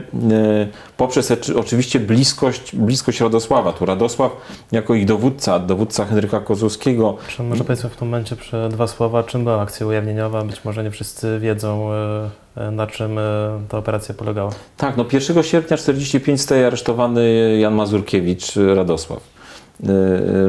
poprzez 0.96 1.30
oczy- 1.30 1.58
oczywiście 1.58 2.00
bliskość, 2.00 2.76
bliskość 2.76 3.20
Radosława. 3.20 3.72
Tu 3.72 3.86
Radosław 3.86 4.32
jako 4.72 4.94
ich 4.94 5.04
dowódca, 5.06 5.58
dowódca 5.58 6.04
Henryka 6.04 6.40
Kozłowskiego, 6.40 7.16
może 7.38 7.64
powiedzmy 7.64 7.90
w 7.90 7.96
tym 7.96 8.08
momencie 8.08 8.36
przy 8.36 8.56
dwa 8.70 8.86
słowa, 8.86 9.22
czym 9.22 9.44
była 9.44 9.60
akcja 9.60 9.86
ujawnieniowa? 9.86 10.44
Być 10.44 10.64
może 10.64 10.84
nie 10.84 10.90
wszyscy 10.90 11.38
wiedzą, 11.38 11.92
e, 11.92 12.30
e, 12.56 12.70
na 12.70 12.86
czym 12.86 13.18
e, 13.18 13.22
ta 13.68 13.78
operacja 13.78 14.14
polegała. 14.14 14.50
Tak, 14.76 14.96
no 14.96 15.04
1 15.12 15.42
sierpnia 15.42 15.76
45 15.76 16.40
zostaje 16.40 16.66
aresztowany 16.66 17.56
Jan 17.60 17.74
Mazurkiewicz, 17.74 18.56
Radosław. 18.74 19.20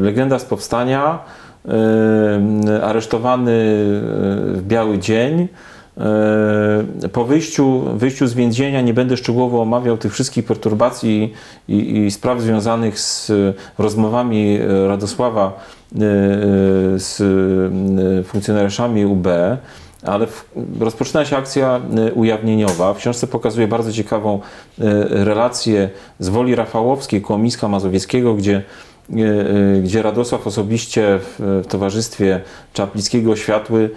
Legenda 0.02 0.38
z 0.38 0.44
powstania, 0.44 1.18
aresztowany 2.82 3.52
y, 3.52 4.56
w 4.56 4.62
biały 4.66 4.98
dzień. 4.98 5.48
Y, 7.04 7.08
Po 7.08 7.24
wyjściu, 7.24 7.82
wyjściu 7.94 8.26
z 8.26 8.34
więzienia 8.34 8.80
nie 8.80 8.94
będę 8.94 9.16
szczegółowo 9.16 9.62
omawiał 9.62 9.98
tych 9.98 10.12
wszystkich 10.12 10.44
perturbacji 10.44 11.32
i, 11.68 11.96
i 11.96 12.10
spraw 12.10 12.40
związanych 12.40 13.00
z 13.00 13.32
rozmowami 13.78 14.58
Radosława 14.88 15.60
z 16.96 17.16
funkcjonariuszami 18.26 19.06
UB, 19.06 19.26
ale 20.02 20.26
w, 20.26 20.48
rozpoczyna 20.80 21.24
się 21.24 21.36
akcja 21.36 21.80
ujawnieniowa. 22.14 22.94
W 22.94 22.96
książce 22.96 23.26
pokazuje 23.26 23.68
bardzo 23.68 23.92
ciekawą 23.92 24.40
relację 25.08 25.90
z 26.18 26.28
woli 26.28 26.54
Rafałowskiej, 26.54 27.22
koło 27.22 27.38
Miska 27.38 27.68
Mazowieckiego, 27.68 28.34
gdzie, 28.34 28.62
gdzie 29.82 30.02
Radosław 30.02 30.46
osobiście 30.46 31.18
w, 31.20 31.62
towarzystwie 31.68 32.40
Czaplickiego 32.72 33.36
Światły 33.36 33.90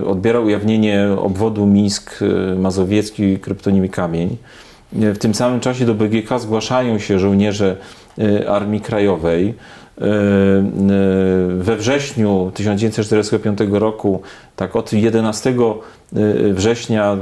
y, 0.00 0.06
odbierał 0.06 0.44
ujawnienie 0.44 1.08
obwodu 1.18 1.66
Mińsk 1.66 2.18
Mazowiecki 2.56 3.38
kryptonimy 3.38 3.88
Kamień. 3.88 4.36
W 4.92 5.18
tym 5.18 5.34
samym 5.34 5.60
czasie 5.60 5.86
do 5.86 5.94
BGK 5.94 6.38
zgłaszają 6.38 6.98
się 6.98 7.18
żołnierze 7.18 7.76
Armii 8.48 8.80
Krajowej. 8.80 9.54
Y, 10.00 10.04
y, 10.04 11.62
We 11.62 11.76
wrześniu 11.76 12.50
1945 12.54 13.58
roku, 13.70 14.22
tak 14.56 14.76
od 14.76 14.92
11 14.92 15.54
y, 16.16 16.54
września, 16.54 17.16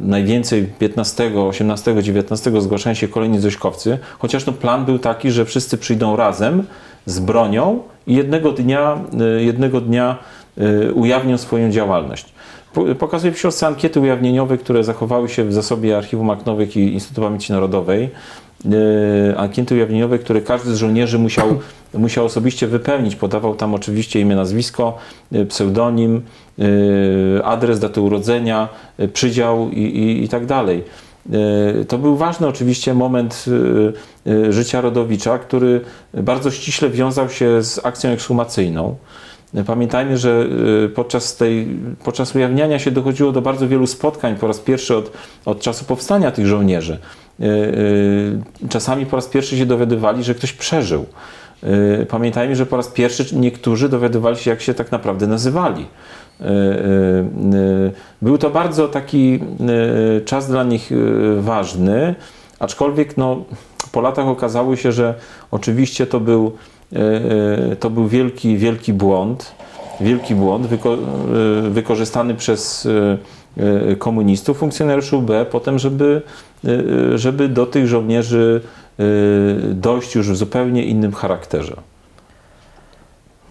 najwięcej 0.00 0.66
15, 0.78 1.30
18, 1.48 2.02
19 2.02 2.60
zgłaszają 2.60 2.94
się 2.94 3.08
kolejni 3.08 3.38
zośkowcy, 3.40 3.98
chociaż 4.18 4.46
no 4.46 4.52
plan 4.52 4.84
był 4.84 4.98
taki, 4.98 5.30
że 5.30 5.44
wszyscy 5.44 5.78
przyjdą 5.78 6.16
razem 6.16 6.62
z 7.06 7.18
bronią 7.20 7.78
i 8.06 8.14
jednego 8.14 8.52
dnia, 8.52 8.98
jednego 9.38 9.80
dnia 9.80 10.18
ujawnią 10.94 11.38
swoją 11.38 11.70
działalność. 11.70 12.26
Po- 12.74 12.94
Pokazuję 12.94 13.32
w 13.32 13.36
książce 13.36 13.66
ankiety 13.66 14.00
ujawnieniowe, 14.00 14.58
które 14.58 14.84
zachowały 14.84 15.28
się 15.28 15.44
w 15.44 15.52
zasobie 15.52 15.96
Archiwum 15.96 16.26
Maknowych 16.26 16.76
i 16.76 16.92
Instytutu 16.92 17.22
Pamięci 17.22 17.52
Narodowej. 17.52 18.10
Yy, 18.64 19.38
Ankiety 19.38 19.74
ujawnieniowe, 19.74 20.18
które 20.18 20.40
każdy 20.40 20.74
z 20.74 20.76
żołnierzy 20.76 21.18
musiał, 21.18 21.58
musiał 21.94 22.24
osobiście 22.24 22.66
wypełnić. 22.66 23.16
Podawał 23.16 23.54
tam 23.54 23.74
oczywiście 23.74 24.20
imię, 24.20 24.36
nazwisko, 24.36 24.98
yy, 25.32 25.46
pseudonim, 25.46 26.22
yy, 26.58 27.40
adres, 27.44 27.80
datę 27.80 28.00
urodzenia, 28.00 28.68
przydział 29.12 29.70
i, 29.70 29.80
i, 29.80 30.24
i 30.24 30.28
tak 30.28 30.46
dalej. 30.46 30.84
To 31.88 31.98
był 31.98 32.16
ważny 32.16 32.48
oczywiście 32.48 32.94
moment 32.94 33.44
życia 34.50 34.80
Rodowicza, 34.80 35.38
który 35.38 35.80
bardzo 36.14 36.50
ściśle 36.50 36.90
wiązał 36.90 37.30
się 37.30 37.62
z 37.62 37.86
akcją 37.86 38.10
ekshumacyjną. 38.10 38.96
Pamiętajmy, 39.66 40.18
że 40.18 40.46
y, 40.84 40.88
podczas, 40.88 41.36
tej, 41.36 41.68
podczas 42.04 42.34
ujawniania 42.34 42.78
się 42.78 42.90
dochodziło 42.90 43.32
do 43.32 43.42
bardzo 43.42 43.68
wielu 43.68 43.86
spotkań 43.86 44.36
po 44.36 44.46
raz 44.46 44.58
pierwszy 44.58 44.96
od, 44.96 45.12
od 45.44 45.60
czasu 45.60 45.84
powstania 45.84 46.30
tych 46.30 46.46
żołnierzy. 46.46 46.98
Y, 47.40 47.44
y, 47.44 48.68
Czasami 48.68 49.06
po 49.06 49.16
raz 49.16 49.26
pierwszy 49.26 49.58
się 49.58 49.66
dowiadywali, 49.66 50.24
że 50.24 50.34
ktoś 50.34 50.52
przeżył. 50.52 51.06
Pamiętajmy, 52.08 52.56
że 52.56 52.66
po 52.66 52.76
raz 52.76 52.88
pierwszy 52.88 53.36
niektórzy 53.36 53.88
dowiadywali 53.88 54.36
się, 54.36 54.50
jak 54.50 54.60
się 54.60 54.74
tak 54.74 54.92
naprawdę 54.92 55.26
nazywali. 55.26 55.86
Był 58.22 58.38
to 58.38 58.50
bardzo 58.50 58.88
taki 58.88 59.40
czas 60.24 60.48
dla 60.48 60.64
nich 60.64 60.90
ważny, 61.38 62.14
aczkolwiek 62.58 63.16
no, 63.16 63.44
po 63.92 64.00
latach 64.00 64.26
okazało 64.26 64.76
się, 64.76 64.92
że 64.92 65.14
oczywiście 65.50 66.06
to 66.06 66.20
był, 66.20 66.52
to 67.80 67.90
był 67.90 68.08
wielki, 68.08 68.56
wielki 68.56 68.92
błąd, 68.92 69.54
wielki 70.00 70.34
błąd 70.34 70.66
wyko, 70.66 70.94
y, 70.94 71.70
wykorzystany 71.70 72.34
przez 72.34 72.88
komunistów, 73.98 74.58
funkcjonariuszy 74.58 75.16
UB, 75.16 75.30
potem, 75.50 75.78
żeby, 75.78 76.22
żeby 77.14 77.48
do 77.48 77.66
tych 77.66 77.86
żołnierzy 77.86 78.60
dojść 79.72 80.14
już 80.14 80.30
w 80.30 80.36
zupełnie 80.36 80.84
innym 80.84 81.12
charakterze. 81.12 81.76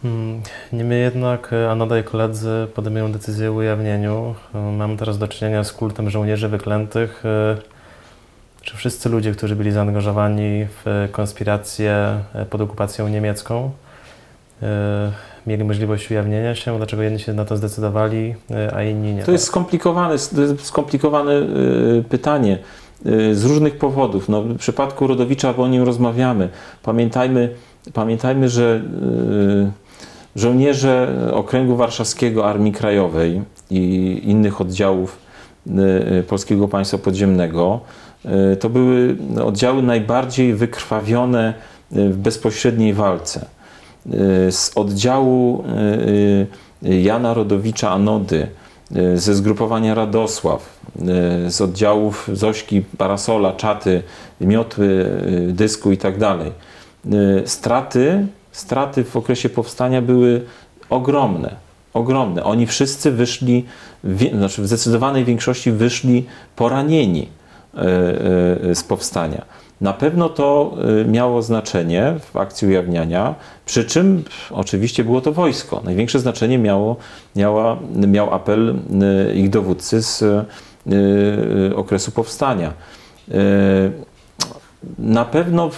Hmm, 0.02 0.42
Niemniej 0.74 1.02
jednak 1.02 1.54
e, 1.54 1.72
Anoda 1.72 2.00
i 2.00 2.04
koledzy 2.04 2.68
podejmują 2.76 3.12
decyzję 3.12 3.52
o 3.52 3.54
ujawnieniu. 3.54 4.36
E, 4.56 4.72
Mamy 4.72 4.98
teraz 4.98 5.18
do 5.18 5.28
czynienia 5.28 5.64
z 5.64 5.74
kultem 5.74 6.10
żołnierzy 6.10 6.48
wyklętych. 6.48 7.24
Czy 8.70 8.78
wszyscy 8.78 9.10
ludzie, 9.10 9.32
którzy 9.32 9.56
byli 9.56 9.72
zaangażowani 9.72 10.66
w 10.70 11.08
konspirację 11.12 12.20
e, 12.34 12.46
pod 12.46 12.62
okupacją 12.62 13.08
niemiecką, 13.08 13.72
e, 14.64 15.12
mieli 15.48 15.64
możliwość 15.64 16.12
ujawnienia 16.12 16.56
się? 16.56 16.78
Dlaczego 16.78 17.04
jedni 17.04 17.20
się 17.20 17.34
na 17.34 17.46
to 17.46 17.58
zdecydowali, 17.58 18.36
e, 18.52 18.76
a 18.76 18.84
inni 18.84 19.14
nie? 19.14 19.24
To 19.24 19.32
jest 19.32 19.44
skomplikowane, 19.44 20.18
skomplikowane 20.58 21.32
pytanie 22.10 22.58
z 23.32 23.46
różnych 23.46 23.78
powodów. 23.78 24.30
No, 24.30 24.42
w 24.42 24.58
przypadku 24.58 25.08
Rodowicza, 25.08 25.54
bo 25.54 25.64
o 25.64 25.68
nim 25.68 25.84
rozmawiamy, 25.84 26.50
pamiętajmy, 26.84 27.50
pamiętajmy 27.94 28.50
że 28.50 28.82
żołnierze 30.36 31.16
Okręgu 31.34 31.76
Warszawskiego 31.76 32.50
Armii 32.50 32.72
Krajowej 32.72 33.42
i 33.70 34.22
innych 34.24 34.62
oddziałów 34.62 35.18
Polskiego 36.28 36.68
Państwa 36.68 36.98
Podziemnego 36.98 37.80
to 38.60 38.70
były 38.70 39.18
oddziały 39.44 39.84
najbardziej 39.84 40.54
wykrwawione 40.54 41.54
y, 41.96 42.10
w 42.10 42.18
bezpośredniej 42.18 42.94
walce. 42.94 43.46
z 44.52 44.72
oddziału 44.76 45.64
Jana 46.82 47.34
Rodowicza 47.34 47.92
Anody, 47.92 48.48
ze 49.16 49.36
zgrupowania 49.36 49.96
Radosław, 49.96 50.80
z 51.48 51.62
oddziałów 51.62 52.30
Zośki, 52.34 52.82
Parasola, 52.98 53.54
Czaty, 53.54 54.04
Miotły, 54.42 55.06
Dysku 55.48 55.92
i 55.92 55.98
tak 55.98 56.18
dalej. 56.18 56.52
Straty, 57.46 58.28
straty 58.52 59.04
w 59.04 59.16
okresie 59.16 59.50
powstania 59.50 60.02
były 60.02 60.46
ogromne, 60.90 61.56
ogromne. 61.94 62.44
Oni 62.44 62.68
wszyscy 62.68 63.12
wyszli, 63.12 63.66
znaczy 64.34 64.62
w 64.62 64.68
zdecydowanej 64.68 65.26
większości 65.26 65.72
wyszli 65.72 66.26
poranieni 66.56 67.28
z 68.74 68.84
powstania. 68.84 69.46
Na 69.82 69.94
pewno 69.94 70.30
to 70.30 70.76
miało 71.08 71.42
znaczenie 71.42 72.14
w 72.32 72.38
akcji 72.38 72.68
ujawniania, 72.68 73.36
przy 73.66 73.86
czym 73.86 74.24
oczywiście 74.52 75.04
było 75.04 75.22
to 75.22 75.32
wojsko. 75.32 75.82
Największe 75.86 76.20
znaczenie 76.20 76.58
miało, 76.58 76.96
miała, 77.36 77.78
miał 78.08 78.34
apel 78.34 78.76
ich 79.34 79.50
dowódcy 79.50 80.02
z 80.02 80.24
okresu 81.76 82.12
powstania. 82.12 82.74
Na 85.00 85.26
pewno, 85.26 85.70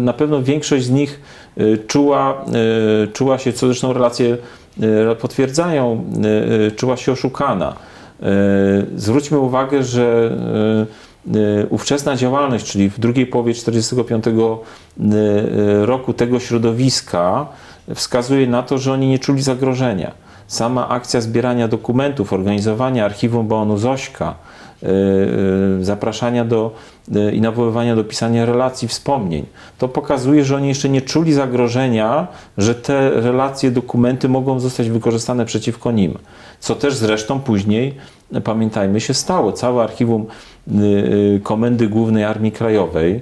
na 0.00 0.12
pewno 0.12 0.42
większość 0.42 0.84
z 0.84 0.90
nich 0.90 1.20
czuła, 1.86 2.44
czuła 3.12 3.38
się, 3.38 3.52
co 3.52 3.66
zresztą 3.66 3.92
relacje 3.92 4.36
potwierdzają, 5.20 6.04
czuła 6.76 6.96
się 6.96 7.12
oszukana. 7.12 7.76
Zwróćmy 8.96 9.38
uwagę, 9.38 9.84
że 9.84 10.36
ówczesna 11.70 12.16
działalność, 12.16 12.66
czyli 12.66 12.90
w 12.90 13.00
drugiej 13.00 13.26
połowie 13.26 13.54
1945 13.54 14.24
roku 15.82 16.12
tego 16.12 16.40
środowiska 16.40 17.46
wskazuje 17.94 18.46
na 18.46 18.62
to, 18.62 18.78
że 18.78 18.92
oni 18.92 19.08
nie 19.08 19.18
czuli 19.18 19.42
zagrożenia. 19.42 20.12
Sama 20.46 20.88
akcja 20.88 21.20
zbierania 21.20 21.68
dokumentów, 21.68 22.32
organizowania 22.32 23.04
archiwum 23.04 23.48
Boonu 23.48 23.78
Zośka, 23.78 24.34
zapraszania 25.80 26.44
do 26.44 26.74
i 27.32 27.40
nawoływania 27.40 27.96
do 27.96 28.04
pisania 28.04 28.46
relacji, 28.46 28.88
wspomnień. 28.88 29.46
To 29.78 29.88
pokazuje, 29.88 30.44
że 30.44 30.56
oni 30.56 30.68
jeszcze 30.68 30.88
nie 30.88 31.02
czuli 31.02 31.32
zagrożenia, 31.32 32.26
że 32.58 32.74
te 32.74 33.10
relacje, 33.10 33.70
dokumenty 33.70 34.28
mogą 34.28 34.60
zostać 34.60 34.90
wykorzystane 34.90 35.44
przeciwko 35.44 35.92
nim. 35.92 36.18
Co 36.60 36.74
też 36.74 36.94
zresztą 36.94 37.40
później, 37.40 37.94
pamiętajmy, 38.44 39.00
się 39.00 39.14
stało. 39.14 39.52
Całe 39.52 39.84
archiwum 39.84 40.26
Komendy 41.42 41.88
Głównej 41.88 42.24
Armii 42.24 42.52
Krajowej, 42.52 43.20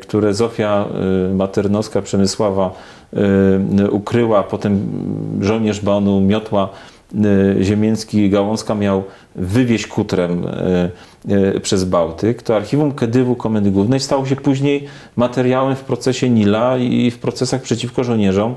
które 0.00 0.34
Zofia 0.34 0.86
Maternowska-Przemysława 1.34 2.70
ukryła, 3.90 4.42
potem 4.42 4.88
żołnierz 5.40 5.80
Banu 5.80 6.20
Miotła 6.20 6.68
Ziemięcki 7.60 8.30
Gałązka 8.30 8.74
miał 8.74 9.04
wywieźć 9.34 9.86
kutrem 9.86 10.46
przez 11.62 11.84
Bałtyk, 11.84 12.42
to 12.42 12.56
archiwum 12.56 12.92
Kedywu 12.92 13.36
Komendy 13.36 13.70
Głównej 13.70 14.00
stało 14.00 14.26
się 14.26 14.36
później 14.36 14.86
materiałem 15.16 15.76
w 15.76 15.80
procesie 15.80 16.30
Nila 16.30 16.78
i 16.78 17.10
w 17.10 17.18
procesach 17.18 17.62
przeciwko 17.62 18.04
żołnierzom 18.04 18.54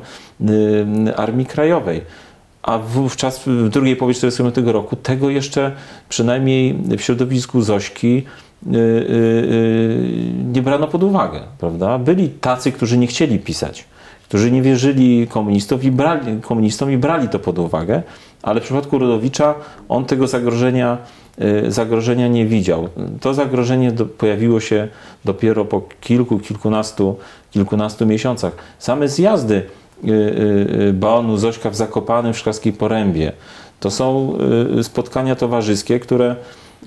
Armii 1.16 1.46
Krajowej. 1.46 2.02
A 2.64 2.78
wówczas, 2.78 3.40
w 3.46 3.70
drugiej 3.70 3.96
połowie 3.96 4.14
1945 4.14 4.74
roku, 4.74 4.96
tego 4.96 5.30
jeszcze 5.30 5.72
przynajmniej 6.10 6.74
w 6.74 7.02
środowisku 7.02 7.62
Zośki 7.62 8.24
nie 10.54 10.62
brano 10.62 10.88
pod 10.88 11.04
uwagę. 11.04 11.42
Prawda? 11.58 11.98
Byli 11.98 12.30
tacy, 12.30 12.72
którzy 12.72 12.98
nie 12.98 13.08
chcieli 13.08 13.40
pisać, 13.40 13.86
którzy 14.24 14.52
nie 14.52 14.62
wierzyli 14.62 15.28
komunistów 15.28 15.84
i 15.84 15.92
brali, 15.92 16.42
komunistom 16.42 16.92
i 16.92 16.98
brali 16.98 17.30
to 17.30 17.40
pod 17.40 17.60
uwagę, 17.60 18.04
ale 18.44 18.62
w 18.62 18.64
przypadku 18.64 19.00
Rodowicza 19.00 19.56
on 19.90 20.06
tego 20.06 20.28
zagrożenia, 20.28 20.98
zagrożenia 21.68 22.28
nie 22.28 22.46
widział. 22.46 22.90
To 23.22 23.34
zagrożenie 23.34 23.92
do, 23.92 24.06
pojawiło 24.06 24.60
się 24.60 24.88
dopiero 25.26 25.66
po 25.66 25.82
kilku, 26.02 26.40
kilkunastu, 26.40 27.18
kilkunastu 27.52 28.06
miesiącach. 28.06 28.56
Same 28.80 29.08
zjazdy 29.08 29.64
Baonu 30.94 31.38
Zośka 31.38 31.70
w 31.70 31.76
Zakopanem 31.76 32.34
w 32.34 32.38
Szklarskiej 32.38 32.74
Porębie 32.74 33.32
to 33.80 33.92
są 33.92 34.38
spotkania 34.82 35.36
towarzyskie, 35.36 36.00
które, 36.00 36.36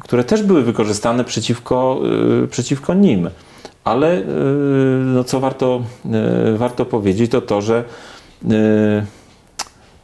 które 0.01 0.25
też 0.25 0.43
były 0.43 0.63
wykorzystane 0.63 1.25
przeciwko, 1.25 2.01
przeciwko 2.51 2.95
nim. 2.95 3.31
Ale 3.85 4.23
no, 5.05 5.25
co 5.25 5.41
warto, 5.41 5.83
warto 6.57 6.85
powiedzieć, 6.85 7.31
to 7.31 7.41
to, 7.41 7.63
że 7.63 7.85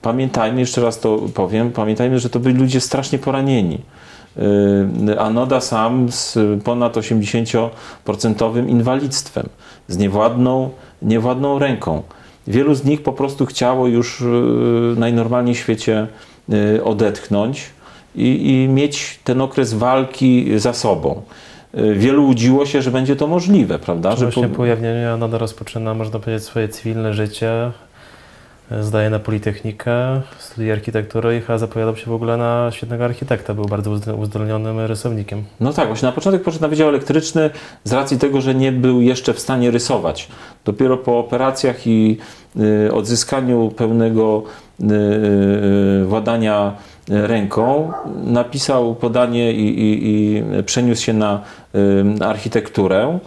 pamiętajmy, 0.02 0.60
jeszcze 0.60 0.80
raz 0.80 1.00
to 1.00 1.18
powiem, 1.34 1.70
pamiętajmy, 1.70 2.18
że 2.18 2.30
to 2.30 2.40
byli 2.40 2.58
ludzie 2.58 2.80
strasznie 2.80 3.18
poranieni. 3.18 3.78
Anoda 5.18 5.60
sam 5.60 6.12
z 6.12 6.38
ponad 6.64 6.96
80% 6.96 8.68
inwalidztwem, 8.68 9.48
z 9.88 9.98
niewładną, 9.98 10.70
niewładną 11.02 11.58
ręką. 11.58 12.02
Wielu 12.48 12.74
z 12.74 12.84
nich 12.84 13.02
po 13.02 13.12
prostu 13.12 13.46
chciało 13.46 13.86
już 13.86 14.24
najnormalniej 14.96 15.54
w 15.54 15.58
świecie 15.58 16.06
odetchnąć 16.84 17.66
i, 18.14 18.52
i 18.52 18.68
mieć 18.68 19.18
ten 19.24 19.40
okres 19.40 19.74
walki 19.74 20.58
za 20.58 20.72
sobą. 20.72 21.22
Wielu 21.94 22.26
łudziło 22.26 22.66
się, 22.66 22.82
że 22.82 22.90
będzie 22.90 23.16
to 23.16 23.26
możliwe, 23.26 23.78
prawda? 23.78 24.16
Że 24.16 24.24
właśnie 24.24 24.48
po... 24.48 24.56
po 24.56 24.62
ujawnieniu 24.62 25.12
Anoda 25.12 25.38
rozpoczyna, 25.38 25.94
można 25.94 26.18
powiedzieć, 26.18 26.44
swoje 26.44 26.68
cywilne 26.68 27.14
życie 27.14 27.70
zdaje 28.80 29.10
na 29.10 29.18
Politechnikę, 29.18 30.20
studiuje 30.38 30.72
architekturę 30.72 31.36
i 31.36 31.40
chyba 31.40 31.58
zapowiadał 31.58 31.96
się 31.96 32.10
w 32.10 32.14
ogóle 32.14 32.36
na 32.36 32.70
świetnego 32.72 33.04
architekta. 33.04 33.54
Był 33.54 33.64
bardzo 33.64 33.90
uzdolnionym 34.18 34.80
rysownikiem. 34.80 35.44
No 35.60 35.72
tak, 35.72 35.86
właśnie 35.86 36.06
na 36.06 36.12
początek 36.12 36.42
poszedł 36.42 36.62
na 36.62 36.68
Wydział 36.68 36.88
Elektryczny 36.88 37.50
z 37.84 37.92
racji 37.92 38.18
tego, 38.18 38.40
że 38.40 38.54
nie 38.54 38.72
był 38.72 39.00
jeszcze 39.00 39.34
w 39.34 39.40
stanie 39.40 39.70
rysować. 39.70 40.28
Dopiero 40.64 40.96
po 40.96 41.18
operacjach 41.18 41.86
i 41.86 42.18
y, 42.86 42.92
odzyskaniu 42.92 43.72
pełnego 43.76 44.42
y, 44.80 44.84
y, 46.02 46.04
władania 46.04 46.76
ręką 47.08 47.92
napisał 48.24 48.94
podanie 48.94 49.52
i, 49.52 49.80
i, 49.80 49.98
i 50.02 50.42
przeniósł 50.62 51.02
się 51.02 51.12
na 51.12 51.40
architekturę. 52.20 53.18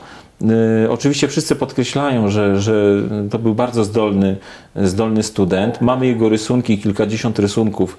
Oczywiście 0.90 1.28
wszyscy 1.28 1.56
podkreślają, 1.56 2.30
że, 2.30 2.62
że 2.62 2.96
to 3.30 3.40
był 3.40 3.56
bardzo 3.56 3.84
zdolny, 3.84 4.38
zdolny 4.76 5.24
student. 5.24 5.82
Mamy 5.82 6.08
jego 6.08 6.30
rysunki, 6.30 6.78
kilkadziesiąt 6.78 7.40
rysunków 7.40 7.98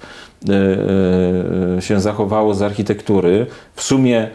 się 1.79 2.01
zachowało 2.01 2.53
z 2.53 2.61
architektury. 2.61 3.45
W 3.75 3.83
sumie 3.83 4.29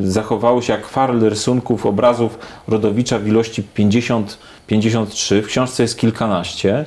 zachowało 0.00 0.62
się 0.62 0.74
akwarel 0.74 1.20
rysunków, 1.20 1.86
obrazów 1.86 2.38
Rodowicza 2.68 3.18
w 3.18 3.28
ilości 3.28 3.62
50, 3.62 4.38
53. 4.66 5.42
W 5.42 5.46
książce 5.46 5.82
jest 5.82 5.98
kilkanaście 5.98 6.86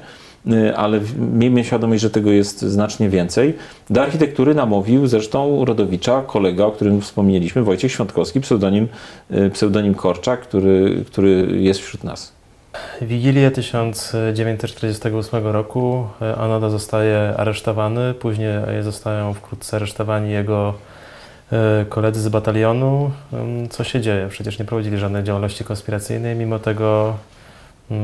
ale 0.76 1.00
miejmy 1.32 1.64
świadomość, 1.64 2.02
że 2.02 2.10
tego 2.10 2.32
jest 2.32 2.62
znacznie 2.62 3.10
więcej. 3.10 3.54
Do 3.90 4.02
architektury 4.02 4.56
namówił 4.56 5.08
zresztą 5.08 5.66
Rodowicza 5.66 6.22
kolega, 6.22 6.66
o 6.66 6.72
którym 6.72 7.02
wspomnieliśmy, 7.02 7.64
Wojciech 7.64 7.92
Świątkowski, 7.92 8.42
pseudonim, 8.42 8.88
pseudonim 9.54 9.96
Korczak, 9.96 10.42
który, 10.42 11.04
który 11.08 11.48
jest 11.62 11.80
wśród 11.80 12.04
nas. 12.04 12.36
Wigilię 13.02 13.52
1948 13.52 15.48
roku 15.48 16.08
Anoda 16.38 16.70
zostaje 16.70 17.34
aresztowany, 17.38 18.14
później 18.14 18.54
zostają 18.82 19.34
wkrótce 19.34 19.78
aresztowani 19.78 20.32
jego 20.32 20.74
koledzy 21.90 22.22
z 22.22 22.30
batalionu. 22.30 23.12
Co 23.70 23.84
się 23.84 24.02
dzieje? 24.02 24.28
Przecież 24.30 24.60
nie 24.60 24.66
prowadzili 24.66 24.98
żadnej 24.98 25.24
działalności 25.24 25.64
konspiracyjnej, 25.64 26.36
mimo 26.36 26.60
tego 26.60 27.14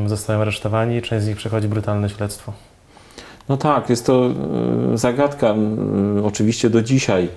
zostają 0.05 0.41
aresztowani, 0.41 1.01
część 1.01 1.25
z 1.25 1.27
nich 1.27 1.37
przechodzi 1.37 1.67
brutalne 1.67 2.09
śledztwo. 2.09 2.53
No 3.49 3.57
tak, 3.57 3.89
jest 3.89 4.05
to 4.05 4.29
zagadka 4.93 5.55
oczywiście 6.23 6.69
do 6.69 6.81
dzisiaj. 6.81 7.27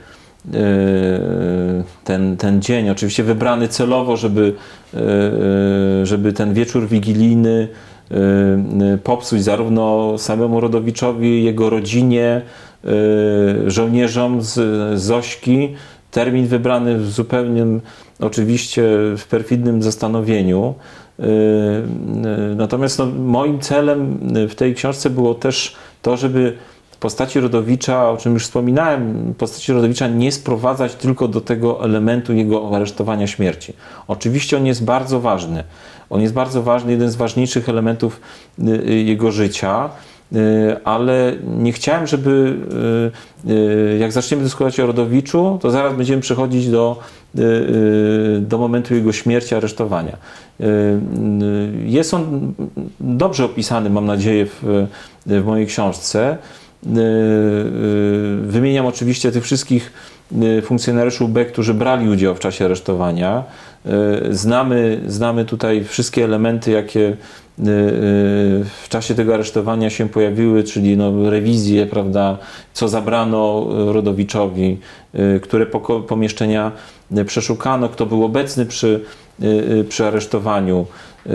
Ten, 2.05 2.37
ten 2.37 2.63
dzień, 2.63 2.91
oczywiście 2.91 3.23
wybrany 3.23 3.69
celowo, 3.69 4.17
żeby, 4.17 4.55
żeby 6.03 6.33
ten 6.33 6.55
wieczór 6.55 6.89
wigilijny 6.89 7.69
popsuć 9.05 9.45
zarówno 9.45 10.15
samemu 10.19 10.61
Rodowiczowi, 10.61 11.45
jego 11.45 11.71
rodzinie, 11.71 12.43
żołnierzom 13.67 14.43
z 14.43 15.01
Zośki. 15.01 15.75
Termin 16.11 16.47
wybrany 16.47 16.99
w 16.99 17.11
zupełnym, 17.11 17.81
oczywiście 18.21 18.83
w 19.17 19.27
perfidnym 19.31 19.83
zastanowieniu. 19.83 20.75
Natomiast 22.57 22.99
no, 22.99 23.07
moim 23.07 23.61
celem 23.61 24.19
w 24.49 24.55
tej 24.55 24.75
książce 24.75 25.11
było 25.11 25.35
też 25.35 25.75
to, 26.03 26.17
żeby 26.17 26.57
postaci 27.05 27.41
Rodowicza, 27.41 28.11
o 28.11 28.17
czym 28.17 28.35
już 28.35 28.45
wspominałem, 28.45 29.35
postaci 29.39 29.73
Rodowicza 29.73 30.09
nie 30.09 30.33
sprowadzać 30.33 30.95
tylko 30.95 31.29
do 31.29 31.41
tego 31.41 31.85
elementu 31.85 32.33
jego 32.33 32.77
aresztowania 32.77 33.27
śmierci. 33.27 33.73
Oczywiście 34.09 34.57
on 34.57 34.67
jest 34.67 34.85
bardzo 34.85 35.21
ważny. 35.21 35.65
On 36.11 36.21
jest 36.21 36.35
bardzo 36.35 36.63
ważny, 36.63 36.93
jeden 36.93 37.11
z 37.11 37.17
ważniejszych 37.17 37.69
elementów 37.69 38.21
y, 38.59 38.63
y, 38.63 38.95
jego 38.95 39.33
życia, 39.33 39.91
ale 40.85 41.33
nie 41.59 41.73
chciałem, 41.73 42.07
żeby 42.07 42.57
y, 43.47 43.51
y, 43.51 43.99
jak 43.99 44.13
zaczniemy 44.13 44.43
dyskutować 44.43 44.81
o 44.81 44.87
Rodowiczu, 44.87 45.59
to 45.63 45.71
zaraz 45.71 45.97
będziemy 45.97 46.23
przechodzić 46.23 46.69
do, 46.69 47.01
do 48.41 48.59
momentu 48.59 48.95
jego 48.95 49.13
śmierci, 49.13 49.55
aresztowania. 49.55 50.17
Jest 51.85 52.15
on 52.15 52.55
dobrze 53.01 53.45
opisany, 53.45 53.91
mam 53.91 54.07
nadzieję, 54.07 54.47
w, 54.47 54.87
w 55.27 55.45
mojej 55.45 55.67
książce. 55.67 56.39
Wymieniam 58.43 58.87
oczywiście 58.87 59.33
tych 59.33 59.45
wszystkich 59.45 59.93
funkcjonariuszy 60.63 61.25
UB, 61.25 61.39
którzy 61.49 61.75
brali 61.75 62.09
udział 62.09 62.35
w 62.35 62.41
czasie 62.41 62.65
aresztowania. 62.65 63.45
Znamy, 64.31 65.01
znamy 65.07 65.45
tutaj 65.45 65.85
wszystkie 65.85 66.25
elementy, 66.25 66.71
jakie 66.71 67.17
w 67.59 68.87
czasie 68.89 69.15
tego 69.15 69.35
aresztowania 69.35 69.91
się 69.91 70.09
pojawiły, 70.09 70.65
czyli 70.65 70.97
no, 70.97 71.31
rewizje, 71.31 71.87
prawda, 71.87 72.39
co 72.73 72.89
zabrano 72.89 73.67
Rodowiczowi, 73.93 74.79
y, 75.15 75.41
które 75.41 75.67
pomieszczenia 76.09 76.73
y, 77.19 77.25
przeszukano, 77.25 77.89
kto 77.89 78.07
był 78.07 78.25
obecny 78.25 78.67
przy, 78.67 79.01
y, 79.43 79.47
y, 79.47 79.85
przy 79.85 80.07
aresztowaniu. 80.07 80.87
Y, 81.27 81.31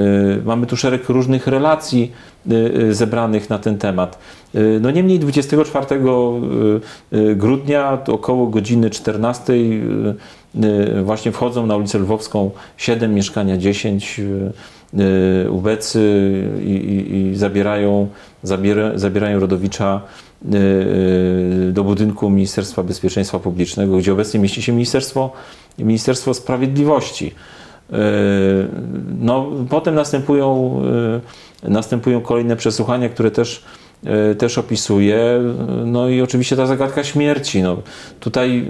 Mamy 0.45 0.65
tu 0.67 0.77
szereg 0.77 1.09
różnych 1.09 1.47
relacji 1.47 2.11
y, 2.51 2.53
y, 2.55 2.93
zebranych 2.93 3.49
na 3.49 3.59
ten 3.59 3.77
temat. 3.77 4.19
Y, 4.55 4.79
No 4.81 4.91
niemniej 4.91 5.19
24 5.19 5.85
y, 5.95 7.17
y, 7.17 7.35
grudnia 7.35 7.97
około 8.07 8.47
godziny 8.47 8.89
14 8.89 9.53
y, 9.53 9.55
y, 9.55 10.15
właśnie 11.03 11.31
wchodzą 11.31 11.65
na 11.65 11.75
ulicę 11.75 11.99
Lwowską 11.99 12.51
7, 12.77 13.13
mieszkania 13.13 13.57
10 13.57 14.19
y, 14.19 14.51
y, 15.45 15.51
ubecy 15.51 16.43
i, 16.63 16.69
i, 16.69 17.15
i 17.15 17.35
zabierają, 17.35 18.07
zabiera, 18.43 18.97
zabierają 18.97 19.39
Rodowicza 19.39 20.01
y, 20.01 20.57
y, 21.69 21.71
do 21.73 21.83
budynku 21.83 22.29
Ministerstwa 22.29 22.83
Bezpieczeństwa 22.83 23.39
Publicznego, 23.39 23.97
gdzie 23.97 24.13
obecnie 24.13 24.39
mieści 24.39 24.61
się 24.61 24.71
Ministerstwo, 24.71 25.31
Ministerstwo 25.79 26.33
Sprawiedliwości. 26.33 27.27
Y, 27.93 27.93
No, 29.19 29.47
potem 29.69 29.95
następują, 29.95 30.75
y, 31.63 31.69
następują 31.69 32.21
kolejne 32.21 32.55
przesłuchania, 32.55 33.09
które 33.09 33.31
też, 33.31 33.57
y, 33.57 33.78
też 34.37 34.57
opisuję. 34.57 35.41
No 35.85 36.09
i 36.09 36.21
oczywiście 36.21 36.55
ta 36.55 36.65
zagadka 36.65 37.03
śmierci. 37.03 37.63
No, 37.63 37.77
tutaj 38.19 38.67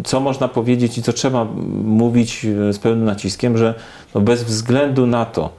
y, 0.00 0.02
co 0.04 0.20
można 0.20 0.48
powiedzieć 0.48 0.98
i 0.98 1.02
co 1.02 1.12
trzeba 1.12 1.44
mówić 1.84 2.44
y, 2.44 2.72
z 2.72 2.78
pełnym 2.78 3.04
naciskiem, 3.04 3.58
że 3.58 3.74
no 4.14 4.20
bez 4.20 4.44
względu 4.44 5.06
na 5.06 5.24
to, 5.24 5.50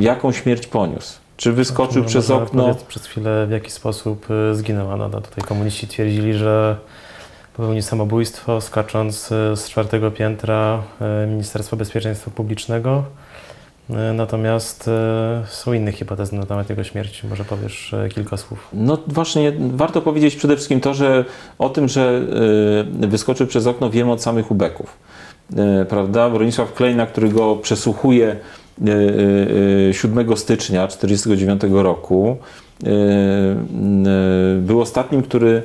jaką 0.00 0.32
śmierć 0.32 0.66
poniósł, 0.66 1.18
czy 1.36 1.52
wyskoczył 1.52 2.02
Może 2.02 2.08
przez 2.08 2.30
okno. 2.30 2.74
Przez 2.88 3.06
chwilę, 3.06 3.46
w 3.46 3.50
jaki 3.50 3.70
sposób 3.70 4.26
zginęła 4.52 4.92
Anoda. 4.92 5.20
Tutaj 5.20 5.44
komuniści 5.44 5.88
twierdzili, 5.88 6.34
że 6.34 6.76
popełnił 7.56 7.82
samobójstwo 7.82 8.60
skacząc 8.60 9.26
z 9.28 9.68
czwartego 9.68 10.10
piętra 10.10 10.82
Ministerstwa 11.28 11.76
Bezpieczeństwa 11.76 12.30
Publicznego. 12.30 13.04
Y, 14.10 14.14
Natomiast 14.14 14.88
y, 14.88 14.90
są 15.46 15.72
inne 15.72 15.92
hipotezy 15.92 16.36
na 16.36 16.46
temat 16.46 16.70
jego 16.70 16.84
śmierci. 16.84 17.26
Może 17.26 17.44
powiesz 17.44 17.92
y, 17.92 18.08
kilka 18.14 18.36
słów. 18.36 18.68
No 18.72 18.98
właśnie, 19.06 19.52
warto 19.58 20.02
powiedzieć 20.02 20.36
przede 20.36 20.56
wszystkim 20.56 20.80
to, 20.80 20.94
że 20.94 21.24
o 21.58 21.68
tym, 21.68 21.88
że 21.88 22.22
wyskoczył 22.90 23.46
przez 23.46 23.66
okno, 23.66 23.90
wiemy 23.90 24.12
od 24.12 24.22
samych 24.22 24.50
ubeków. 24.50 24.96
Prawda? 25.88 26.30
Bronisław 26.30 26.74
Klejna, 26.74 27.06
który 27.06 27.28
go 27.28 27.56
przesłuchuje 27.56 28.36
y, 28.86 28.90
y, 28.90 29.88
y, 29.90 29.94
7 29.94 30.36
stycznia 30.36 30.86
1949 30.86 31.82
roku, 31.82 32.36
był 34.58 34.80
ostatnim, 34.80 35.22
który 35.22 35.62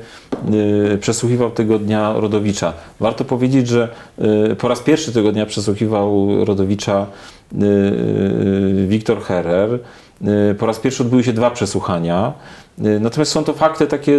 przesłuchiwał 1.00 1.52
tego 1.52 1.80
dnia 1.80 2.14
Rodowicza. 2.14 2.74
Warto 3.00 3.26
powiedzieć, 3.26 3.68
że 3.68 3.90
po 4.58 4.68
raz 4.68 4.80
pierwszy 4.80 5.12
tego 5.12 5.32
dnia 5.32 5.46
przesłuchiwał 5.46 6.46
Rodowicza 6.46 7.08
Wiktor 8.88 9.22
Herer. 9.22 9.80
Y, 10.52 10.56
Po 10.56 10.66
raz 10.66 10.80
pierwszy 10.80 11.04
odbyły 11.04 11.24
się 11.24 11.34
dwa 11.34 11.52
przesłuchania. 11.52 12.34
Y, 12.86 13.00
Natomiast 13.00 13.32
są 13.32 13.44
to 13.44 13.54
fakty 13.54 13.88
takie 13.88 14.12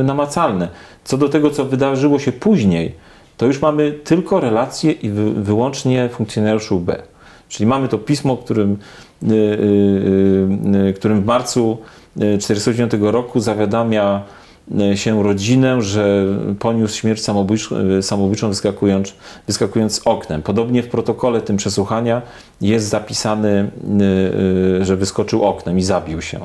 y, 0.00 0.04
namacalne. 0.04 0.68
Co 1.04 1.18
do 1.18 1.28
tego, 1.28 1.50
co 1.50 1.64
wydarzyło 1.64 2.18
się 2.18 2.32
później, 2.32 2.94
to 3.36 3.46
już 3.46 3.62
mamy 3.62 3.92
tylko 3.92 4.40
relacje 4.40 4.92
i 4.92 5.10
wy, 5.10 5.32
wyłącznie 5.32 6.08
funkcjonariuszy 6.12 6.74
UB. 6.74 6.90
Czyli 7.48 7.66
mamy 7.66 7.88
to 7.88 7.98
pismo, 7.98 8.36
którym, 8.36 8.76
y, 9.22 9.26
y, 9.26 10.88
y, 10.88 10.92
którym 10.92 11.22
w 11.22 11.24
marcu 11.24 11.78
1949 12.14 13.12
roku 13.12 13.40
zawiadamia 13.40 14.22
y, 14.40 14.43
się 14.94 15.22
rodzinę, 15.22 15.82
że 15.82 16.26
poniósł 16.58 16.96
śmierć 16.98 17.22
samobójczą, 17.22 17.76
samobójczą 18.02 18.48
wyskakując, 18.48 19.14
wyskakując 19.46 20.00
oknem. 20.04 20.42
Podobnie 20.42 20.82
w 20.82 20.88
protokole 20.88 21.40
tym 21.40 21.56
przesłuchania 21.56 22.22
jest 22.60 22.88
zapisane, 22.88 23.68
y, 24.00 24.80
y, 24.80 24.84
że 24.84 24.96
wyskoczył 24.96 25.44
oknem 25.44 25.78
i 25.78 25.82
zabił 25.82 26.22
się. 26.22 26.40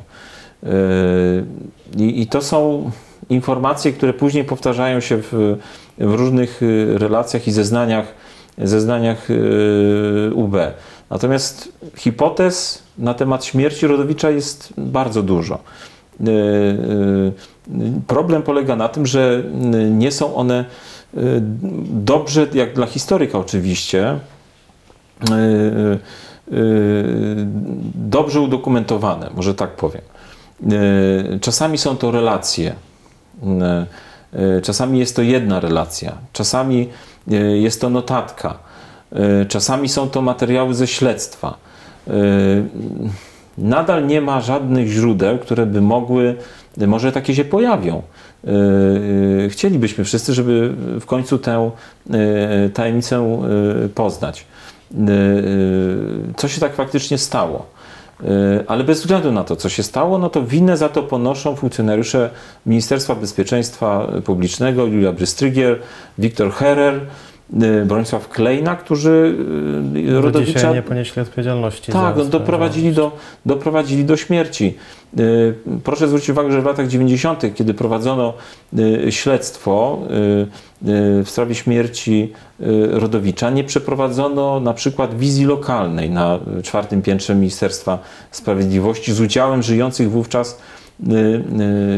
I, 1.98 2.28
to 2.28 2.42
są 2.42 2.92
informacje, 3.30 3.94
które 3.94 4.14
później 4.14 4.44
powtarzają 4.44 5.00
się 5.00 5.18
w, 5.18 5.58
w 5.98 6.14
różnych 6.14 6.62
relacjach 6.94 7.48
i 7.48 7.52
zeznaniach, 7.52 8.14
zeznaniach 8.58 9.28
UB. 10.34 10.56
Natomiast 11.10 11.72
hipotez 11.96 12.84
na 12.98 13.14
temat 13.14 13.46
śmierci 13.46 13.88
Rodowicza 13.88 14.30
jest 14.30 14.74
bardzo 14.78 15.24
dużo. 15.24 15.60
Problem 18.08 18.44
polega 18.44 18.76
na 18.76 18.90
tym, 18.90 19.06
że 19.06 19.44
y, 19.74 19.90
nie 19.92 20.12
są 20.12 20.36
one 20.36 20.66
y, 21.18 21.18
dobrze, 21.94 22.48
jak 22.54 22.74
dla 22.74 22.86
historyka 22.86 23.40
oczywiście, 23.40 24.20
y, 25.30 26.00
dobrze 27.96 28.42
udokumentowane, 28.42 29.30
może 29.36 29.56
tak 29.56 29.76
powiem. 29.76 30.02
Czasami 31.42 31.78
są 31.78 31.98
to 31.98 32.12
relacje, 32.12 32.76
czasami 34.64 35.00
jest 35.00 35.16
to 35.16 35.22
jedna 35.22 35.60
relacja, 35.60 36.18
czasami 36.34 36.90
jest 37.54 37.82
to 37.82 37.90
notatka, 37.90 38.58
czasami 39.48 39.90
są 39.90 40.10
to 40.10 40.22
materiały 40.22 40.74
ze 40.74 40.88
śledztwa. 40.88 41.58
Nadal 43.58 44.08
nie 44.08 44.22
ma 44.22 44.42
żadnych 44.42 44.88
źródeł, 44.88 45.40
które 45.40 45.66
by 45.66 45.82
mogły, 45.82 46.36
może 46.88 47.12
takie 47.12 47.36
się 47.36 47.46
pojawią. 47.46 48.02
Y, 48.44 48.50
y, 49.46 49.50
Chcielibyśmy 49.50 50.04
wszyscy, 50.04 50.34
żeby 50.34 50.74
w 51.00 51.06
końcu 51.06 51.38
tę 51.38 51.72
y, 52.66 52.70
tajemnicę 52.70 53.42
poznać. 53.96 54.46
Co 56.38 56.48
się 56.48 56.62
tak 56.62 56.76
faktycznie 56.76 57.18
stało? 57.18 57.66
Ale 58.68 58.84
bez 58.84 59.02
względu 59.02 59.32
na 59.32 59.44
to, 59.44 59.56
co 59.56 59.70
się 59.70 59.84
stało, 59.84 60.18
no 60.18 60.30
to 60.30 60.44
winę 60.44 60.78
za 60.78 60.90
to 60.90 61.04
ponoszą 61.04 61.56
funkcjonariusze 61.56 62.30
Ministerstwa 62.66 63.16
Bezpieczeństwa 63.16 64.08
Publicznego, 64.26 64.86
Julia 64.86 65.12
Brystrygier, 65.12 65.80
Wiktor 66.18 66.52
Herer, 66.52 67.02
Bronisław 67.86 68.30
Klejna, 68.30 68.76
którzy 68.76 69.36
y, 69.96 70.12
Do 70.12 70.22
Rodowicza 70.22 70.74
nie 70.74 70.82
ponieśli 70.82 71.22
odpowiedzialności. 71.22 71.92
tak, 71.92 72.16
no, 72.18 72.26
doprowadzili, 72.26 72.92
do, 72.92 73.12
doprowadzili 73.46 74.06
do 74.06 74.18
śmierci. 74.18 74.78
Y, 75.20 75.54
Proszę 75.84 76.08
zwrócić 76.08 76.30
uwagę, 76.30 76.52
że 76.52 76.62
w 76.62 76.66
latach 76.66 76.88
90., 76.88 77.56
kiedy 77.56 77.74
prowadzono 77.74 78.34
y, 78.80 79.12
śledztwo 79.12 80.00
y, 80.84 80.90
y, 80.90 81.24
w 81.24 81.30
sprawie 81.30 81.56
śmierci 81.56 82.34
y, 82.62 82.66
Rodowicza, 82.92 83.50
nie 83.50 83.64
przeprowadzono 83.64 84.60
na 84.60 84.74
przykład 84.74 85.18
wizji 85.18 85.46
lokalnej 85.46 86.10
na 86.10 86.40
y, 86.60 86.64
czwartym 86.64 87.02
piętrze 87.02 87.36
Ministerstwa 87.36 88.00
Sprawiedliwości 88.32 89.14
z 89.14 89.22
udziałem 89.22 89.64
żyjących 89.64 90.12
wówczas 90.12 90.52
y, 90.52 90.56
y, 90.56 90.79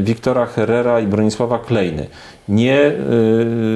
Wiktora 0.02 0.46
Herrera 0.46 1.00
i 1.00 1.08
Bronisława 1.08 1.60
Klejny. 1.60 2.08
Nie 2.50 2.92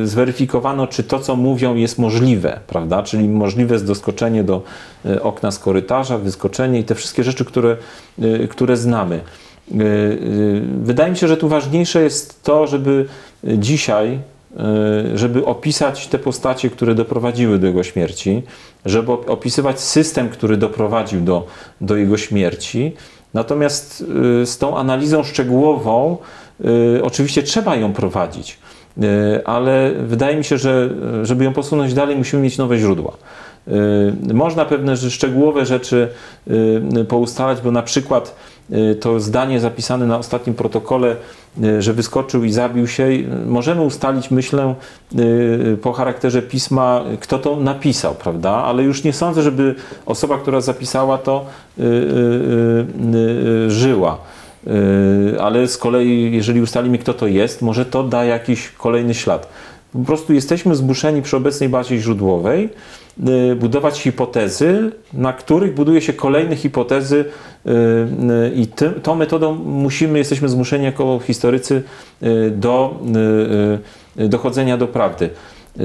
y, 0.04 0.08
zweryfikowano, 0.08 0.88
czy 0.88 1.04
to, 1.04 1.20
co 1.20 1.36
mówią, 1.36 1.76
jest 1.76 2.00
możliwe, 2.00 2.60
prawda? 2.68 3.04
Czyli 3.04 3.30
możliwe 3.30 3.76
jest 3.76 3.86
doskoczenie 3.88 4.44
do 4.44 4.62
y, 5.06 5.22
okna 5.22 5.52
z 5.52 5.60
korytarza, 5.60 6.18
wyskoczenie 6.18 6.80
i 6.80 6.84
te 6.84 6.96
wszystkie 6.96 7.24
rzeczy, 7.24 7.46
które, 7.46 7.78
y, 8.24 8.48
które 8.48 8.78
znamy. 8.78 9.16
Y, 9.16 9.76
y, 9.84 10.62
Wydaje 10.84 11.12
mi 11.12 11.18
się, 11.18 11.28
że 11.28 11.38
tu 11.38 11.48
ważniejsze 11.50 12.04
jest 12.04 12.44
to, 12.44 12.68
żeby 12.68 13.06
dzisiaj, 13.44 14.20
y, 15.14 15.18
żeby 15.18 15.46
opisać 15.46 16.08
te 16.08 16.20
postacie, 16.20 16.70
które 16.70 16.96
doprowadziły 16.96 17.60
do 17.60 17.68
jego 17.68 17.84
śmierci, 17.84 18.44
żeby 18.86 19.12
op- 19.12 19.30
opisywać 19.30 19.80
system, 19.80 20.30
który 20.30 20.58
doprowadził 20.58 21.22
do, 21.22 21.48
do 21.82 21.96
jego 21.96 22.18
śmierci. 22.18 22.94
Natomiast 23.36 24.04
y, 24.42 24.46
z 24.46 24.58
tą 24.58 24.78
analizą 24.78 25.24
szczegółową 25.24 26.18
y, 26.98 27.04
oczywiście 27.04 27.44
trzeba 27.44 27.76
ją 27.76 27.94
prowadzić, 27.94 28.60
y, 28.98 29.46
ale 29.46 29.92
wydaje 29.92 30.38
mi 30.38 30.44
się, 30.44 30.58
że 30.58 30.90
żeby 31.24 31.44
ją 31.44 31.54
posunąć 31.54 31.94
dalej, 31.94 32.16
musimy 32.16 32.42
mieć 32.42 32.58
nowe 32.58 32.78
źródła. 32.78 33.12
Można 34.34 34.66
pewne 34.66 34.98
szczegółowe 34.98 35.66
rzeczy 35.66 36.08
poustalać, 37.08 37.62
bo 37.62 37.72
na 37.72 37.82
przykład 37.82 38.36
to 39.00 39.20
zdanie 39.20 39.60
zapisane 39.60 40.08
na 40.08 40.18
ostatnim 40.18 40.56
protokole, 40.56 41.16
y, 41.64 41.82
że 41.82 41.94
wyskoczył 41.94 42.44
i 42.44 42.52
zabił 42.52 42.88
się, 42.88 43.04
y, 43.04 43.28
możemy 43.46 43.82
ustalić, 43.82 44.32
myślę, 44.32 44.76
po 45.82 45.94
charakterze 45.94 46.42
pisma, 46.42 47.04
kto 47.20 47.40
to 47.40 47.56
napisał, 47.56 48.16
prawda? 48.16 48.52
Ale 48.52 48.84
już 48.84 49.04
nie 49.04 49.14
sądzę, 49.14 49.42
żeby 49.42 49.76
osoba, 50.06 50.38
która 50.38 50.62
zapisała 50.62 51.18
to, 51.18 51.46
żyła. 53.68 54.18
Ale 55.40 55.68
z 55.68 55.78
kolei, 55.78 56.32
jeżeli 56.32 56.62
ustalimy, 56.62 56.98
kto 56.98 57.14
to 57.14 57.28
jest, 57.28 57.62
może 57.62 57.86
to 57.86 58.04
da 58.04 58.26
jakiś 58.26 58.70
kolejny 58.70 59.14
ślad. 59.14 59.48
Po 59.96 60.06
prostu 60.06 60.34
jesteśmy 60.34 60.76
zmuszeni 60.76 61.22
przy 61.22 61.38
obecnej 61.38 61.70
bazie 61.70 61.98
źródłowej 62.00 62.70
y, 63.52 63.56
budować 63.56 64.00
hipotezy, 64.00 64.92
na 65.14 65.34
których 65.34 65.74
buduje 65.74 66.02
się 66.02 66.14
kolejne 66.14 66.56
hipotezy 66.56 67.26
y, 67.66 67.72
y, 67.72 68.52
i 68.56 68.68
tym, 68.68 68.94
tą 69.02 69.16
metodą 69.16 69.56
musimy, 69.56 70.18
jesteśmy 70.18 70.50
zmuszeni 70.50 70.84
jako 70.86 71.20
historycy 71.20 71.84
do 72.52 73.00
dochodzenia 74.16 74.78
do 74.78 74.88
prawdy. 74.88 75.30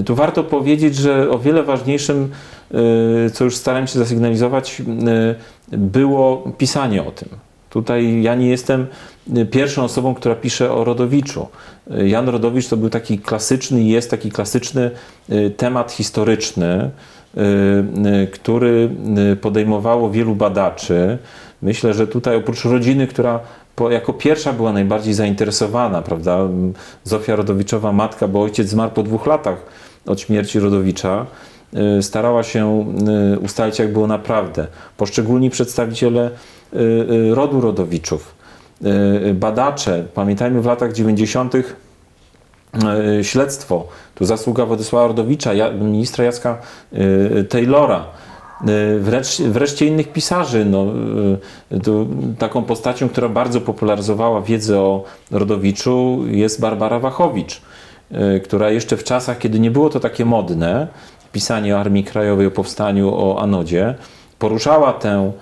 Tu 0.04 0.14
warto 0.14 0.44
powiedzieć, 0.44 0.96
że 0.96 1.30
o 1.30 1.38
wiele 1.38 1.62
ważniejszym, 1.62 2.30
co 3.32 3.44
już 3.44 3.56
starałem 3.56 3.86
się 3.86 3.98
zasygnalizować, 3.98 4.82
było 5.68 6.52
pisanie 6.58 7.02
o 7.02 7.10
tym. 7.10 7.28
Tutaj 7.70 8.22
ja 8.22 8.34
nie 8.34 8.48
jestem 8.48 8.86
pierwszą 9.50 9.84
osobą, 9.84 10.14
która 10.14 10.34
pisze 10.34 10.72
o 10.72 10.84
Rodowiczu. 10.84 11.46
Jan 11.90 12.28
Rodowicz 12.28 12.68
to 12.68 12.76
był 12.76 12.90
taki 12.90 13.18
klasyczny, 13.18 13.82
jest 13.82 14.10
taki 14.10 14.30
klasyczny 14.30 14.90
y, 15.30 15.50
temat 15.50 15.92
historyczny, 15.92 16.90
y, 17.36 17.40
y, 17.40 18.26
który 18.26 18.90
podejmowało 19.40 20.10
wielu 20.10 20.34
badaczy. 20.34 21.18
Myślę, 21.62 21.94
że 21.94 22.06
tutaj 22.06 22.36
oprócz 22.36 22.64
rodziny, 22.64 23.06
która 23.06 23.40
jako 23.90 24.12
pierwsza 24.12 24.52
była 24.52 24.72
najbardziej 24.72 25.14
zainteresowana, 25.14 26.02
prawda? 26.02 26.38
Zofia 27.04 27.36
Rodowiczowa, 27.36 27.92
matka, 27.92 28.28
bo 28.28 28.42
ojciec 28.42 28.68
zmarł 28.68 28.90
po 28.90 29.02
dwóch 29.02 29.26
latach 29.26 29.62
od 30.06 30.20
śmierci 30.20 30.60
Rodowicza 30.60 31.26
starała 32.00 32.42
się 32.42 32.86
ustalić, 33.42 33.78
jak 33.78 33.92
było 33.92 34.06
naprawdę. 34.06 34.66
Poszczególni 34.96 35.50
przedstawiciele 35.50 36.30
rodu 37.30 37.60
Rodowiczów, 37.60 38.34
badacze, 39.34 40.04
pamiętajmy 40.14 40.62
w 40.62 40.66
latach 40.66 40.92
90. 40.92 41.54
y, 41.54 43.24
śledztwo, 43.24 43.86
tu 44.14 44.24
zasługa 44.24 44.66
Władysława 44.66 45.06
Rodowicza, 45.06 45.54
ja- 45.54 45.70
ministra 45.70 46.24
Jacka 46.24 46.58
y, 46.92 47.44
Taylora, 47.44 48.04
y, 48.68 49.00
wreszcie, 49.50 49.86
innych 49.86 50.12
pisarzy. 50.12 50.64
No, 50.64 50.86
y, 51.72 52.36
taką 52.38 52.62
postacią, 52.62 53.08
która 53.08 53.28
bardzo 53.28 53.60
popularyzowała 53.60 54.42
wiedzę 54.42 54.80
o 54.80 55.04
Rodowiczu 55.30 56.20
jest 56.26 56.60
Barbara 56.60 56.98
Wachowicz, 56.98 57.60
y, 58.36 58.40
która 58.40 58.70
jeszcze 58.70 58.96
w 58.96 59.04
czasach, 59.04 59.38
kiedy 59.38 59.60
nie 59.60 59.70
było 59.70 59.90
to 59.90 60.00
takie 60.00 60.24
modne, 60.24 60.86
pisanie 61.32 61.76
o 61.76 61.80
Armii 61.80 62.04
Krajowej, 62.04 62.46
o 62.46 62.50
powstaniu, 62.50 63.14
o 63.14 63.42
Anodzie, 63.42 63.94
poruszała 64.38 64.92
tę, 64.92 65.32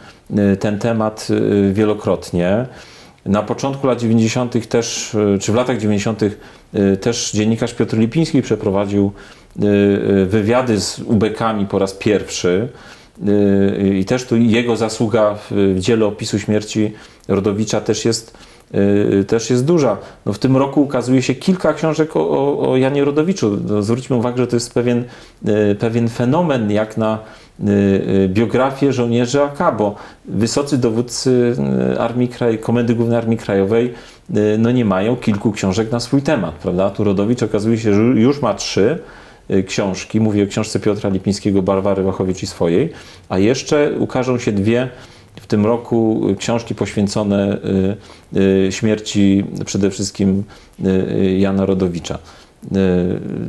y, 0.53 0.57
ten 0.57 0.79
temat 0.79 1.29
y, 1.31 1.73
wielokrotnie. 1.73 2.67
Na 3.29 3.43
początku 3.43 3.87
lat 3.87 4.01
90. 4.01 4.69
też, 4.69 5.15
y, 5.15 5.39
czy 5.41 5.53
w 5.53 5.55
latach 5.55 5.79
90. 5.79 6.23
y, 6.23 6.97
też 6.97 7.31
dziennikarz 7.33 7.75
Piotr 7.75 7.97
Lipiński 7.97 8.43
przeprowadził 8.43 9.13
y, 9.57 10.27
wywiady 10.27 10.81
z 10.81 10.99
ubekami 10.99 11.67
po 11.67 11.79
raz 11.79 11.95
pierwszy. 11.95 12.69
I 13.95 14.05
też 14.05 14.25
tu 14.25 14.37
jego 14.37 14.77
zasługa 14.77 15.35
w 15.51 15.75
dziele 15.79 16.07
opisu 16.07 16.39
śmierci 16.39 16.93
Rodowicza 17.29 17.81
też 17.81 18.05
jest, 18.05 18.39
też 19.27 19.51
jest 19.51 19.65
duża. 19.65 19.97
No 20.27 20.33
w 20.33 20.39
tym 20.39 20.57
roku 20.57 20.83
ukazuje 20.83 21.23
się 21.23 21.35
kilka 21.35 21.75
książek 21.75 22.17
o, 22.17 22.59
o, 22.71 22.77
Janie 22.77 23.05
Rodowiczu. 23.05 23.59
No 23.69 23.83
zwróćmy 23.83 24.17
uwagę, 24.17 24.37
że 24.37 24.47
to 24.47 24.57
jest 24.57 24.75
pewien, 24.75 25.05
pewien 25.79 26.09
fenomen 26.09 26.71
jak 26.71 26.97
na 26.97 27.19
biografię 28.29 28.93
żołnierzy 28.93 29.43
AK, 29.43 29.77
bo 29.79 29.95
wysocy 30.25 30.79
dowódcy 30.79 31.57
y, 31.93 32.01
Armii 32.01 32.29
Kraj, 32.29 32.59
Komendy 32.59 32.95
Głównej 32.95 33.19
Armii 33.19 33.39
Krajowej 33.39 33.95
y, 34.37 34.57
no 34.59 34.71
nie 34.71 34.85
mają 34.85 35.17
kilku 35.17 35.53
książek 35.53 35.93
na 35.93 36.01
swój 36.01 36.23
temat, 36.23 36.55
prawda? 36.55 36.91
Tu 36.91 37.05
Rodowicz 37.05 37.43
okazuje 37.43 37.79
się, 37.79 37.95
że 37.95 38.01
już 38.03 38.43
ma 38.43 38.55
trzy 38.55 38.99
y, 39.51 39.63
książki, 39.63 40.21
mówię 40.21 40.45
o 40.45 40.47
książce 40.47 40.81
Piotra 40.81 41.11
Lipińskiego, 41.11 41.63
Barbary 41.63 42.03
Wachowicz 42.03 42.43
i 42.43 42.47
swojej, 42.47 42.91
a 43.29 43.39
jeszcze 43.39 43.93
ukażą 43.99 44.39
się 44.39 44.53
dwie 44.53 44.89
w 45.37 45.47
tym 45.47 45.67
roku 45.67 46.21
książki 46.39 46.75
poświęcone 46.75 47.59
y, 48.35 48.39
y, 48.67 48.73
śmierci 48.73 49.45
przede 49.65 49.91
wszystkim 49.91 50.45
y, 50.85 50.89
y, 50.89 51.39
Jana 51.39 51.67
Rodowicza. 51.67 52.19
Y, 52.65 52.79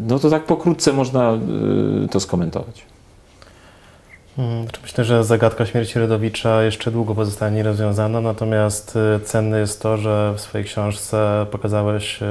No 0.08 0.20
to 0.20 0.30
tak 0.30 0.46
pokrótce 0.46 0.94
można 0.94 1.38
y, 2.06 2.08
to 2.08 2.20
skomentować. 2.20 2.86
Mm, 4.40 4.64
znaczy 4.64 4.80
Myślę, 4.84 5.04
że 5.04 5.24
zagadka 5.24 5.66
śmierci 5.66 6.00
Rodowicza 6.00 6.64
jeszcze 6.64 6.92
długo 6.92 7.16
pozostanie 7.16 7.58
nierozwiązana, 7.58 8.22
natomiast 8.22 8.98
y, 9.16 9.20
cenne 9.26 9.60
jest 9.60 9.82
to, 9.82 9.98
że 9.98 10.34
w 10.38 10.42
swojej 10.42 10.68
książce 10.68 11.46
pokazałeś 11.52 12.22
y, 12.22 12.26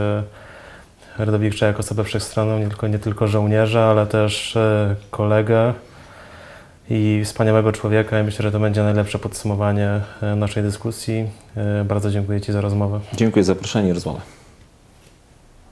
Rodowicza 1.19 1.67
jako 1.67 1.79
osobę 1.79 2.05
wszechstronną, 2.05 2.59
nie 2.59 2.69
tylko, 2.69 2.89
nie 2.89 2.99
tylko 2.99 3.29
żołnierza, 3.29 3.85
ale 3.85 4.07
też 4.07 4.57
y, 4.57 4.97
kolegę 5.11 5.75
i 6.91 7.23
wspaniałego 7.25 7.73
człowieka 7.73 8.21
i 8.21 8.25
myślę, 8.25 8.43
że 8.43 8.53
to 8.53 8.61
będzie 8.61 8.83
najlepsze 8.83 9.19
podsumowanie 9.19 10.01
naszej 10.37 10.63
dyskusji. 10.63 11.27
Bardzo 11.85 12.11
dziękuję 12.11 12.41
Ci 12.41 12.53
za 12.53 12.61
rozmowę. 12.61 13.01
Dziękuję 13.13 13.45
za 13.45 13.55
zaproszenie 13.55 13.89
i 13.89 13.93
rozmowę. 13.93 14.38